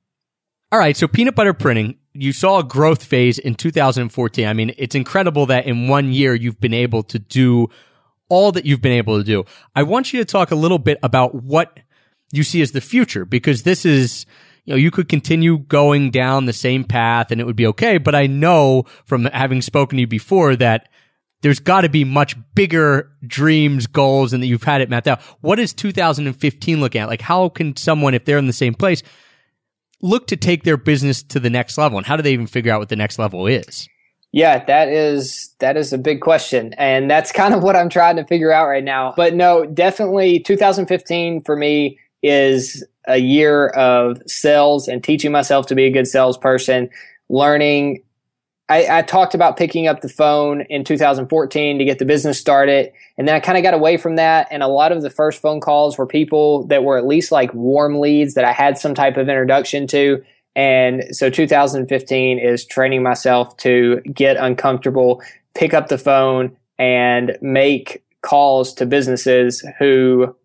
All 0.71 0.79
right, 0.79 0.95
so 0.95 1.07
peanut 1.07 1.35
butter 1.35 1.53
printing, 1.53 1.97
you 2.13 2.31
saw 2.31 2.59
a 2.59 2.63
growth 2.63 3.03
phase 3.03 3.37
in 3.37 3.55
2014. 3.55 4.47
I 4.47 4.53
mean, 4.53 4.73
it's 4.77 4.95
incredible 4.95 5.45
that 5.47 5.67
in 5.67 5.87
one 5.87 6.11
year 6.13 6.33
you've 6.33 6.59
been 6.59 6.73
able 6.73 7.03
to 7.03 7.19
do 7.19 7.67
all 8.33 8.51
that 8.51 8.65
you've 8.65 8.81
been 8.81 8.91
able 8.91 9.17
to 9.17 9.23
do. 9.23 9.45
I 9.75 9.83
want 9.83 10.11
you 10.11 10.19
to 10.19 10.25
talk 10.25 10.49
a 10.49 10.55
little 10.55 10.79
bit 10.79 10.97
about 11.03 11.35
what 11.35 11.79
you 12.31 12.43
see 12.43 12.61
as 12.61 12.71
the 12.71 12.81
future 12.81 13.25
because 13.25 13.61
this 13.61 13.85
is, 13.85 14.25
you 14.65 14.73
know, 14.73 14.77
you 14.77 14.89
could 14.89 15.07
continue 15.07 15.59
going 15.59 16.09
down 16.09 16.45
the 16.45 16.53
same 16.53 16.83
path 16.83 17.31
and 17.31 17.39
it 17.39 17.45
would 17.45 17.55
be 17.55 17.67
okay. 17.67 17.99
But 17.99 18.15
I 18.15 18.25
know 18.25 18.85
from 19.05 19.25
having 19.25 19.61
spoken 19.61 19.97
to 19.97 20.01
you 20.01 20.07
before 20.07 20.55
that 20.55 20.89
there's 21.43 21.59
got 21.59 21.81
to 21.81 21.89
be 21.89 22.05
much 22.05 22.35
bigger 22.55 23.11
dreams, 23.27 23.85
goals, 23.85 24.33
and 24.33 24.41
that 24.41 24.47
you've 24.47 24.63
had 24.63 24.81
it 24.81 24.89
mapped 24.89 25.07
out. 25.07 25.21
What 25.41 25.59
is 25.59 25.73
2015 25.73 26.79
looking 26.79 27.01
at? 27.01 27.09
Like, 27.09 27.21
how 27.21 27.49
can 27.49 27.75
someone, 27.75 28.13
if 28.13 28.25
they're 28.25 28.37
in 28.37 28.47
the 28.47 28.53
same 28.53 28.73
place, 28.73 29.03
look 30.01 30.27
to 30.27 30.37
take 30.37 30.63
their 30.63 30.77
business 30.77 31.21
to 31.23 31.39
the 31.39 31.49
next 31.49 31.77
level? 31.77 31.97
And 31.97 32.07
how 32.07 32.15
do 32.15 32.23
they 32.23 32.33
even 32.33 32.47
figure 32.47 32.71
out 32.71 32.79
what 32.79 32.89
the 32.89 32.95
next 32.95 33.19
level 33.19 33.45
is? 33.45 33.89
Yeah, 34.33 34.65
that 34.65 34.89
is 34.89 35.51
that 35.59 35.77
is 35.77 35.93
a 35.93 35.97
big 35.97 36.19
question, 36.19 36.73
and 36.73 37.09
that's 37.09 37.31
kind 37.41 37.53
of 37.53 37.63
what 37.63 37.77
I'm 37.77 37.87
trying 37.87 38.17
to 38.17 38.25
figure 38.25 38.51
out 38.51 38.67
right 38.67 38.83
now. 38.83 39.13
But 39.15 39.35
no, 39.35 39.65
definitely 39.65 40.39
2015 40.41 41.41
for 41.43 41.55
me 41.55 41.99
is 42.21 42.83
a 43.07 43.17
year 43.17 43.67
of 43.69 44.21
sales 44.25 44.87
and 44.87 45.03
teaching 45.03 45.31
myself 45.31 45.67
to 45.67 45.75
be 45.75 45.85
a 45.85 45.91
good 45.91 46.07
salesperson, 46.07 46.89
learning. 47.29 48.03
I, 48.69 48.99
I 48.99 49.01
talked 49.01 49.35
about 49.35 49.57
picking 49.57 49.87
up 49.87 50.01
the 50.01 50.09
phone 50.09 50.61
in 50.61 50.85
2014 50.85 51.77
to 51.77 51.85
get 51.85 51.99
the 51.99 52.05
business 52.05 52.39
started, 52.39 52.91
and 53.17 53.27
then 53.27 53.35
I 53.35 53.39
kind 53.39 53.57
of 53.57 53.63
got 53.63 53.75
away 53.75 53.97
from 53.97 54.15
that. 54.15 54.47
And 54.49 54.63
a 54.63 54.67
lot 54.67 54.91
of 54.91 55.03
the 55.03 55.11
first 55.11 55.41
phone 55.41 55.59
calls 55.59 55.95
were 55.97 56.07
people 56.07 56.65
that 56.67 56.83
were 56.83 56.97
at 56.97 57.05
least 57.05 57.31
like 57.31 57.53
warm 57.53 57.99
leads 57.99 58.33
that 58.33 58.45
I 58.45 58.53
had 58.53 58.79
some 58.79 58.95
type 58.95 59.17
of 59.17 59.29
introduction 59.29 59.85
to 59.87 60.23
and 60.55 61.03
so 61.11 61.29
2015 61.29 62.39
is 62.39 62.65
training 62.65 63.03
myself 63.03 63.57
to 63.57 64.01
get 64.01 64.37
uncomfortable, 64.37 65.21
pick 65.55 65.73
up 65.73 65.87
the 65.87 65.97
phone 65.97 66.55
and 66.77 67.37
make 67.41 68.03
calls 68.21 68.73
to 68.75 68.85
businesses 68.85 69.65
who 69.79 70.35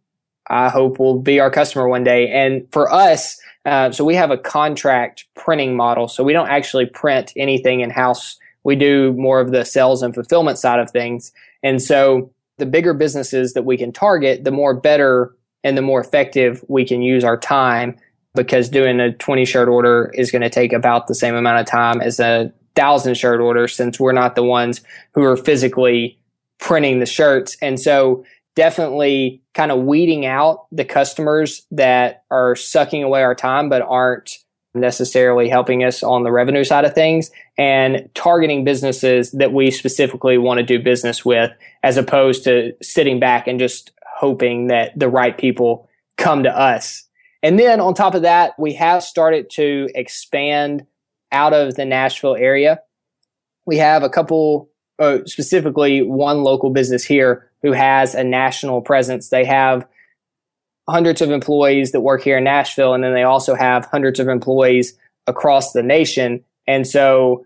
I 0.48 0.68
hope 0.70 0.98
will 0.98 1.18
be 1.20 1.40
our 1.40 1.50
customer 1.50 1.88
one 1.88 2.04
day. 2.04 2.28
And 2.30 2.66
for 2.72 2.90
us, 2.92 3.38
uh, 3.66 3.92
so 3.92 4.04
we 4.04 4.14
have 4.14 4.30
a 4.30 4.38
contract 4.38 5.26
printing 5.34 5.76
model. 5.76 6.08
So 6.08 6.24
we 6.24 6.32
don't 6.32 6.48
actually 6.48 6.86
print 6.86 7.32
anything 7.36 7.80
in 7.80 7.90
house. 7.90 8.38
We 8.64 8.76
do 8.76 9.12
more 9.12 9.40
of 9.40 9.52
the 9.52 9.64
sales 9.64 10.02
and 10.02 10.14
fulfillment 10.14 10.58
side 10.58 10.80
of 10.80 10.90
things. 10.90 11.32
And 11.62 11.82
so 11.82 12.32
the 12.56 12.66
bigger 12.66 12.94
businesses 12.94 13.52
that 13.52 13.64
we 13.64 13.76
can 13.76 13.92
target, 13.92 14.44
the 14.44 14.50
more 14.50 14.74
better 14.74 15.34
and 15.64 15.76
the 15.76 15.82
more 15.82 16.00
effective 16.00 16.64
we 16.68 16.84
can 16.84 17.02
use 17.02 17.24
our 17.24 17.36
time 17.36 17.98
because 18.34 18.68
doing 18.68 19.00
a 19.00 19.12
20 19.12 19.44
shirt 19.44 19.68
order 19.68 20.12
is 20.14 20.30
going 20.30 20.42
to 20.42 20.50
take 20.50 20.72
about 20.72 21.06
the 21.06 21.14
same 21.14 21.34
amount 21.34 21.60
of 21.60 21.66
time 21.66 22.00
as 22.00 22.20
a 22.20 22.52
thousand 22.74 23.16
shirt 23.16 23.40
order 23.40 23.66
since 23.66 23.98
we're 23.98 24.12
not 24.12 24.36
the 24.36 24.44
ones 24.44 24.82
who 25.12 25.22
are 25.24 25.36
physically 25.36 26.18
printing 26.60 27.00
the 27.00 27.06
shirts. 27.06 27.56
And 27.60 27.80
so 27.80 28.24
definitely 28.54 29.42
kind 29.54 29.70
of 29.70 29.80
weeding 29.80 30.26
out 30.26 30.66
the 30.72 30.84
customers 30.84 31.66
that 31.70 32.24
are 32.30 32.54
sucking 32.56 33.02
away 33.02 33.22
our 33.22 33.34
time 33.34 33.68
but 33.68 33.82
aren't 33.82 34.38
necessarily 34.74 35.48
helping 35.48 35.82
us 35.82 36.02
on 36.02 36.22
the 36.22 36.30
revenue 36.30 36.64
side 36.64 36.84
of 36.84 36.94
things 36.94 37.30
and 37.56 38.08
targeting 38.14 38.64
businesses 38.64 39.32
that 39.32 39.52
we 39.52 39.70
specifically 39.70 40.38
want 40.38 40.58
to 40.58 40.64
do 40.64 40.78
business 40.78 41.24
with 41.24 41.50
as 41.82 41.96
opposed 41.96 42.44
to 42.44 42.72
sitting 42.82 43.18
back 43.18 43.46
and 43.46 43.58
just 43.58 43.92
hoping 44.16 44.66
that 44.66 44.96
the 44.98 45.08
right 45.08 45.38
people 45.38 45.88
come 46.16 46.42
to 46.42 46.50
us 46.50 47.07
and 47.42 47.58
then 47.58 47.80
on 47.80 47.94
top 47.94 48.14
of 48.14 48.22
that, 48.22 48.58
we 48.58 48.74
have 48.74 49.02
started 49.02 49.50
to 49.50 49.88
expand 49.94 50.86
out 51.30 51.52
of 51.52 51.74
the 51.74 51.84
Nashville 51.84 52.36
area. 52.36 52.80
We 53.66 53.76
have 53.78 54.02
a 54.02 54.08
couple, 54.08 54.70
uh, 54.98 55.18
specifically 55.26 56.02
one 56.02 56.42
local 56.42 56.70
business 56.70 57.04
here 57.04 57.50
who 57.62 57.72
has 57.72 58.14
a 58.14 58.24
national 58.24 58.80
presence. 58.80 59.28
They 59.28 59.44
have 59.44 59.86
hundreds 60.88 61.20
of 61.20 61.30
employees 61.30 61.92
that 61.92 62.00
work 62.00 62.22
here 62.22 62.38
in 62.38 62.44
Nashville, 62.44 62.94
and 62.94 63.04
then 63.04 63.14
they 63.14 63.22
also 63.22 63.54
have 63.54 63.84
hundreds 63.84 64.18
of 64.18 64.28
employees 64.28 64.96
across 65.26 65.72
the 65.72 65.82
nation. 65.82 66.42
And 66.66 66.86
so 66.86 67.44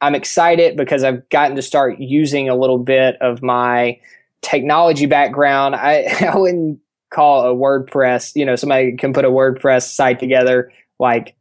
I'm 0.00 0.14
excited 0.14 0.76
because 0.76 1.02
I've 1.02 1.28
gotten 1.28 1.56
to 1.56 1.62
start 1.62 1.98
using 1.98 2.48
a 2.48 2.54
little 2.54 2.78
bit 2.78 3.16
of 3.20 3.42
my 3.42 3.98
technology 4.42 5.06
background. 5.06 5.74
I, 5.74 6.04
I 6.32 6.36
wouldn't 6.36 6.80
call 7.10 7.50
a 7.50 7.54
WordPress, 7.54 8.32
you 8.34 8.44
know, 8.44 8.56
somebody 8.56 8.96
can 8.96 9.12
put 9.12 9.24
a 9.24 9.30
WordPress 9.30 9.94
site 9.94 10.18
together, 10.18 10.72
like 10.98 11.34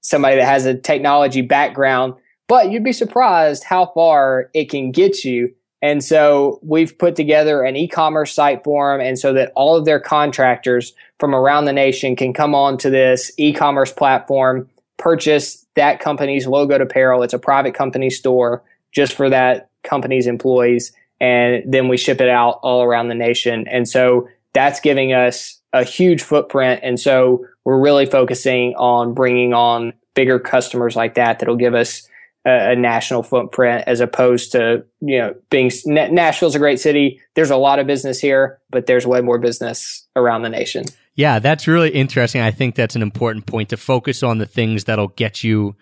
somebody 0.00 0.36
that 0.36 0.46
has 0.46 0.66
a 0.66 0.74
technology 0.74 1.42
background, 1.42 2.14
but 2.48 2.70
you'd 2.70 2.84
be 2.84 2.92
surprised 2.92 3.64
how 3.64 3.86
far 3.94 4.50
it 4.52 4.68
can 4.68 4.90
get 4.90 5.24
you. 5.24 5.54
And 5.80 6.02
so 6.02 6.60
we've 6.62 6.96
put 6.96 7.16
together 7.16 7.62
an 7.62 7.76
e-commerce 7.76 8.32
site 8.32 8.62
for 8.62 8.92
them. 8.92 9.04
And 9.04 9.18
so 9.18 9.32
that 9.32 9.52
all 9.56 9.76
of 9.76 9.84
their 9.84 9.98
contractors 9.98 10.92
from 11.18 11.34
around 11.34 11.64
the 11.64 11.72
nation 11.72 12.14
can 12.14 12.32
come 12.32 12.54
on 12.54 12.78
to 12.78 12.90
this 12.90 13.32
e-commerce 13.36 13.92
platform, 13.92 14.68
purchase 14.96 15.66
that 15.74 15.98
company's 15.98 16.46
logoed 16.46 16.80
apparel. 16.80 17.22
It's 17.22 17.34
a 17.34 17.38
private 17.38 17.74
company 17.74 18.10
store 18.10 18.62
just 18.92 19.14
for 19.14 19.30
that 19.30 19.70
company's 19.82 20.26
employees. 20.26 20.92
And 21.20 21.64
then 21.66 21.88
we 21.88 21.96
ship 21.96 22.20
it 22.20 22.28
out 22.28 22.60
all 22.62 22.82
around 22.82 23.08
the 23.08 23.14
nation. 23.14 23.66
And 23.68 23.88
so 23.88 24.28
that's 24.52 24.80
giving 24.80 25.12
us 25.12 25.60
a 25.72 25.84
huge 25.84 26.22
footprint. 26.22 26.80
And 26.82 27.00
so 27.00 27.46
we're 27.64 27.80
really 27.80 28.06
focusing 28.06 28.74
on 28.74 29.14
bringing 29.14 29.54
on 29.54 29.94
bigger 30.14 30.38
customers 30.38 30.94
like 30.94 31.14
that 31.14 31.38
that'll 31.38 31.56
give 31.56 31.74
us 31.74 32.06
a, 32.44 32.72
a 32.72 32.76
national 32.76 33.22
footprint 33.22 33.84
as 33.86 34.00
opposed 34.00 34.52
to, 34.52 34.84
you 35.00 35.18
know, 35.18 35.34
being 35.50 35.70
Nashville's 35.86 36.54
a 36.54 36.58
great 36.58 36.80
city. 36.80 37.20
There's 37.34 37.50
a 37.50 37.56
lot 37.56 37.78
of 37.78 37.86
business 37.86 38.18
here, 38.18 38.60
but 38.70 38.86
there's 38.86 39.06
way 39.06 39.20
more 39.20 39.38
business 39.38 40.06
around 40.16 40.42
the 40.42 40.50
nation. 40.50 40.84
Yeah, 41.14 41.38
that's 41.38 41.68
really 41.68 41.90
interesting. 41.90 42.40
I 42.40 42.50
think 42.50 42.74
that's 42.74 42.96
an 42.96 43.02
important 43.02 43.46
point 43.46 43.68
to 43.70 43.76
focus 43.76 44.22
on 44.22 44.38
the 44.38 44.46
things 44.46 44.84
that'll 44.84 45.08
get 45.08 45.44
you 45.44 45.76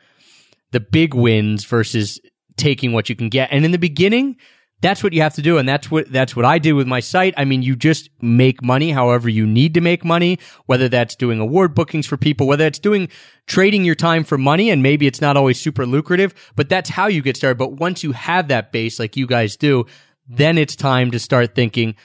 the 0.73 0.81
big 0.81 1.15
wins 1.15 1.65
versus 1.65 2.21
taking 2.57 2.93
what 2.93 3.09
you 3.09 3.17
can 3.17 3.29
get. 3.29 3.49
And 3.51 3.65
in 3.65 3.71
the 3.71 3.79
beginning, 3.79 4.37
that's 4.81 5.03
what 5.03 5.13
you 5.13 5.21
have 5.23 5.35
to 5.35 5.43
do 5.43 5.59
and 5.59 5.69
that's 5.69 5.91
what 5.91 6.11
that's 6.11 6.35
what 6.35 6.45
I 6.45 6.59
do 6.59 6.75
with 6.75 6.87
my 6.87 7.01
site. 7.01 7.35
I 7.37 7.45
mean, 7.45 7.63
you 7.63 7.77
just 7.77 8.09
make 8.21 8.63
money 8.63 8.91
however 8.91 9.29
you 9.29 9.47
need 9.47 9.75
to 9.75 9.81
make 9.81 10.05
money, 10.05 10.39
whether 10.67 10.89
that's 10.89 11.15
doing 11.15 11.41
award 11.41 11.75
bookings 11.75 12.07
for 12.07 12.17
people, 12.17 12.47
whether 12.47 12.67
it's 12.67 12.79
doing 12.79 13.09
trading 13.47 13.85
your 13.85 13.95
time 13.95 14.25
for 14.25 14.39
money 14.39 14.71
and 14.71 14.83
maybe 14.83 15.07
it's 15.07 15.21
not 15.21 15.37
always 15.37 15.61
super 15.61 15.85
lucrative, 15.85 16.35
but 16.57 16.69
that's 16.69 16.91
how 16.91 17.07
you 17.07 17.23
get 17.23 17.37
started. 17.37 17.59
But 17.59 17.73
once 17.73 18.03
you 18.03 18.13
have 18.13 18.49
that 18.49 18.73
base 18.73 18.99
like 18.99 19.17
you 19.17 19.27
guys 19.27 19.57
do, 19.57 19.87
then 20.29 20.57
it's 20.57 20.77
time 20.77 21.11
to 21.11 21.19
start 21.19 21.55
thinking, 21.55 21.97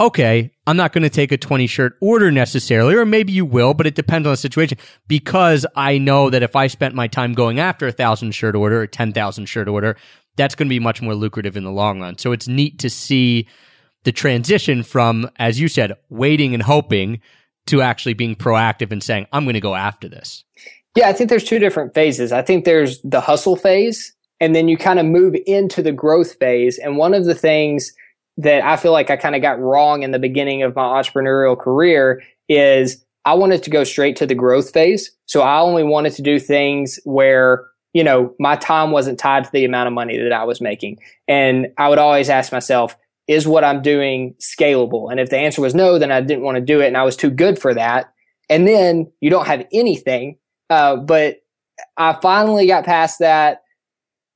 okay, 0.00 0.50
I'm 0.66 0.78
not 0.78 0.92
going 0.92 1.02
to 1.02 1.10
take 1.10 1.30
a 1.30 1.36
20 1.36 1.66
shirt 1.66 1.96
order 2.00 2.30
necessarily, 2.30 2.94
or 2.94 3.04
maybe 3.04 3.32
you 3.32 3.44
will, 3.44 3.74
but 3.74 3.86
it 3.86 3.94
depends 3.94 4.26
on 4.26 4.32
the 4.32 4.36
situation 4.38 4.78
because 5.08 5.66
I 5.76 5.98
know 5.98 6.30
that 6.30 6.42
if 6.42 6.56
I 6.56 6.68
spent 6.68 6.94
my 6.94 7.06
time 7.06 7.34
going 7.34 7.60
after 7.60 7.86
a 7.86 7.92
thousand 7.92 8.32
shirt 8.32 8.54
order 8.54 8.80
or 8.80 8.86
10,000 8.86 9.46
shirt 9.46 9.68
order, 9.68 9.96
that's 10.36 10.54
going 10.54 10.68
to 10.68 10.70
be 10.70 10.80
much 10.80 11.02
more 11.02 11.14
lucrative 11.14 11.56
in 11.56 11.64
the 11.64 11.70
long 11.70 12.00
run. 12.00 12.18
So 12.18 12.32
it's 12.32 12.48
neat 12.48 12.78
to 12.80 12.90
see 12.90 13.48
the 14.04 14.12
transition 14.12 14.82
from, 14.82 15.28
as 15.36 15.60
you 15.60 15.68
said, 15.68 15.92
waiting 16.08 16.54
and 16.54 16.62
hoping 16.62 17.20
to 17.66 17.82
actually 17.82 18.14
being 18.14 18.34
proactive 18.34 18.90
and 18.92 19.02
saying, 19.02 19.26
I'm 19.32 19.44
going 19.44 19.54
to 19.54 19.60
go 19.60 19.74
after 19.74 20.08
this. 20.08 20.44
Yeah, 20.96 21.08
I 21.08 21.12
think 21.12 21.30
there's 21.30 21.44
two 21.44 21.58
different 21.58 21.94
phases. 21.94 22.32
I 22.32 22.42
think 22.42 22.64
there's 22.64 23.00
the 23.02 23.20
hustle 23.20 23.56
phase, 23.56 24.14
and 24.40 24.54
then 24.54 24.66
you 24.66 24.76
kind 24.76 24.98
of 24.98 25.06
move 25.06 25.36
into 25.46 25.82
the 25.82 25.92
growth 25.92 26.34
phase. 26.38 26.78
And 26.78 26.96
one 26.96 27.14
of 27.14 27.26
the 27.26 27.34
things 27.34 27.92
that 28.38 28.64
I 28.64 28.76
feel 28.76 28.92
like 28.92 29.10
I 29.10 29.16
kind 29.16 29.36
of 29.36 29.42
got 29.42 29.60
wrong 29.60 30.02
in 30.02 30.12
the 30.12 30.18
beginning 30.18 30.62
of 30.62 30.74
my 30.74 30.82
entrepreneurial 30.82 31.58
career 31.58 32.22
is 32.48 33.04
I 33.24 33.34
wanted 33.34 33.62
to 33.64 33.70
go 33.70 33.84
straight 33.84 34.16
to 34.16 34.26
the 34.26 34.34
growth 34.34 34.72
phase. 34.72 35.10
So 35.26 35.42
I 35.42 35.60
only 35.60 35.84
wanted 35.84 36.14
to 36.14 36.22
do 36.22 36.40
things 36.40 36.98
where, 37.04 37.66
you 37.92 38.04
know, 38.04 38.34
my 38.38 38.56
time 38.56 38.90
wasn't 38.90 39.18
tied 39.18 39.44
to 39.44 39.50
the 39.52 39.64
amount 39.64 39.88
of 39.88 39.92
money 39.92 40.16
that 40.16 40.32
I 40.32 40.44
was 40.44 40.60
making. 40.60 40.98
And 41.26 41.68
I 41.76 41.88
would 41.88 41.98
always 41.98 42.28
ask 42.28 42.52
myself, 42.52 42.96
is 43.26 43.46
what 43.46 43.64
I'm 43.64 43.82
doing 43.82 44.34
scalable? 44.40 45.10
And 45.10 45.20
if 45.20 45.30
the 45.30 45.38
answer 45.38 45.62
was 45.62 45.74
no, 45.74 45.98
then 45.98 46.12
I 46.12 46.20
didn't 46.20 46.44
want 46.44 46.56
to 46.56 46.60
do 46.60 46.80
it 46.80 46.86
and 46.86 46.96
I 46.96 47.04
was 47.04 47.16
too 47.16 47.30
good 47.30 47.58
for 47.58 47.74
that. 47.74 48.12
And 48.48 48.66
then 48.66 49.10
you 49.20 49.30
don't 49.30 49.46
have 49.46 49.66
anything. 49.72 50.38
Uh, 50.68 50.96
but 50.96 51.38
I 51.96 52.12
finally 52.20 52.66
got 52.66 52.84
past 52.84 53.20
that, 53.20 53.62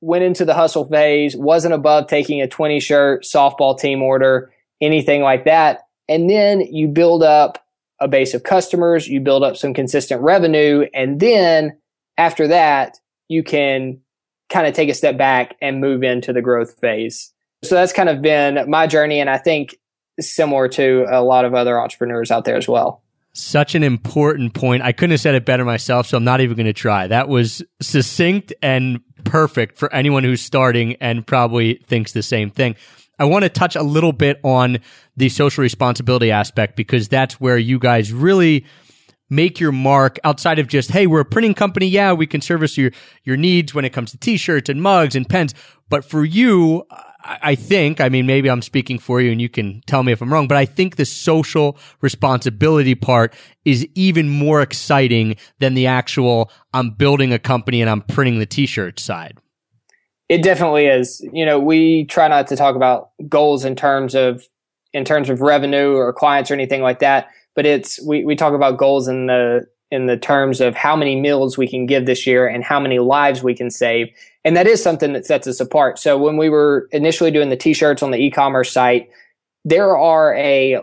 went 0.01 0.23
into 0.23 0.45
the 0.45 0.53
hustle 0.53 0.85
phase, 0.85 1.35
wasn't 1.35 1.73
above 1.73 2.07
taking 2.07 2.41
a 2.41 2.47
20 2.47 2.79
shirt 2.79 3.23
softball 3.23 3.77
team 3.77 4.01
order, 4.01 4.51
anything 4.81 5.21
like 5.21 5.45
that. 5.45 5.81
And 6.07 6.29
then 6.29 6.61
you 6.61 6.87
build 6.87 7.23
up 7.23 7.65
a 7.99 8.07
base 8.07 8.33
of 8.33 8.43
customers, 8.43 9.07
you 9.07 9.21
build 9.21 9.43
up 9.43 9.55
some 9.55 9.73
consistent 9.73 10.21
revenue, 10.21 10.87
and 10.93 11.19
then 11.19 11.77
after 12.17 12.47
that, 12.47 12.97
you 13.27 13.43
can 13.43 14.01
kind 14.49 14.67
of 14.67 14.73
take 14.73 14.89
a 14.89 14.93
step 14.93 15.17
back 15.17 15.55
and 15.61 15.81
move 15.81 16.03
into 16.03 16.33
the 16.33 16.41
growth 16.41 16.79
phase. 16.79 17.33
So 17.63 17.75
that's 17.75 17.93
kind 17.93 18.09
of 18.09 18.21
been 18.21 18.69
my 18.69 18.87
journey, 18.87 19.19
and 19.19 19.29
I 19.29 19.37
think 19.37 19.75
similar 20.19 20.67
to 20.69 21.05
a 21.09 21.23
lot 21.23 21.45
of 21.45 21.53
other 21.53 21.79
entrepreneurs 21.79 22.31
out 22.31 22.45
there 22.45 22.55
as 22.55 22.67
well. 22.67 23.03
Such 23.33 23.75
an 23.75 23.83
important 23.83 24.53
point. 24.53 24.81
I 24.81 24.93
couldn't 24.93 25.11
have 25.11 25.19
said 25.19 25.35
it 25.35 25.45
better 25.45 25.65
myself, 25.65 26.07
so 26.07 26.15
I'm 26.15 26.23
not 26.23 26.39
even 26.39 26.55
going 26.55 26.67
to 26.67 26.73
try. 26.73 27.07
That 27.07 27.27
was 27.27 27.61
succinct 27.81 28.53
and 28.61 29.01
perfect 29.25 29.77
for 29.77 29.91
anyone 29.93 30.23
who's 30.23 30.41
starting 30.41 30.95
and 31.01 31.25
probably 31.27 31.81
thinks 31.85 32.13
the 32.13 32.23
same 32.23 32.49
thing. 32.49 32.75
I 33.19 33.25
want 33.25 33.43
to 33.43 33.49
touch 33.49 33.75
a 33.75 33.83
little 33.83 34.13
bit 34.13 34.39
on 34.43 34.79
the 35.17 35.29
social 35.29 35.63
responsibility 35.63 36.31
aspect 36.31 36.75
because 36.75 37.07
that's 37.09 37.39
where 37.39 37.57
you 37.57 37.79
guys 37.79 38.13
really 38.13 38.65
make 39.29 39.59
your 39.59 39.71
mark 39.71 40.19
outside 40.23 40.59
of 40.59 40.67
just, 40.67 40.91
hey, 40.91 41.07
we're 41.07 41.21
a 41.21 41.25
printing 41.25 41.53
company. 41.53 41.87
Yeah, 41.87 42.13
we 42.13 42.27
can 42.27 42.41
service 42.41 42.77
your, 42.77 42.91
your 43.23 43.37
needs 43.37 43.73
when 43.73 43.85
it 43.85 43.91
comes 43.91 44.11
to 44.11 44.17
t-shirts 44.17 44.69
and 44.69 44.81
mugs 44.81 45.15
and 45.15 45.27
pens. 45.27 45.53
But 45.89 46.05
for 46.05 46.23
you, 46.23 46.85
I 47.23 47.55
think, 47.55 47.99
I 47.99 48.09
mean, 48.09 48.27
maybe 48.27 48.49
I'm 48.49 48.61
speaking 48.61 48.99
for 48.99 49.19
you 49.19 49.31
and 49.31 49.41
you 49.41 49.49
can 49.49 49.81
tell 49.87 50.03
me 50.03 50.11
if 50.11 50.21
I'm 50.21 50.31
wrong, 50.31 50.47
but 50.47 50.57
I 50.57 50.65
think 50.65 50.95
the 50.95 51.05
social 51.05 51.77
responsibility 52.01 52.93
part 52.93 53.33
is 53.63 53.87
even 53.95 54.29
more 54.29 54.61
exciting 54.61 55.35
than 55.59 55.73
the 55.73 55.87
actual, 55.87 56.51
I'm 56.73 56.91
building 56.91 57.33
a 57.33 57.39
company 57.39 57.81
and 57.81 57.89
I'm 57.89 58.01
printing 58.01 58.37
the 58.37 58.45
t-shirt 58.45 58.99
side. 58.99 59.39
It 60.29 60.43
definitely 60.43 60.85
is. 60.85 61.23
You 61.33 61.45
know, 61.45 61.59
we 61.59 62.05
try 62.05 62.27
not 62.27 62.47
to 62.47 62.55
talk 62.55 62.75
about 62.75 63.09
goals 63.27 63.65
in 63.65 63.75
terms 63.75 64.15
of 64.15 64.43
in 64.93 65.03
terms 65.03 65.29
of 65.29 65.41
revenue 65.41 65.93
or 65.93 66.13
clients 66.13 66.49
or 66.49 66.53
anything 66.53 66.81
like 66.81 66.99
that, 66.99 67.27
but 67.55 67.65
it's 67.65 68.05
we, 68.05 68.23
we 68.23 68.35
talk 68.35 68.53
about 68.53 68.77
goals 68.77 69.07
in 69.07 69.27
the 69.27 69.67
in 69.91 70.07
the 70.07 70.17
terms 70.17 70.61
of 70.61 70.75
how 70.75 70.95
many 70.95 71.19
meals 71.19 71.57
we 71.57 71.67
can 71.67 71.85
give 71.85 72.05
this 72.05 72.25
year 72.25 72.47
and 72.47 72.63
how 72.63 72.79
many 72.79 72.99
lives 72.99 73.43
we 73.43 73.55
can 73.55 73.69
save. 73.69 74.07
And 74.43 74.57
that 74.57 74.67
is 74.67 74.81
something 74.81 75.13
that 75.13 75.25
sets 75.25 75.47
us 75.47 75.59
apart. 75.59 75.99
So 75.99 76.17
when 76.17 76.37
we 76.37 76.49
were 76.49 76.89
initially 76.91 77.31
doing 77.31 77.49
the 77.49 77.55
t-shirts 77.55 78.03
on 78.03 78.11
the 78.11 78.17
e-commerce 78.17 78.71
site, 78.71 79.09
there 79.63 79.95
are 79.95 80.35
a 80.35 80.81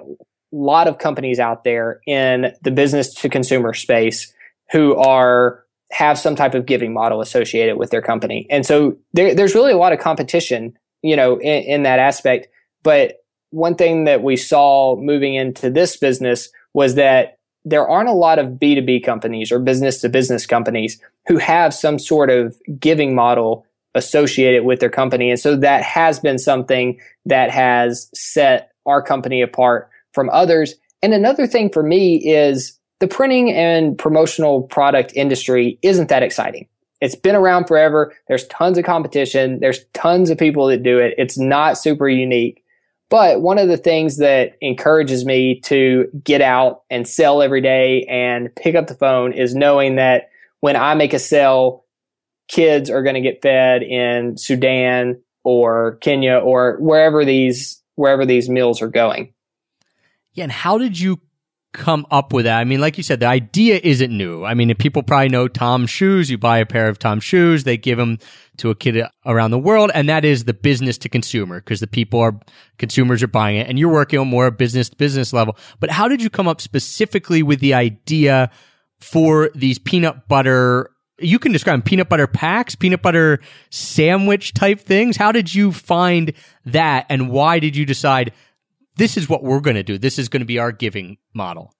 lot 0.53 0.87
of 0.87 0.99
companies 0.99 1.41
out 1.41 1.65
there 1.65 2.01
in 2.07 2.53
the 2.63 2.71
business 2.71 3.13
to 3.15 3.29
consumer 3.29 3.75
space 3.75 4.33
who 4.71 4.95
are 4.97 5.65
have 5.91 6.19
some 6.19 6.35
type 6.35 6.55
of 6.55 6.65
giving 6.65 6.95
model 6.95 7.21
associated 7.21 7.77
with 7.77 7.91
their 7.91 8.01
company. 8.01 8.47
And 8.49 8.65
so 8.65 8.97
there, 9.13 9.35
there's 9.35 9.55
really 9.55 9.73
a 9.73 9.77
lot 9.77 9.93
of 9.93 9.99
competition, 9.99 10.77
you 11.03 11.17
know, 11.17 11.39
in, 11.39 11.63
in 11.65 11.83
that 11.83 11.99
aspect. 11.99 12.49
But 12.83 13.25
one 13.51 13.75
thing 13.75 14.05
that 14.05 14.23
we 14.23 14.37
saw 14.37 14.97
moving 14.97 15.35
into 15.35 15.71
this 15.71 15.97
business 15.97 16.49
was 16.75 16.95
that 16.95 17.39
there 17.65 17.87
aren't 17.87 18.09
a 18.09 18.13
lot 18.13 18.39
of 18.39 18.53
B2B 18.55 19.05
companies 19.05 19.53
or 19.53 19.59
business 19.59 20.01
to 20.01 20.09
business 20.09 20.47
companies 20.47 21.01
who 21.29 21.37
have 21.39 21.73
some 21.73 21.99
sort 21.99 22.31
of 22.31 22.57
giving 22.79 23.15
model 23.15 23.65
associated 23.95 24.65
with 24.65 24.81
their 24.81 24.91
company. 24.91 25.31
And 25.31 25.39
so 25.39 25.57
that 25.57 25.83
has 25.83 26.19
been 26.19 26.39
something 26.39 26.99
that 27.27 27.51
has 27.51 28.09
set 28.15 28.73
our 28.87 29.03
company 29.03 29.43
apart 29.43 29.91
from 30.13 30.31
others. 30.31 30.75
And 31.03 31.13
another 31.15 31.47
thing 31.47 31.71
for 31.71 31.83
me 31.83 32.17
is 32.17 32.79
the 33.01 33.09
printing 33.09 33.53
and 33.53 33.99
promotional 33.99 34.63
product 34.63 35.13
industry 35.15 35.79
isn't 35.83 36.09
that 36.09 36.23
exciting. 36.23 36.69
It's 37.01 37.17
been 37.17 37.35
around 37.35 37.67
forever. 37.67 38.15
There's 38.29 38.47
tons 38.47 38.79
of 38.79 38.85
competition. 38.85 39.59
There's 39.59 39.85
tons 39.93 40.31
of 40.31 40.39
people 40.39 40.69
that 40.69 40.85
do 40.85 40.99
it. 40.99 41.15
It's 41.19 41.37
not 41.37 41.77
super 41.77 42.09
unique. 42.09 42.63
But 43.13 43.43
one 43.43 43.59
of 43.59 43.69
the 43.69 43.77
things 43.77 44.17
that 44.17 44.57
encourages 44.63 45.27
me 45.27 45.61
to 45.65 46.09
get 46.25 46.41
out 46.41 46.81
and 46.89 47.07
sell 47.07 47.43
every 47.43 47.61
day 47.61 48.07
and 48.09 48.49
pick 48.57 48.75
up 48.75 48.87
the 48.87 48.95
phone 48.95 49.35
is 49.35 49.55
knowing 49.55 49.97
that 49.97 50.31
when 50.61 50.77
I 50.77 50.95
make 50.95 51.13
a 51.13 51.19
sale, 51.19 51.85
kids 52.49 52.89
are 52.89 53.03
going 53.03 53.17
to 53.17 53.21
get 53.21 53.43
fed 53.43 53.83
in 53.83 54.39
Sudan 54.39 55.21
or 55.45 55.97
Kenya 55.97 56.39
or 56.39 56.79
wherever 56.81 57.23
these 57.23 57.83
wherever 57.97 58.25
these 58.25 58.49
meals 58.49 58.81
are 58.81 58.89
going. 58.89 59.35
Yeah, 60.33 60.45
and 60.45 60.53
how 60.53 60.79
did 60.79 60.99
you 60.99 61.21
come 61.73 62.07
up 62.11 62.33
with 62.33 62.45
that? 62.45 62.59
I 62.59 62.65
mean, 62.65 62.81
like 62.81 62.97
you 62.97 63.03
said, 63.03 63.21
the 63.21 63.27
idea 63.27 63.81
isn't 63.83 64.15
new. 64.15 64.45
I 64.45 64.55
mean, 64.55 64.75
people 64.75 65.03
probably 65.03 65.29
know 65.29 65.49
Tom 65.49 65.87
shoes. 65.87 66.31
You 66.31 66.39
buy 66.39 66.59
a 66.59 66.67
pair 66.67 66.89
of 66.89 66.99
Tom 66.99 67.19
shoes, 67.21 67.65
they 67.65 67.77
give 67.77 67.99
them 67.99 68.19
to 68.59 68.71
a 68.71 68.75
kid 68.75 69.03
around 69.25 69.51
the 69.51 69.59
world, 69.59 69.91
and 69.95 70.09
that 70.09 70.25
is 70.25 70.45
the 70.45 70.53
business 70.53 70.99
to 70.99 71.09
consumer 71.09 71.61
because 71.61 71.81
the 71.81 71.87
people 71.87 72.21
are 72.21 72.39
consumers 72.79 73.23
are 73.23 73.29
buying 73.29 73.57
it, 73.57 73.69
and 73.69 73.79
you're 73.79 73.93
working 73.93 74.19
on 74.19 74.29
more 74.29 74.51
business 74.51 74.91
to 74.91 74.97
business 74.97 75.33
level. 75.33 75.57
But 75.81 75.91
how 75.91 76.09
did 76.09 76.23
you 76.23 76.29
come 76.29 76.47
up 76.47 76.61
specifically 76.61 77.43
with 77.43 77.61
the 77.61 77.75
idea 77.75 78.51
for 79.01 79.51
these 79.55 79.79
peanut 79.79 80.29
butter? 80.29 80.91
You 81.19 81.39
can 81.39 81.53
describe 81.53 81.85
peanut 81.85 82.09
butter 82.09 82.27
packs, 82.27 82.75
peanut 82.75 83.01
butter 83.01 83.41
sandwich 83.71 84.53
type 84.55 84.81
things. 84.81 85.17
How 85.17 85.33
did 85.33 85.55
you 85.55 85.73
find 85.73 86.35
that, 86.67 87.07
and 87.09 87.31
why 87.31 87.59
did 87.59 87.77
you 87.77 87.87
decide? 87.87 88.33
This 88.97 89.17
is 89.17 89.29
what 89.29 89.43
we're 89.43 89.61
going 89.61 89.77
to 89.77 89.83
do. 89.83 89.99
This 89.99 90.19
is 90.19 90.29
going 90.29 90.41
to 90.41 90.47
be 90.47 90.59
our 90.59 90.73
giving 90.73 91.19
model. 91.35 91.75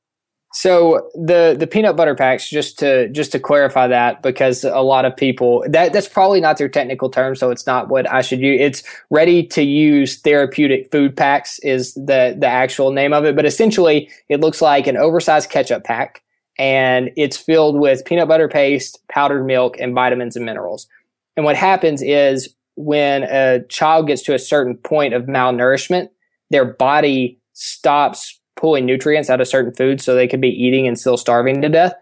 So 0.55 1.11
the 1.15 1.57
the 1.59 1.67
peanut 1.67 1.97
butter 1.97 2.15
packs, 2.15 2.49
just 2.49 2.79
to 2.81 3.09
just 3.09 3.33
to 3.33 3.41
clarify 3.41 3.87
that, 3.87 4.23
because 4.23 4.65
a 4.65 4.81
lot 4.81 5.07
of 5.07 5.17
people 5.17 5.65
that 5.69 5.95
that's 5.95 6.09
probably 6.09 6.43
not 6.43 6.59
their 6.59 6.69
technical 6.69 7.09
term, 7.09 7.35
so 7.35 7.51
it's 7.51 7.67
not 7.67 7.89
what 7.89 8.11
I 8.11 8.21
should 8.21 8.41
use. 8.41 8.61
It's 8.61 8.83
ready 9.09 9.47
to 9.47 9.63
use 9.63 10.21
therapeutic 10.21 10.91
food 10.93 11.17
packs 11.17 11.59
is 11.61 11.95
the 11.95 12.37
the 12.39 12.47
actual 12.47 12.93
name 12.93 13.15
of 13.15 13.25
it, 13.25 13.35
but 13.35 13.47
essentially 13.47 14.11
it 14.29 14.41
looks 14.41 14.61
like 14.61 14.87
an 14.87 14.99
oversized 14.99 15.49
ketchup 15.49 15.85
pack, 15.85 16.23
and 16.59 17.11
it's 17.17 17.39
filled 17.39 17.81
with 17.81 18.05
peanut 18.05 18.29
butter 18.29 18.49
paste, 18.49 19.01
powdered 19.09 19.45
milk, 19.45 19.77
and 19.81 19.95
vitamins 19.95 20.37
and 20.37 20.45
minerals. 20.45 20.87
And 21.35 21.47
what 21.47 21.57
happens 21.57 22.03
is 22.03 22.55
when 22.75 23.23
a 23.23 23.65
child 23.71 24.07
gets 24.07 24.21
to 24.25 24.35
a 24.35 24.39
certain 24.39 24.77
point 24.77 25.15
of 25.15 25.25
malnourishment, 25.25 26.11
their 26.53 26.65
body 26.65 27.39
stops 27.55 28.39
pulling 28.57 28.87
nutrients 28.87 29.29
out 29.29 29.41
of 29.41 29.49
certain 29.49 29.75
foods 29.75 30.05
so 30.05 30.15
they 30.15 30.29
could 30.29 30.41
be 30.41 30.49
eating 30.49 30.87
and 30.87 30.99
still 30.99 31.17
starving 31.17 31.61
to 31.63 31.69
death. 31.69 31.95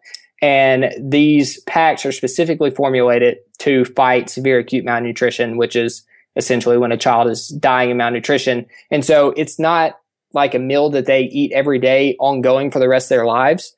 And 0.42 0.92
these 0.98 1.61
packs 1.62 2.05
are 2.05 2.12
specifically 2.12 2.70
formulated 2.70 3.38
to 3.61 3.84
fight 3.84 4.30
severe 4.30 4.59
acute 4.59 4.84
malnutrition, 4.84 5.57
which 5.57 5.76
is 5.76 6.05
essentially 6.36 6.78
when 6.78 6.92
a 6.92 6.96
child 6.96 7.28
is 7.28 7.48
dying 7.48 7.90
of 7.90 7.96
malnutrition. 7.96 8.66
And 8.90 9.05
so 9.05 9.32
it's 9.36 9.59
not 9.59 9.98
like 10.32 10.55
a 10.55 10.59
meal 10.59 10.90
that 10.90 11.07
they 11.07 11.22
eat 11.22 11.53
every 11.53 11.78
day 11.78 12.16
ongoing 12.18 12.70
for 12.70 12.78
the 12.78 12.88
rest 12.88 13.07
of 13.07 13.16
their 13.16 13.26
lives. 13.26 13.74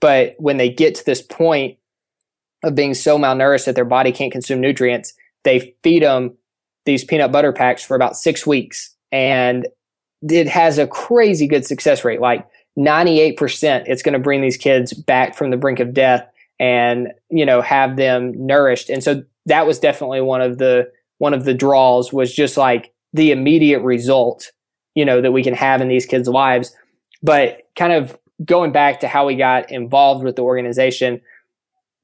But 0.00 0.34
when 0.38 0.56
they 0.56 0.68
get 0.68 0.94
to 0.96 1.04
this 1.04 1.22
point 1.22 1.78
of 2.62 2.74
being 2.74 2.94
so 2.94 3.18
malnourished 3.18 3.66
that 3.66 3.74
their 3.74 3.84
body 3.84 4.12
can't 4.12 4.32
consume 4.32 4.60
nutrients, 4.60 5.14
they 5.44 5.74
feed 5.82 6.02
them 6.02 6.36
these 6.84 7.04
peanut 7.04 7.32
butter 7.32 7.52
packs 7.52 7.84
for 7.84 7.94
about 7.94 8.16
six 8.16 8.46
weeks. 8.46 8.94
And 9.12 9.66
it 10.30 10.48
has 10.48 10.78
a 10.78 10.86
crazy 10.86 11.46
good 11.46 11.66
success 11.66 12.04
rate, 12.04 12.20
like 12.20 12.46
98%. 12.78 13.84
It's 13.86 14.02
going 14.02 14.12
to 14.12 14.18
bring 14.18 14.42
these 14.42 14.56
kids 14.56 14.92
back 14.92 15.36
from 15.36 15.50
the 15.50 15.56
brink 15.56 15.80
of 15.80 15.94
death 15.94 16.28
and, 16.58 17.12
you 17.30 17.46
know, 17.46 17.60
have 17.60 17.96
them 17.96 18.46
nourished. 18.46 18.90
And 18.90 19.02
so 19.02 19.22
that 19.46 19.66
was 19.66 19.78
definitely 19.78 20.20
one 20.20 20.42
of 20.42 20.58
the, 20.58 20.90
one 21.18 21.34
of 21.34 21.44
the 21.44 21.54
draws 21.54 22.12
was 22.12 22.34
just 22.34 22.56
like 22.56 22.92
the 23.12 23.30
immediate 23.30 23.80
result, 23.80 24.52
you 24.94 25.04
know, 25.04 25.20
that 25.20 25.32
we 25.32 25.42
can 25.42 25.54
have 25.54 25.80
in 25.80 25.88
these 25.88 26.06
kids' 26.06 26.28
lives. 26.28 26.74
But 27.22 27.62
kind 27.76 27.92
of 27.92 28.16
going 28.44 28.72
back 28.72 29.00
to 29.00 29.08
how 29.08 29.26
we 29.26 29.36
got 29.36 29.70
involved 29.70 30.24
with 30.24 30.36
the 30.36 30.42
organization, 30.42 31.20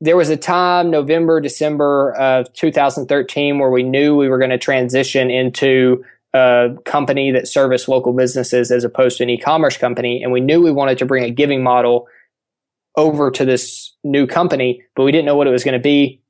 there 0.01 0.17
was 0.17 0.31
a 0.31 0.37
time, 0.37 0.91
November, 0.91 1.41
December 1.41 2.13
of 2.15 2.53
2013, 2.55 3.59
where 3.59 3.71
we 3.71 3.83
knew 3.83 4.17
we 4.17 4.29
were 4.29 4.39
going 4.39 4.51
to 4.51 4.59
transition 4.59 5.31
into 5.31 6.05
a 6.35 6.71
company 6.85 7.31
that 7.31 7.49
serviced 7.49 7.89
local 7.89 8.13
businesses 8.13 8.71
as 8.71 8.85
opposed 8.85 9.19
to 9.19 9.25
an 9.25 9.31
e-commerce 9.31 9.77
company. 9.77 10.23
And 10.23 10.33
we 10.33 10.41
knew 10.41 10.63
we 10.63 10.73
wanted 10.73 10.99
to 10.99 11.07
bring 11.07 11.25
a 11.25 11.31
giving 11.31 11.63
model 11.63 12.07
over 12.97 13.31
to 13.31 13.45
this 13.45 13.95
new 14.05 14.27
company, 14.27 14.83
but 14.95 15.05
we 15.05 15.13
didn't 15.13 15.27
know 15.27 15.37
what 15.37 15.47
it 15.47 15.51
was 15.51 15.65
going 15.65 15.73
to 15.75 15.83
be. 15.83 16.21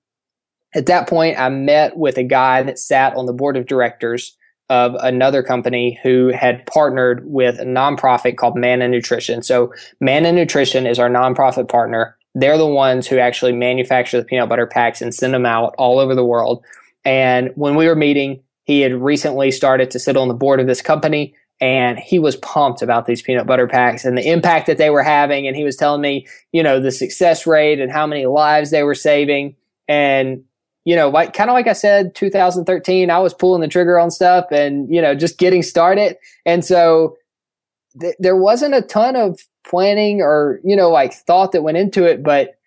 At 0.74 0.86
that 0.86 1.08
point, 1.08 1.38
I 1.38 1.48
met 1.50 1.96
with 1.96 2.16
a 2.16 2.24
guy 2.24 2.62
that 2.62 2.78
sat 2.78 3.14
on 3.14 3.26
the 3.26 3.32
board 3.32 3.56
of 3.56 3.66
directors 3.66 4.36
of 4.70 4.94
another 5.00 5.42
company 5.42 6.00
who 6.02 6.28
had 6.28 6.64
partnered 6.66 7.22
with 7.26 7.58
a 7.60 7.64
nonprofit 7.64 8.36
called 8.36 8.56
MANA 8.56 8.88
Nutrition. 8.88 9.42
So 9.42 9.72
MANA 10.00 10.32
Nutrition 10.32 10.86
is 10.86 10.98
our 10.98 11.10
nonprofit 11.10 11.68
partner. 11.68 12.16
They're 12.34 12.56
the 12.56 12.66
ones 12.66 13.06
who 13.06 13.18
actually 13.18 13.52
manufacture 13.52 14.18
the 14.18 14.24
peanut 14.24 14.48
butter 14.48 14.66
packs 14.66 15.02
and 15.02 15.14
send 15.14 15.34
them 15.34 15.44
out 15.44 15.74
all 15.76 15.98
over 15.98 16.14
the 16.14 16.24
world. 16.24 16.64
And 17.04 17.50
when 17.54 17.74
we 17.74 17.86
were 17.86 17.96
meeting, 17.96 18.42
he 18.64 18.80
had 18.80 18.94
recently 18.94 19.50
started 19.50 19.90
to 19.90 19.98
sit 19.98 20.16
on 20.16 20.28
the 20.28 20.34
board 20.34 20.60
of 20.60 20.66
this 20.66 20.82
company 20.82 21.34
and 21.60 21.98
he 21.98 22.18
was 22.18 22.36
pumped 22.36 22.82
about 22.82 23.06
these 23.06 23.22
peanut 23.22 23.46
butter 23.46 23.68
packs 23.68 24.04
and 24.04 24.18
the 24.18 24.28
impact 24.28 24.66
that 24.66 24.78
they 24.78 24.90
were 24.90 25.02
having. 25.02 25.46
And 25.46 25.56
he 25.56 25.64
was 25.64 25.76
telling 25.76 26.00
me, 26.00 26.26
you 26.50 26.62
know, 26.62 26.80
the 26.80 26.90
success 26.90 27.46
rate 27.46 27.80
and 27.80 27.90
how 27.90 28.06
many 28.06 28.26
lives 28.26 28.70
they 28.70 28.82
were 28.82 28.94
saving. 28.94 29.56
And 29.88 30.44
you 30.84 30.96
know, 30.96 31.08
like 31.08 31.32
kind 31.32 31.48
of 31.48 31.54
like 31.54 31.68
I 31.68 31.74
said, 31.74 32.14
2013, 32.14 33.10
I 33.10 33.18
was 33.20 33.34
pulling 33.34 33.60
the 33.60 33.68
trigger 33.68 33.98
on 33.98 34.10
stuff 34.10 34.46
and, 34.50 34.92
you 34.92 35.00
know, 35.00 35.14
just 35.14 35.38
getting 35.38 35.62
started. 35.62 36.16
And 36.44 36.64
so 36.64 37.16
th- 38.00 38.16
there 38.18 38.36
wasn't 38.36 38.74
a 38.74 38.82
ton 38.82 39.14
of 39.14 39.40
planning 39.64 40.20
or, 40.20 40.60
you 40.64 40.74
know, 40.74 40.90
like 40.90 41.14
thought 41.14 41.52
that 41.52 41.62
went 41.62 41.76
into 41.76 42.04
it, 42.04 42.22
but 42.22 42.58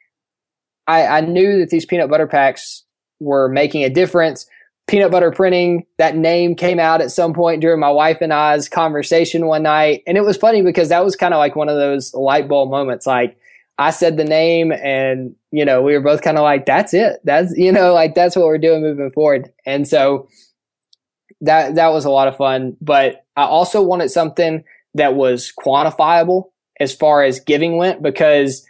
I, 0.88 1.06
I 1.06 1.22
knew 1.22 1.60
that 1.60 1.72
these 1.72 1.86
peanut 1.86 2.10
butter 2.10 2.28
packs 2.28 2.86
were 3.20 3.50
making 3.50 3.84
a 3.84 3.90
difference. 3.90 4.46
Peanut 4.88 5.12
butter 5.12 5.32
printing, 5.32 5.86
that 5.98 6.16
name 6.16 6.56
came 6.56 6.80
out 6.80 7.02
at 7.02 7.12
some 7.12 7.34
point 7.34 7.62
during 7.62 7.80
my 7.80 7.90
wife 7.90 8.20
and 8.22 8.32
I's 8.32 8.70
conversation 8.70 9.48
one 9.48 9.64
night. 9.64 10.04
And 10.06 10.18
it 10.18 10.22
was 10.22 10.38
funny 10.38 10.62
because 10.62 10.90
that 10.90 11.04
was 11.04 11.16
kind 11.16 11.34
of 11.34 11.40
like 11.40 11.56
one 11.56 11.70
of 11.70 11.76
those 11.76 12.14
light 12.14 12.48
bulb 12.48 12.70
moments. 12.70 13.08
Like, 13.08 13.38
I 13.78 13.90
said 13.90 14.16
the 14.16 14.24
name 14.24 14.72
and, 14.72 15.36
you 15.52 15.66
know, 15.66 15.82
we 15.82 15.94
were 15.94 16.02
both 16.02 16.22
kind 16.22 16.38
of 16.38 16.44
like, 16.44 16.66
that's 16.66 16.94
it. 16.94 17.20
That's, 17.24 17.56
you 17.58 17.72
know, 17.72 17.94
like 17.94 18.16
that's 18.16 18.36
what 18.36 18.46
we're 18.46 18.58
doing 18.58 18.82
moving 18.82 19.12
forward. 19.12 19.52
And 19.66 19.88
so 19.88 20.30
that, 21.42 21.76
that 21.76 21.90
was 21.90 22.06
a 22.06 22.10
lot 22.10 22.28
of 22.28 22.38
fun. 22.38 22.78
But 22.80 23.26
I 23.36 23.44
also 23.44 23.82
wanted 23.82 24.10
something 24.12 24.64
that 24.94 25.16
was 25.16 25.52
quantifiable 25.60 26.52
as 26.80 26.96
far 26.96 27.24
as 27.24 27.42
giving 27.42 27.78
went 27.78 28.02
because 28.02 28.66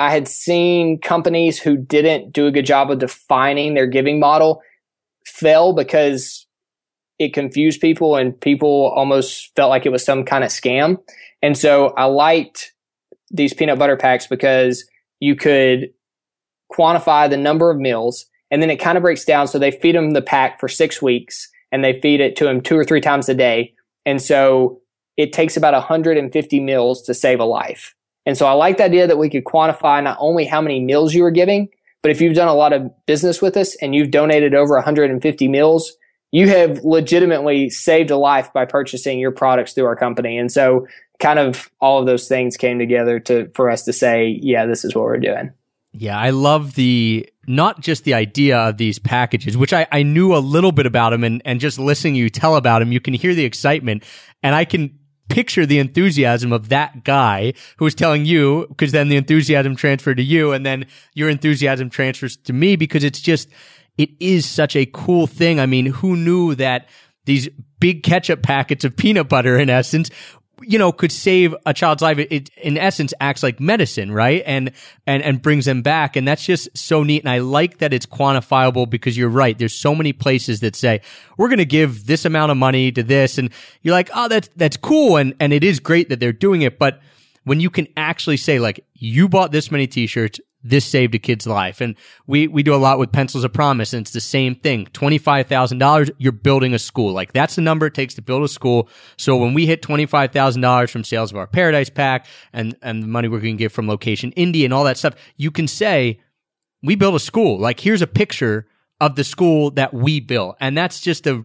I 0.00 0.10
had 0.10 0.26
seen 0.26 1.00
companies 1.00 1.60
who 1.60 1.76
didn't 1.76 2.32
do 2.32 2.46
a 2.46 2.50
good 2.50 2.66
job 2.66 2.90
of 2.90 2.98
defining 2.98 3.74
their 3.74 3.86
giving 3.86 4.18
model 4.18 4.62
fail 5.24 5.72
because 5.72 6.46
it 7.18 7.32
confused 7.32 7.80
people 7.80 8.16
and 8.16 8.38
people 8.40 8.92
almost 8.96 9.54
felt 9.56 9.70
like 9.70 9.86
it 9.86 9.92
was 9.92 10.04
some 10.04 10.24
kind 10.24 10.44
of 10.44 10.50
scam. 10.50 10.98
And 11.42 11.56
so 11.56 11.88
I 11.96 12.04
liked 12.04 12.72
these 13.30 13.54
peanut 13.54 13.78
butter 13.78 13.96
packs 13.96 14.26
because 14.26 14.84
you 15.20 15.36
could 15.36 15.90
quantify 16.72 17.28
the 17.28 17.36
number 17.36 17.70
of 17.70 17.78
meals 17.78 18.26
and 18.50 18.60
then 18.60 18.70
it 18.70 18.76
kind 18.76 18.96
of 18.96 19.02
breaks 19.02 19.24
down. 19.24 19.46
So 19.48 19.58
they 19.58 19.70
feed 19.70 19.94
them 19.94 20.12
the 20.12 20.22
pack 20.22 20.60
for 20.60 20.68
six 20.68 21.00
weeks 21.00 21.48
and 21.72 21.84
they 21.84 22.00
feed 22.00 22.20
it 22.20 22.36
to 22.36 22.44
them 22.44 22.60
two 22.60 22.76
or 22.76 22.84
three 22.84 23.00
times 23.00 23.28
a 23.28 23.34
day. 23.34 23.74
And 24.06 24.20
so 24.20 24.80
it 25.16 25.32
takes 25.32 25.56
about 25.56 25.74
150 25.74 26.60
meals 26.60 27.02
to 27.02 27.14
save 27.14 27.40
a 27.40 27.44
life. 27.44 27.94
And 28.26 28.36
so 28.36 28.46
I 28.46 28.52
like 28.52 28.78
the 28.78 28.84
idea 28.84 29.06
that 29.06 29.18
we 29.18 29.30
could 29.30 29.44
quantify 29.44 30.02
not 30.02 30.16
only 30.20 30.44
how 30.44 30.60
many 30.60 30.80
meals 30.80 31.14
you 31.14 31.22
were 31.22 31.30
giving, 31.30 31.68
but 32.04 32.10
if 32.10 32.20
you've 32.20 32.34
done 32.34 32.48
a 32.48 32.54
lot 32.54 32.74
of 32.74 32.92
business 33.06 33.40
with 33.40 33.56
us 33.56 33.76
and 33.76 33.94
you've 33.94 34.10
donated 34.10 34.54
over 34.54 34.74
150 34.74 35.48
meals, 35.48 35.96
you 36.32 36.46
have 36.48 36.84
legitimately 36.84 37.70
saved 37.70 38.10
a 38.10 38.18
life 38.18 38.52
by 38.52 38.66
purchasing 38.66 39.18
your 39.18 39.30
products 39.30 39.72
through 39.72 39.86
our 39.86 39.96
company. 39.96 40.36
And 40.36 40.52
so 40.52 40.86
kind 41.18 41.38
of 41.38 41.70
all 41.80 42.00
of 42.00 42.04
those 42.04 42.28
things 42.28 42.58
came 42.58 42.78
together 42.78 43.20
to 43.20 43.48
for 43.54 43.70
us 43.70 43.86
to 43.86 43.94
say, 43.94 44.38
yeah, 44.42 44.66
this 44.66 44.84
is 44.84 44.94
what 44.94 45.04
we're 45.04 45.16
doing. 45.16 45.52
Yeah, 45.92 46.18
I 46.18 46.28
love 46.28 46.74
the 46.74 47.26
not 47.46 47.80
just 47.80 48.04
the 48.04 48.12
idea 48.12 48.58
of 48.58 48.76
these 48.76 48.98
packages, 48.98 49.56
which 49.56 49.72
I, 49.72 49.86
I 49.90 50.02
knew 50.02 50.36
a 50.36 50.44
little 50.44 50.72
bit 50.72 50.84
about 50.84 51.10
them 51.10 51.24
and, 51.24 51.40
and 51.46 51.58
just 51.58 51.78
listening 51.78 52.16
you 52.16 52.28
tell 52.28 52.56
about 52.56 52.80
them, 52.80 52.92
you 52.92 53.00
can 53.00 53.14
hear 53.14 53.34
the 53.34 53.46
excitement 53.46 54.04
and 54.42 54.54
I 54.54 54.66
can 54.66 54.98
picture 55.28 55.66
the 55.66 55.78
enthusiasm 55.78 56.52
of 56.52 56.68
that 56.68 57.04
guy 57.04 57.54
who 57.78 57.84
was 57.84 57.94
telling 57.94 58.24
you, 58.24 58.66
because 58.68 58.92
then 58.92 59.08
the 59.08 59.16
enthusiasm 59.16 59.76
transferred 59.76 60.16
to 60.18 60.22
you 60.22 60.52
and 60.52 60.64
then 60.64 60.86
your 61.14 61.28
enthusiasm 61.28 61.90
transfers 61.90 62.36
to 62.36 62.52
me 62.52 62.76
because 62.76 63.04
it's 63.04 63.20
just, 63.20 63.48
it 63.96 64.10
is 64.20 64.46
such 64.46 64.76
a 64.76 64.86
cool 64.86 65.26
thing. 65.26 65.60
I 65.60 65.66
mean, 65.66 65.86
who 65.86 66.16
knew 66.16 66.54
that 66.56 66.88
these 67.24 67.48
big 67.80 68.02
ketchup 68.02 68.42
packets 68.42 68.84
of 68.84 68.96
peanut 68.96 69.28
butter, 69.28 69.58
in 69.58 69.70
essence, 69.70 70.10
you 70.66 70.78
know, 70.78 70.92
could 70.92 71.12
save 71.12 71.54
a 71.66 71.74
child's 71.74 72.02
life. 72.02 72.18
It, 72.18 72.32
it, 72.32 72.50
in 72.56 72.76
essence 72.76 73.14
acts 73.20 73.42
like 73.42 73.60
medicine, 73.60 74.12
right? 74.12 74.42
And, 74.46 74.72
and, 75.06 75.22
and 75.22 75.40
brings 75.40 75.64
them 75.64 75.82
back. 75.82 76.16
And 76.16 76.26
that's 76.26 76.44
just 76.44 76.76
so 76.76 77.02
neat. 77.02 77.22
And 77.22 77.30
I 77.30 77.38
like 77.38 77.78
that 77.78 77.92
it's 77.92 78.06
quantifiable 78.06 78.88
because 78.88 79.16
you're 79.16 79.28
right. 79.28 79.58
There's 79.58 79.74
so 79.74 79.94
many 79.94 80.12
places 80.12 80.60
that 80.60 80.76
say, 80.76 81.00
we're 81.36 81.48
going 81.48 81.58
to 81.58 81.64
give 81.64 82.06
this 82.06 82.24
amount 82.24 82.52
of 82.52 82.58
money 82.58 82.90
to 82.92 83.02
this. 83.02 83.38
And 83.38 83.50
you're 83.82 83.94
like, 83.94 84.10
oh, 84.14 84.28
that's, 84.28 84.48
that's 84.56 84.76
cool. 84.76 85.16
And, 85.16 85.34
and 85.40 85.52
it 85.52 85.64
is 85.64 85.80
great 85.80 86.08
that 86.08 86.20
they're 86.20 86.32
doing 86.32 86.62
it. 86.62 86.78
But 86.78 87.00
when 87.44 87.60
you 87.60 87.70
can 87.70 87.86
actually 87.96 88.38
say, 88.38 88.58
like, 88.58 88.84
you 88.94 89.28
bought 89.28 89.52
this 89.52 89.70
many 89.70 89.86
t-shirts, 89.86 90.40
this 90.64 90.84
saved 90.86 91.14
a 91.14 91.18
kid's 91.18 91.46
life. 91.46 91.80
And 91.80 91.94
we, 92.26 92.48
we 92.48 92.62
do 92.62 92.74
a 92.74 92.76
lot 92.76 92.98
with 92.98 93.12
pencils 93.12 93.44
of 93.44 93.52
promise 93.52 93.92
and 93.92 94.00
it's 94.00 94.12
the 94.12 94.20
same 94.20 94.54
thing. 94.54 94.86
$25,000, 94.86 96.10
you're 96.18 96.32
building 96.32 96.72
a 96.74 96.78
school. 96.78 97.12
Like 97.12 97.32
that's 97.32 97.56
the 97.56 97.62
number 97.62 97.86
it 97.86 97.94
takes 97.94 98.14
to 98.14 98.22
build 98.22 98.42
a 98.42 98.48
school. 98.48 98.88
So 99.18 99.36
when 99.36 99.52
we 99.54 99.66
hit 99.66 99.82
$25,000 99.82 100.90
from 100.90 101.04
sales 101.04 101.30
of 101.30 101.36
our 101.36 101.46
Paradise 101.46 101.90
Pack 101.90 102.26
and, 102.52 102.76
and 102.82 103.02
the 103.02 103.06
money 103.06 103.28
we're 103.28 103.40
going 103.40 103.56
to 103.56 103.62
give 103.62 103.72
from 103.72 103.86
Location 103.86 104.32
Indie 104.32 104.64
and 104.64 104.72
all 104.72 104.84
that 104.84 104.96
stuff, 104.96 105.14
you 105.36 105.50
can 105.50 105.68
say, 105.68 106.20
we 106.82 106.94
built 106.96 107.14
a 107.14 107.20
school. 107.20 107.58
Like 107.58 107.80
here's 107.80 108.02
a 108.02 108.06
picture 108.06 108.66
of 109.00 109.16
the 109.16 109.24
school 109.24 109.70
that 109.72 109.92
we 109.92 110.20
built. 110.20 110.56
And 110.60 110.76
that's 110.76 111.00
just 111.00 111.26
a, 111.26 111.44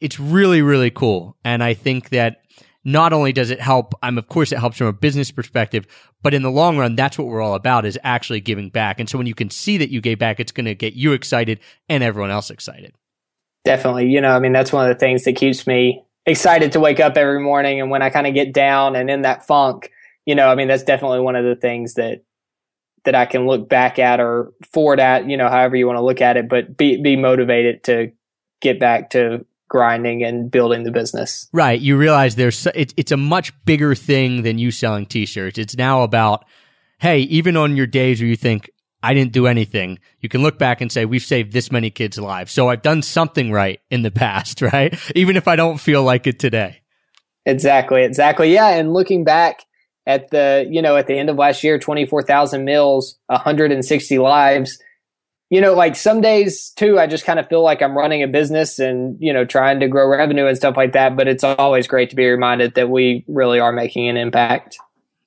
it's 0.00 0.18
really, 0.18 0.62
really 0.62 0.90
cool. 0.90 1.36
And 1.44 1.62
I 1.62 1.74
think 1.74 2.08
that 2.10 2.41
not 2.84 3.12
only 3.12 3.32
does 3.32 3.50
it 3.50 3.60
help, 3.60 3.94
I'm 4.02 4.18
of 4.18 4.28
course 4.28 4.52
it 4.52 4.58
helps 4.58 4.78
from 4.78 4.86
a 4.88 4.92
business 4.92 5.30
perspective, 5.30 5.86
but 6.22 6.34
in 6.34 6.42
the 6.42 6.50
long 6.50 6.78
run, 6.78 6.96
that's 6.96 7.18
what 7.18 7.28
we're 7.28 7.40
all 7.40 7.54
about 7.54 7.84
is 7.84 7.98
actually 8.02 8.40
giving 8.40 8.70
back. 8.70 8.98
And 8.98 9.08
so 9.08 9.18
when 9.18 9.26
you 9.26 9.34
can 9.34 9.50
see 9.50 9.78
that 9.78 9.90
you 9.90 10.00
gave 10.00 10.18
back, 10.18 10.40
it's 10.40 10.52
going 10.52 10.66
to 10.66 10.74
get 10.74 10.94
you 10.94 11.12
excited 11.12 11.60
and 11.88 12.02
everyone 12.02 12.30
else 12.30 12.50
excited. 12.50 12.94
Definitely. 13.64 14.08
You 14.08 14.20
know, 14.20 14.34
I 14.34 14.40
mean, 14.40 14.52
that's 14.52 14.72
one 14.72 14.88
of 14.88 14.94
the 14.94 14.98
things 14.98 15.24
that 15.24 15.34
keeps 15.34 15.66
me 15.66 16.02
excited 16.26 16.72
to 16.72 16.80
wake 16.80 17.00
up 17.00 17.16
every 17.16 17.40
morning. 17.40 17.80
And 17.80 17.90
when 17.90 18.02
I 18.02 18.10
kind 18.10 18.26
of 18.26 18.34
get 18.34 18.52
down 18.52 18.96
and 18.96 19.08
in 19.08 19.22
that 19.22 19.46
funk, 19.46 19.90
you 20.26 20.34
know, 20.34 20.48
I 20.48 20.54
mean, 20.54 20.68
that's 20.68 20.82
definitely 20.82 21.20
one 21.20 21.36
of 21.36 21.44
the 21.44 21.56
things 21.56 21.94
that 21.94 22.24
that 23.04 23.14
I 23.16 23.26
can 23.26 23.46
look 23.46 23.68
back 23.68 23.98
at 23.98 24.20
or 24.20 24.52
forward 24.72 25.00
at, 25.00 25.28
you 25.28 25.36
know, 25.36 25.48
however 25.48 25.74
you 25.74 25.88
want 25.88 25.96
to 25.96 26.04
look 26.04 26.20
at 26.20 26.36
it, 26.36 26.48
but 26.48 26.76
be 26.76 27.00
be 27.00 27.16
motivated 27.16 27.82
to 27.84 28.12
get 28.60 28.78
back 28.78 29.10
to 29.10 29.44
grinding 29.72 30.22
and 30.22 30.50
building 30.50 30.84
the 30.84 30.90
business. 30.90 31.48
Right. 31.50 31.80
You 31.80 31.96
realize 31.96 32.36
there's 32.36 32.66
it's 32.74 32.92
it's 32.98 33.10
a 33.10 33.16
much 33.16 33.52
bigger 33.64 33.94
thing 33.94 34.42
than 34.42 34.58
you 34.58 34.70
selling 34.70 35.06
t-shirts. 35.06 35.58
It's 35.58 35.78
now 35.78 36.02
about 36.02 36.44
hey, 37.00 37.20
even 37.20 37.56
on 37.56 37.74
your 37.74 37.86
days 37.86 38.20
where 38.20 38.28
you 38.28 38.36
think 38.36 38.70
I 39.02 39.14
didn't 39.14 39.32
do 39.32 39.46
anything, 39.46 39.98
you 40.20 40.28
can 40.28 40.42
look 40.42 40.58
back 40.58 40.82
and 40.82 40.92
say 40.92 41.06
we've 41.06 41.22
saved 41.22 41.54
this 41.54 41.72
many 41.72 41.88
kids' 41.88 42.18
lives. 42.18 42.52
So 42.52 42.68
I've 42.68 42.82
done 42.82 43.00
something 43.00 43.50
right 43.50 43.80
in 43.90 44.02
the 44.02 44.10
past, 44.24 44.60
right? 44.60 44.94
Even 45.16 45.36
if 45.36 45.48
I 45.48 45.56
don't 45.56 45.78
feel 45.78 46.02
like 46.02 46.26
it 46.26 46.38
today. 46.38 46.82
Exactly. 47.46 48.04
Exactly. 48.04 48.52
Yeah, 48.52 48.68
and 48.68 48.92
looking 48.92 49.24
back 49.24 49.62
at 50.06 50.30
the, 50.30 50.68
you 50.70 50.82
know, 50.82 50.96
at 50.96 51.06
the 51.06 51.18
end 51.18 51.30
of 51.30 51.36
last 51.36 51.64
year, 51.64 51.78
24,000 51.78 52.62
meals, 52.62 53.18
160 53.26 54.18
lives, 54.18 54.78
you 55.52 55.60
know, 55.60 55.74
like 55.74 55.96
some 55.96 56.22
days 56.22 56.70
too, 56.70 56.98
I 56.98 57.06
just 57.06 57.26
kind 57.26 57.38
of 57.38 57.46
feel 57.46 57.62
like 57.62 57.82
I'm 57.82 57.94
running 57.94 58.22
a 58.22 58.26
business 58.26 58.78
and, 58.78 59.18
you 59.20 59.34
know, 59.34 59.44
trying 59.44 59.80
to 59.80 59.86
grow 59.86 60.08
revenue 60.08 60.46
and 60.46 60.56
stuff 60.56 60.78
like 60.78 60.94
that. 60.94 61.14
But 61.14 61.28
it's 61.28 61.44
always 61.44 61.86
great 61.86 62.08
to 62.08 62.16
be 62.16 62.26
reminded 62.26 62.74
that 62.74 62.88
we 62.88 63.22
really 63.28 63.60
are 63.60 63.70
making 63.70 64.08
an 64.08 64.16
impact. 64.16 64.78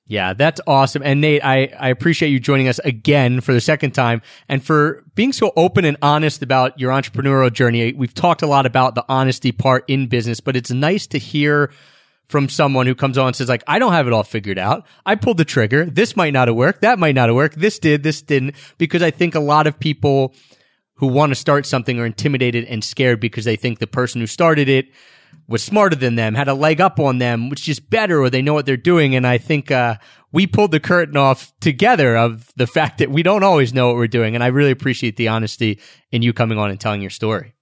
Yeah, 0.06 0.32
that's 0.32 0.60
awesome. 0.66 1.04
And 1.04 1.20
Nate, 1.20 1.44
I, 1.44 1.72
I 1.78 1.90
appreciate 1.90 2.30
you 2.30 2.40
joining 2.40 2.66
us 2.66 2.80
again 2.80 3.40
for 3.40 3.52
the 3.52 3.60
second 3.60 3.92
time 3.92 4.20
and 4.48 4.64
for 4.64 5.04
being 5.14 5.32
so 5.32 5.52
open 5.54 5.84
and 5.84 5.96
honest 6.02 6.42
about 6.42 6.76
your 6.76 6.90
entrepreneurial 6.90 7.52
journey. 7.52 7.92
We've 7.92 8.12
talked 8.12 8.42
a 8.42 8.48
lot 8.48 8.66
about 8.66 8.96
the 8.96 9.04
honesty 9.08 9.52
part 9.52 9.84
in 9.86 10.08
business, 10.08 10.40
but 10.40 10.56
it's 10.56 10.72
nice 10.72 11.06
to 11.08 11.18
hear 11.18 11.70
from 12.28 12.48
someone 12.48 12.86
who 12.86 12.94
comes 12.94 13.18
on 13.18 13.28
and 13.28 13.36
says 13.36 13.48
like, 13.48 13.64
I 13.66 13.78
don't 13.78 13.92
have 13.92 14.06
it 14.06 14.12
all 14.12 14.22
figured 14.22 14.58
out. 14.58 14.86
I 15.04 15.14
pulled 15.14 15.36
the 15.36 15.44
trigger. 15.44 15.84
This 15.84 16.16
might 16.16 16.32
not 16.32 16.48
have 16.48 16.56
worked. 16.56 16.82
That 16.82 16.98
might 16.98 17.14
not 17.14 17.28
have 17.28 17.36
worked. 17.36 17.58
This 17.58 17.78
did, 17.78 18.02
this 18.02 18.22
didn't. 18.22 18.56
Because 18.78 19.02
I 19.02 19.10
think 19.10 19.34
a 19.34 19.40
lot 19.40 19.66
of 19.66 19.78
people 19.78 20.34
who 20.94 21.06
want 21.06 21.30
to 21.30 21.36
start 21.36 21.66
something 21.66 21.98
are 22.00 22.06
intimidated 22.06 22.64
and 22.64 22.82
scared 22.82 23.20
because 23.20 23.44
they 23.44 23.56
think 23.56 23.78
the 23.78 23.86
person 23.86 24.20
who 24.20 24.26
started 24.26 24.68
it 24.68 24.86
was 25.48 25.62
smarter 25.62 25.94
than 25.94 26.16
them, 26.16 26.34
had 26.34 26.48
a 26.48 26.54
leg 26.54 26.80
up 26.80 26.98
on 26.98 27.18
them, 27.18 27.50
which 27.50 27.68
is 27.68 27.78
better, 27.78 28.20
or 28.20 28.30
they 28.30 28.42
know 28.42 28.54
what 28.54 28.66
they're 28.66 28.76
doing. 28.76 29.14
And 29.14 29.26
I 29.26 29.38
think, 29.38 29.70
uh, 29.70 29.96
we 30.32 30.46
pulled 30.46 30.70
the 30.70 30.80
curtain 30.80 31.16
off 31.16 31.52
together 31.60 32.16
of 32.16 32.52
the 32.56 32.66
fact 32.66 32.98
that 32.98 33.10
we 33.10 33.22
don't 33.22 33.42
always 33.42 33.72
know 33.72 33.86
what 33.86 33.96
we're 33.96 34.06
doing. 34.06 34.34
And 34.34 34.44
I 34.44 34.48
really 34.48 34.70
appreciate 34.70 35.16
the 35.16 35.28
honesty 35.28 35.80
in 36.10 36.22
you 36.22 36.32
coming 36.32 36.58
on 36.58 36.70
and 36.70 36.78
telling 36.80 37.00
your 37.00 37.10
story. 37.10 37.54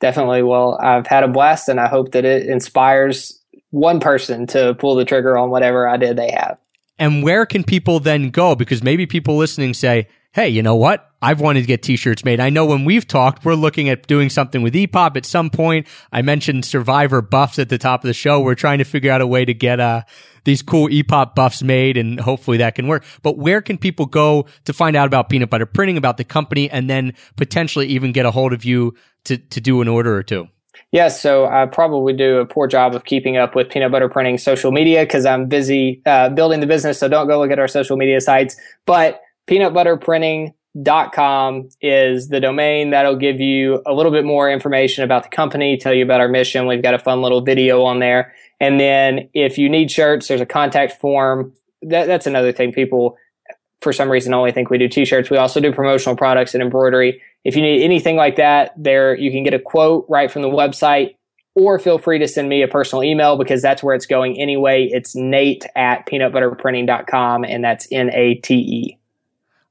Definitely. 0.00 0.42
Well, 0.42 0.78
I've 0.80 1.06
had 1.06 1.22
a 1.22 1.28
blast 1.28 1.68
and 1.68 1.78
I 1.78 1.86
hope 1.86 2.12
that 2.12 2.24
it 2.24 2.46
inspires 2.46 3.37
one 3.70 4.00
person 4.00 4.46
to 4.48 4.74
pull 4.74 4.94
the 4.94 5.04
trigger 5.04 5.36
on 5.36 5.50
whatever 5.50 5.88
idea 5.88 6.14
they 6.14 6.30
have. 6.30 6.58
And 6.98 7.22
where 7.22 7.46
can 7.46 7.62
people 7.62 8.00
then 8.00 8.30
go? 8.30 8.54
Because 8.54 8.82
maybe 8.82 9.06
people 9.06 9.36
listening 9.36 9.74
say, 9.74 10.08
hey, 10.32 10.48
you 10.48 10.62
know 10.62 10.74
what? 10.74 11.04
I've 11.20 11.40
wanted 11.40 11.62
to 11.62 11.66
get 11.66 11.82
t-shirts 11.82 12.24
made. 12.24 12.38
I 12.38 12.50
know 12.50 12.66
when 12.66 12.84
we've 12.84 13.06
talked, 13.06 13.44
we're 13.44 13.54
looking 13.54 13.88
at 13.88 14.06
doing 14.06 14.30
something 14.30 14.62
with 14.62 14.74
EPOP 14.74 15.16
at 15.16 15.26
some 15.26 15.50
point. 15.50 15.86
I 16.12 16.22
mentioned 16.22 16.64
Survivor 16.64 17.22
buffs 17.22 17.58
at 17.58 17.68
the 17.68 17.78
top 17.78 18.04
of 18.04 18.08
the 18.08 18.14
show. 18.14 18.40
We're 18.40 18.54
trying 18.54 18.78
to 18.78 18.84
figure 18.84 19.10
out 19.10 19.20
a 19.20 19.26
way 19.26 19.44
to 19.44 19.54
get, 19.54 19.80
uh, 19.80 20.02
these 20.44 20.62
cool 20.62 20.88
EPOP 20.88 21.34
buffs 21.34 21.62
made 21.62 21.96
and 21.96 22.18
hopefully 22.18 22.58
that 22.58 22.74
can 22.74 22.88
work. 22.88 23.04
But 23.22 23.36
where 23.36 23.60
can 23.60 23.78
people 23.78 24.06
go 24.06 24.46
to 24.64 24.72
find 24.72 24.96
out 24.96 25.06
about 25.06 25.28
peanut 25.28 25.50
butter 25.50 25.66
printing, 25.66 25.96
about 25.96 26.16
the 26.16 26.24
company, 26.24 26.70
and 26.70 26.88
then 26.88 27.14
potentially 27.36 27.86
even 27.88 28.12
get 28.12 28.24
a 28.24 28.30
hold 28.30 28.52
of 28.52 28.64
you 28.64 28.94
to, 29.24 29.38
to 29.38 29.60
do 29.60 29.82
an 29.82 29.88
order 29.88 30.16
or 30.16 30.22
two? 30.22 30.48
Yes, 30.92 31.20
so 31.20 31.46
I 31.46 31.66
probably 31.66 32.12
do 32.12 32.38
a 32.38 32.46
poor 32.46 32.66
job 32.66 32.94
of 32.94 33.04
keeping 33.04 33.36
up 33.36 33.54
with 33.54 33.68
peanut 33.68 33.92
butter 33.92 34.08
printing 34.08 34.38
social 34.38 34.72
media 34.72 35.02
because 35.02 35.26
I'm 35.26 35.46
busy 35.46 36.02
uh, 36.06 36.30
building 36.30 36.60
the 36.60 36.66
business. 36.66 36.98
So 36.98 37.08
don't 37.08 37.28
go 37.28 37.38
look 37.38 37.50
at 37.50 37.58
our 37.58 37.68
social 37.68 37.96
media 37.96 38.20
sites. 38.20 38.56
But 38.86 39.20
peanutbutterprinting.com 39.48 41.68
is 41.80 42.28
the 42.28 42.40
domain 42.40 42.90
that'll 42.90 43.16
give 43.16 43.40
you 43.40 43.82
a 43.86 43.92
little 43.92 44.12
bit 44.12 44.24
more 44.24 44.50
information 44.50 45.04
about 45.04 45.24
the 45.24 45.28
company, 45.28 45.76
tell 45.76 45.92
you 45.92 46.04
about 46.04 46.20
our 46.20 46.28
mission. 46.28 46.66
We've 46.66 46.82
got 46.82 46.94
a 46.94 46.98
fun 46.98 47.20
little 47.22 47.42
video 47.42 47.82
on 47.82 47.98
there. 47.98 48.32
And 48.60 48.80
then 48.80 49.28
if 49.34 49.58
you 49.58 49.68
need 49.68 49.90
shirts, 49.90 50.28
there's 50.28 50.40
a 50.40 50.46
contact 50.46 51.00
form. 51.00 51.52
That, 51.82 52.06
that's 52.06 52.26
another 52.26 52.52
thing. 52.52 52.72
People, 52.72 53.16
for 53.80 53.92
some 53.92 54.10
reason, 54.10 54.34
only 54.34 54.52
think 54.52 54.70
we 54.70 54.78
do 54.78 54.88
t-shirts. 54.88 55.30
We 55.30 55.36
also 55.36 55.60
do 55.60 55.72
promotional 55.72 56.16
products 56.16 56.54
and 56.54 56.62
embroidery. 56.62 57.22
If 57.44 57.56
you 57.56 57.62
need 57.62 57.82
anything 57.82 58.16
like 58.16 58.36
that, 58.36 58.72
there 58.76 59.16
you 59.16 59.30
can 59.30 59.44
get 59.44 59.54
a 59.54 59.58
quote 59.58 60.06
right 60.08 60.30
from 60.30 60.42
the 60.42 60.48
website 60.48 61.14
or 61.54 61.78
feel 61.78 61.98
free 61.98 62.18
to 62.20 62.28
send 62.28 62.48
me 62.48 62.62
a 62.62 62.68
personal 62.68 63.02
email 63.02 63.36
because 63.36 63.60
that's 63.62 63.82
where 63.82 63.94
it's 63.94 64.06
going 64.06 64.40
anyway. 64.40 64.88
It's 64.90 65.16
nate 65.16 65.64
at 65.74 66.06
peanutbutterprinting.com 66.06 67.44
and 67.44 67.64
that's 67.64 67.88
N-A-T-E. 67.90 68.96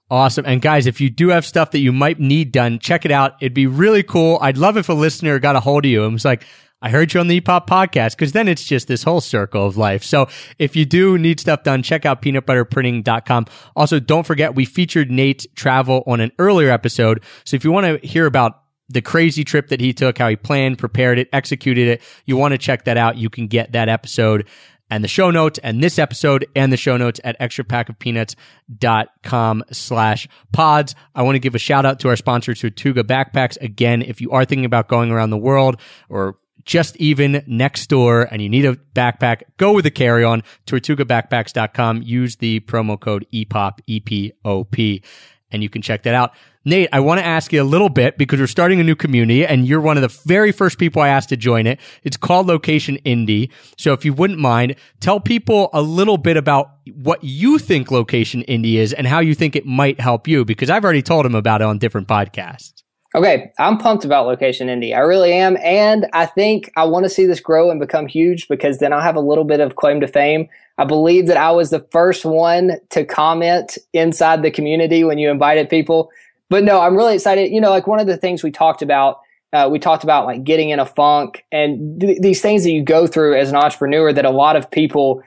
Awesome. 0.09 0.45
And 0.45 0.61
guys, 0.61 0.85
if 0.87 1.01
you 1.01 1.09
do 1.09 1.29
have 1.29 1.45
stuff 1.45 1.71
that 1.71 1.79
you 1.79 1.91
might 1.91 2.19
need 2.19 2.51
done, 2.51 2.79
check 2.79 3.03
it 3.03 3.11
out. 3.11 3.35
It'd 3.41 3.53
be 3.53 3.67
really 3.67 4.03
cool. 4.03 4.37
I'd 4.41 4.57
love 4.57 4.77
if 4.77 4.87
a 4.89 4.93
listener 4.93 5.39
got 5.39 5.57
a 5.57 5.59
hold 5.59 5.85
of 5.85 5.91
you 5.91 6.05
and 6.05 6.13
was 6.13 6.25
like, 6.25 6.45
I 6.81 6.89
heard 6.89 7.13
you 7.13 7.19
on 7.19 7.27
the 7.27 7.41
EPOP 7.41 7.67
podcast 7.67 8.11
because 8.11 8.33
then 8.33 8.47
it's 8.47 8.63
just 8.63 8.87
this 8.87 9.03
whole 9.03 9.21
circle 9.21 9.65
of 9.65 9.77
life. 9.77 10.03
So 10.03 10.27
if 10.59 10.75
you 10.75 10.85
do 10.85 11.17
need 11.17 11.39
stuff 11.39 11.63
done, 11.63 11.81
check 11.81 12.05
out 12.05 12.21
peanutbutterprinting.com. 12.21 13.45
Also, 13.75 13.99
don't 13.99 14.27
forget 14.27 14.53
we 14.53 14.65
featured 14.65 15.09
Nate's 15.09 15.47
travel 15.55 16.03
on 16.05 16.19
an 16.19 16.31
earlier 16.37 16.69
episode. 16.69 17.23
So 17.45 17.55
if 17.55 17.63
you 17.63 17.71
want 17.71 18.01
to 18.01 18.07
hear 18.07 18.27
about 18.27 18.61
the 18.89 19.01
crazy 19.01 19.43
trip 19.43 19.69
that 19.69 19.81
he 19.81 19.91
took, 19.91 20.19
how 20.19 20.29
he 20.29 20.35
planned, 20.35 20.77
prepared 20.77 21.17
it, 21.17 21.29
executed 21.33 21.87
it, 21.87 22.01
you 22.25 22.37
want 22.37 22.53
to 22.53 22.59
check 22.59 22.85
that 22.85 22.97
out. 22.97 23.17
You 23.17 23.29
can 23.29 23.47
get 23.47 23.71
that 23.71 23.89
episode 23.89 24.47
and 24.89 25.03
the 25.03 25.09
show 25.09 25.31
notes 25.31 25.59
and 25.63 25.83
this 25.83 25.99
episode 25.99 26.47
and 26.55 26.71
the 26.71 26.77
show 26.77 26.95
notes 26.95 27.19
at 27.23 27.37
extrapackofpeanuts.com 27.39 29.63
slash 29.71 30.27
pods. 30.53 30.95
I 31.13 31.23
want 31.23 31.35
to 31.35 31.39
give 31.39 31.55
a 31.55 31.59
shout 31.59 31.85
out 31.85 31.99
to 32.01 32.09
our 32.09 32.15
sponsor, 32.15 32.53
Tortuga 32.53 33.03
Backpacks. 33.03 33.59
Again, 33.61 34.01
if 34.01 34.21
you 34.21 34.31
are 34.31 34.45
thinking 34.45 34.65
about 34.65 34.87
going 34.87 35.11
around 35.11 35.31
the 35.31 35.37
world 35.37 35.81
or 36.07 36.37
just 36.67 36.97
even 36.97 37.43
next 37.47 37.87
door 37.87 38.27
and 38.29 38.41
you 38.41 38.49
need 38.49 38.65
a 38.65 38.75
backpack, 38.93 39.43
go 39.55 39.73
with 39.73 39.85
a 39.87 39.91
carry 39.91 40.23
on, 40.23 40.43
tortugabackpacks.com. 40.67 42.03
Use 42.03 42.35
the 42.35 42.59
promo 42.59 42.99
code 42.99 43.25
EPOP, 43.33 43.79
E-P-O-P, 43.87 45.03
and 45.49 45.63
you 45.63 45.69
can 45.69 45.81
check 45.81 46.03
that 46.03 46.13
out. 46.13 46.33
Nate, 46.65 46.89
I 46.91 46.99
want 46.99 47.21
to 47.21 47.25
ask 47.25 47.53
you 47.53 47.61
a 47.61 47.63
little 47.63 47.87
bit 47.87 48.17
because 48.17 48.41
we're 48.41 48.47
starting 48.47 48.81
a 48.81 48.83
new 48.83 48.95
community 48.95 49.45
and 49.45 49.65
you're 49.65 49.79
one 49.79 49.95
of 49.95 50.01
the 50.01 50.21
very 50.25 50.51
first 50.51 50.77
people 50.77 51.01
I 51.01 51.07
asked 51.07 51.29
to 51.29 51.37
join 51.37 51.65
it. 51.65 51.79
It's 52.03 52.17
called 52.17 52.45
Location 52.45 52.99
Indie. 53.05 53.49
So 53.77 53.93
if 53.93 54.03
you 54.03 54.11
wouldn't 54.11 54.37
mind, 54.37 54.75
tell 54.99 55.21
people 55.21 55.69
a 55.71 55.81
little 55.81 56.17
bit 56.17 56.35
about 56.35 56.71
what 56.93 57.23
you 57.23 57.57
think 57.57 57.89
Location 57.89 58.43
Indie 58.49 58.73
is 58.73 58.91
and 58.91 59.07
how 59.07 59.21
you 59.21 59.33
think 59.33 59.55
it 59.55 59.65
might 59.65 60.01
help 60.01 60.27
you 60.27 60.43
because 60.43 60.69
I've 60.69 60.83
already 60.83 61.01
told 61.01 61.23
them 61.23 61.35
about 61.35 61.61
it 61.61 61.65
on 61.65 61.77
different 61.77 62.09
podcasts. 62.09 62.83
Okay, 63.15 63.51
I'm 63.57 63.77
pumped 63.77 64.05
about 64.05 64.27
Location 64.27 64.67
Indie. 64.67 64.95
I 64.95 64.99
really 64.99 65.33
am. 65.33 65.57
And 65.63 66.07
I 66.13 66.25
think 66.25 66.71
I 66.75 66.83
want 66.85 67.05
to 67.05 67.09
see 67.09 67.25
this 67.25 67.39
grow 67.39 67.71
and 67.71 67.79
become 67.79 68.07
huge 68.07 68.47
because 68.47 68.79
then 68.79 68.93
I'll 68.93 69.01
have 69.01 69.15
a 69.15 69.21
little 69.21 69.45
bit 69.45 69.59
of 69.59 69.75
claim 69.75 70.01
to 70.01 70.07
fame. 70.07 70.49
I 70.77 70.85
believe 70.85 71.27
that 71.27 71.37
I 71.37 71.51
was 71.51 71.69
the 71.69 71.87
first 71.91 72.25
one 72.25 72.73
to 72.89 73.05
comment 73.05 73.77
inside 73.93 74.43
the 74.43 74.51
community 74.51 75.03
when 75.03 75.17
you 75.17 75.31
invited 75.31 75.69
people 75.69 76.11
but 76.49 76.63
no, 76.63 76.79
I'm 76.79 76.95
really 76.95 77.15
excited. 77.15 77.51
You 77.51 77.61
know, 77.61 77.69
like 77.69 77.87
one 77.87 77.99
of 77.99 78.07
the 78.07 78.17
things 78.17 78.43
we 78.43 78.51
talked 78.51 78.81
about, 78.81 79.19
uh, 79.53 79.67
we 79.71 79.79
talked 79.79 80.03
about 80.03 80.25
like 80.25 80.43
getting 80.43 80.69
in 80.69 80.79
a 80.79 80.85
funk 80.85 81.45
and 81.51 81.99
th- 81.99 82.21
these 82.21 82.41
things 82.41 82.63
that 82.63 82.71
you 82.71 82.83
go 82.83 83.07
through 83.07 83.35
as 83.37 83.49
an 83.49 83.55
entrepreneur 83.55 84.13
that 84.13 84.25
a 84.25 84.29
lot 84.29 84.55
of 84.55 84.69
people, 84.69 85.21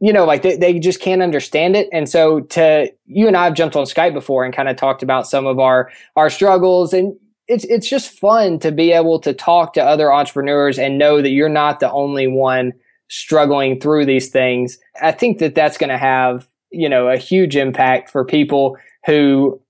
you 0.00 0.12
know, 0.12 0.24
like 0.24 0.42
they, 0.42 0.56
they 0.56 0.78
just 0.78 1.00
can't 1.00 1.22
understand 1.22 1.76
it. 1.76 1.88
And 1.92 2.08
so 2.08 2.40
to 2.40 2.92
you 3.06 3.26
and 3.26 3.36
I 3.36 3.44
have 3.44 3.54
jumped 3.54 3.76
on 3.76 3.84
Skype 3.84 4.12
before 4.12 4.44
and 4.44 4.54
kind 4.54 4.68
of 4.68 4.76
talked 4.76 5.02
about 5.02 5.26
some 5.26 5.46
of 5.46 5.58
our, 5.58 5.90
our 6.16 6.28
struggles 6.28 6.92
and 6.92 7.16
it's, 7.48 7.64
it's 7.64 7.88
just 7.88 8.10
fun 8.10 8.58
to 8.58 8.72
be 8.72 8.92
able 8.92 9.20
to 9.20 9.32
talk 9.32 9.72
to 9.74 9.82
other 9.82 10.12
entrepreneurs 10.12 10.78
and 10.78 10.98
know 10.98 11.22
that 11.22 11.30
you're 11.30 11.48
not 11.48 11.80
the 11.80 11.90
only 11.92 12.26
one 12.26 12.72
struggling 13.08 13.80
through 13.80 14.04
these 14.04 14.28
things. 14.28 14.78
I 15.00 15.12
think 15.12 15.38
that 15.38 15.54
that's 15.54 15.78
going 15.78 15.90
to 15.90 15.98
have, 15.98 16.46
you 16.70 16.88
know, 16.88 17.08
a 17.08 17.16
huge 17.16 17.56
impact 17.56 18.10
for 18.10 18.24
people 18.24 18.76
who 19.06 19.60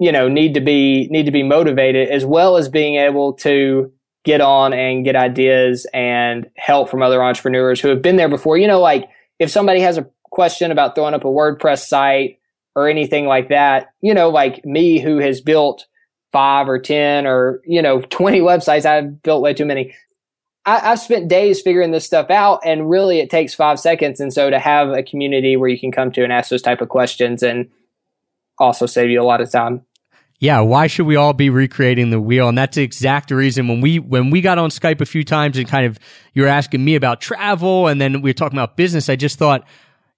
you 0.00 0.10
know 0.10 0.28
need 0.28 0.54
to 0.54 0.60
be 0.60 1.06
need 1.10 1.26
to 1.26 1.32
be 1.32 1.42
motivated 1.42 2.08
as 2.08 2.24
well 2.24 2.56
as 2.56 2.68
being 2.68 2.96
able 2.96 3.32
to 3.34 3.92
get 4.24 4.40
on 4.40 4.72
and 4.72 5.04
get 5.04 5.14
ideas 5.14 5.86
and 5.92 6.48
help 6.56 6.88
from 6.88 7.02
other 7.02 7.22
entrepreneurs 7.22 7.80
who 7.80 7.88
have 7.88 8.02
been 8.02 8.16
there 8.16 8.28
before 8.28 8.56
you 8.56 8.66
know 8.66 8.80
like 8.80 9.08
if 9.40 9.50
somebody 9.50 9.80
has 9.80 9.98
a 9.98 10.08
question 10.30 10.70
about 10.70 10.94
throwing 10.94 11.14
up 11.14 11.24
a 11.24 11.28
wordpress 11.28 11.86
site 11.86 12.38
or 12.76 12.88
anything 12.88 13.26
like 13.26 13.48
that 13.48 13.92
you 14.00 14.14
know 14.14 14.30
like 14.30 14.64
me 14.64 15.00
who 15.00 15.18
has 15.18 15.40
built 15.40 15.86
five 16.30 16.68
or 16.68 16.78
ten 16.78 17.26
or 17.26 17.60
you 17.64 17.82
know 17.82 18.00
20 18.10 18.40
websites 18.40 18.86
i've 18.86 19.20
built 19.22 19.42
way 19.42 19.52
too 19.54 19.66
many. 19.66 19.92
I, 20.66 20.78
have 20.90 21.00
spent 21.00 21.28
days 21.28 21.62
figuring 21.62 21.90
this 21.90 22.04
stuff 22.04 22.30
out 22.30 22.60
and 22.66 22.88
really 22.88 23.18
it 23.18 23.30
takes 23.30 23.54
five 23.54 23.80
seconds. 23.80 24.20
And 24.20 24.30
so 24.30 24.50
to 24.50 24.58
have 24.58 24.90
a 24.90 25.02
community 25.02 25.56
where 25.56 25.70
you 25.70 25.80
can 25.80 25.90
come 25.90 26.12
to 26.12 26.22
and 26.22 26.30
ask 26.30 26.50
those 26.50 26.60
type 26.60 26.82
of 26.82 26.90
questions 26.90 27.42
and 27.42 27.70
also 28.58 28.84
save 28.84 29.08
you 29.08 29.22
a 29.22 29.24
lot 29.24 29.40
of 29.40 29.50
time 29.50 29.86
yeah, 30.40 30.60
why 30.60 30.86
should 30.86 31.04
we 31.04 31.16
all 31.16 31.34
be 31.34 31.50
recreating 31.50 32.08
the 32.08 32.20
wheel? 32.20 32.48
And 32.48 32.56
that's 32.56 32.76
the 32.76 32.82
exact 32.82 33.30
reason 33.30 33.68
when 33.68 33.82
we 33.82 33.98
when 33.98 34.30
we 34.30 34.40
got 34.40 34.56
on 34.56 34.70
Skype 34.70 35.02
a 35.02 35.06
few 35.06 35.22
times 35.22 35.58
and 35.58 35.68
kind 35.68 35.84
of 35.84 35.98
you 36.32 36.42
were 36.42 36.48
asking 36.48 36.82
me 36.82 36.94
about 36.94 37.20
travel 37.20 37.88
and 37.88 38.00
then 38.00 38.22
we 38.22 38.30
were 38.30 38.34
talking 38.34 38.58
about 38.58 38.74
business, 38.74 39.10
I 39.10 39.16
just 39.16 39.38
thought, 39.38 39.66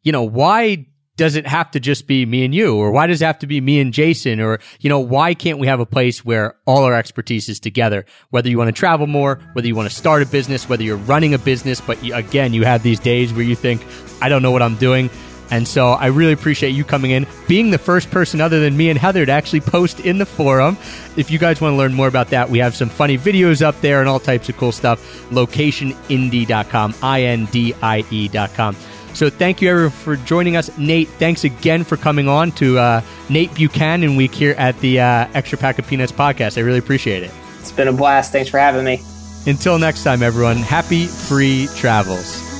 you 0.05 0.12
know, 0.12 0.23
why 0.23 0.87
does 1.16 1.35
it 1.35 1.45
have 1.47 1.73
to 1.73 1.81
just 1.81 2.07
be 2.07 2.25
me 2.25 2.45
and 2.45 2.55
you? 2.55 2.77
Or 2.77 2.93
why 2.93 3.09
does 3.09 3.20
it 3.20 3.25
have 3.25 3.41
to 3.41 3.49
be 3.49 3.61
me 3.61 3.81
and 3.81 3.93
Jason? 3.93 4.41
Or 4.41 4.61
you 4.79 4.89
know 4.89 5.01
why 5.01 5.35
can't 5.35 5.59
we 5.59 5.66
have 5.66 5.81
a 5.81 5.87
place 5.87 6.25
where 6.25 6.55
all 6.66 6.85
our 6.85 6.95
expertise 6.95 7.49
is 7.49 7.59
together? 7.59 8.07
Whether 8.31 8.49
you 8.49 8.59
want 8.59 8.68
to 8.68 8.73
travel 8.73 9.09
more 9.09 9.41
whether 9.55 9.66
you 9.66 9.75
want 9.75 9.91
to 9.91 9.95
start 9.95 10.23
a 10.23 10.27
business 10.27 10.68
whether 10.68 10.85
you're 10.85 10.97
running 10.97 11.35
a 11.35 11.39
business 11.39 11.81
but 11.81 12.01
again 12.03 12.55
you 12.55 12.64
have 12.64 12.85
these 12.85 13.01
days 13.01 13.33
where 13.33 13.43
you 13.43 13.57
think 13.57 13.85
I 14.23 14.29
don't 14.29 14.43
know 14.43 14.53
what 14.53 14.62
I'm 14.62 14.77
doing 14.77 15.11
and 15.53 15.68
so 15.68 15.88
I 15.88 16.07
really 16.07 16.32
appreciate 16.32 16.70
you 16.70 16.82
coming 16.82 17.11
in, 17.11 17.26
being 17.46 17.70
the 17.70 17.78
first 17.78 18.11
person 18.11 18.40
other 18.40 18.59
than 18.59 18.74
me 18.74 18.88
and 18.88 18.98
Heather 18.98 19.26
to 19.26 19.30
actually 19.30 19.61
post 19.61 20.00
in 20.00 20.16
the 20.16 20.24
forum. 20.24 20.78
If 21.14 21.30
you 21.30 21.38
guys 21.38 21.61
want 21.61 21.74
to 21.74 21.76
learn 21.76 21.92
more 21.92 22.09
about 22.09 22.28
that, 22.28 22.48
we 22.48 22.59
have 22.61 22.74
some 22.74 22.88
funny 22.88 23.18
videos 23.18 23.61
up 23.61 23.78
there 23.82 24.00
and 24.00 24.09
all 24.09 24.18
types 24.18 24.48
of 24.48 24.57
cool 24.57 24.72
stuff. 24.72 24.98
Locationindie.com, 25.28 26.94
I 27.03 27.22
N 27.24 27.44
D 27.46 27.74
I 27.82 28.03
E.com. 28.11 28.74
So 29.12 29.28
thank 29.28 29.61
you 29.61 29.68
everyone 29.68 29.90
for 29.90 30.16
joining 30.16 30.57
us. 30.57 30.76
Nate, 30.78 31.09
thanks 31.11 31.44
again 31.44 31.84
for 31.84 31.98
coming 31.98 32.28
on 32.28 32.50
to 32.53 32.78
uh, 32.78 33.03
Nate 33.28 33.53
Buchanan 33.55 34.16
Week 34.16 34.34
here 34.34 34.55
at 34.57 34.80
the 34.80 35.00
uh, 35.00 35.28
Extra 35.34 35.59
Pack 35.59 35.78
of 35.78 35.86
Peanuts 35.86 36.12
podcast. 36.12 36.57
I 36.57 36.62
really 36.62 36.78
appreciate 36.78 37.22
it. 37.22 37.30
It's 37.61 37.72
been 37.72 37.88
a 37.88 37.92
blast. 37.92 38.32
Thanks 38.32 38.48
for 38.48 38.59
having 38.59 38.86
me. 38.86 39.03
Until 39.46 39.78
next 39.78 40.03
time, 40.03 40.22
everyone, 40.22 40.57
happy 40.57 41.05
free 41.05 41.68
travels. 41.76 42.51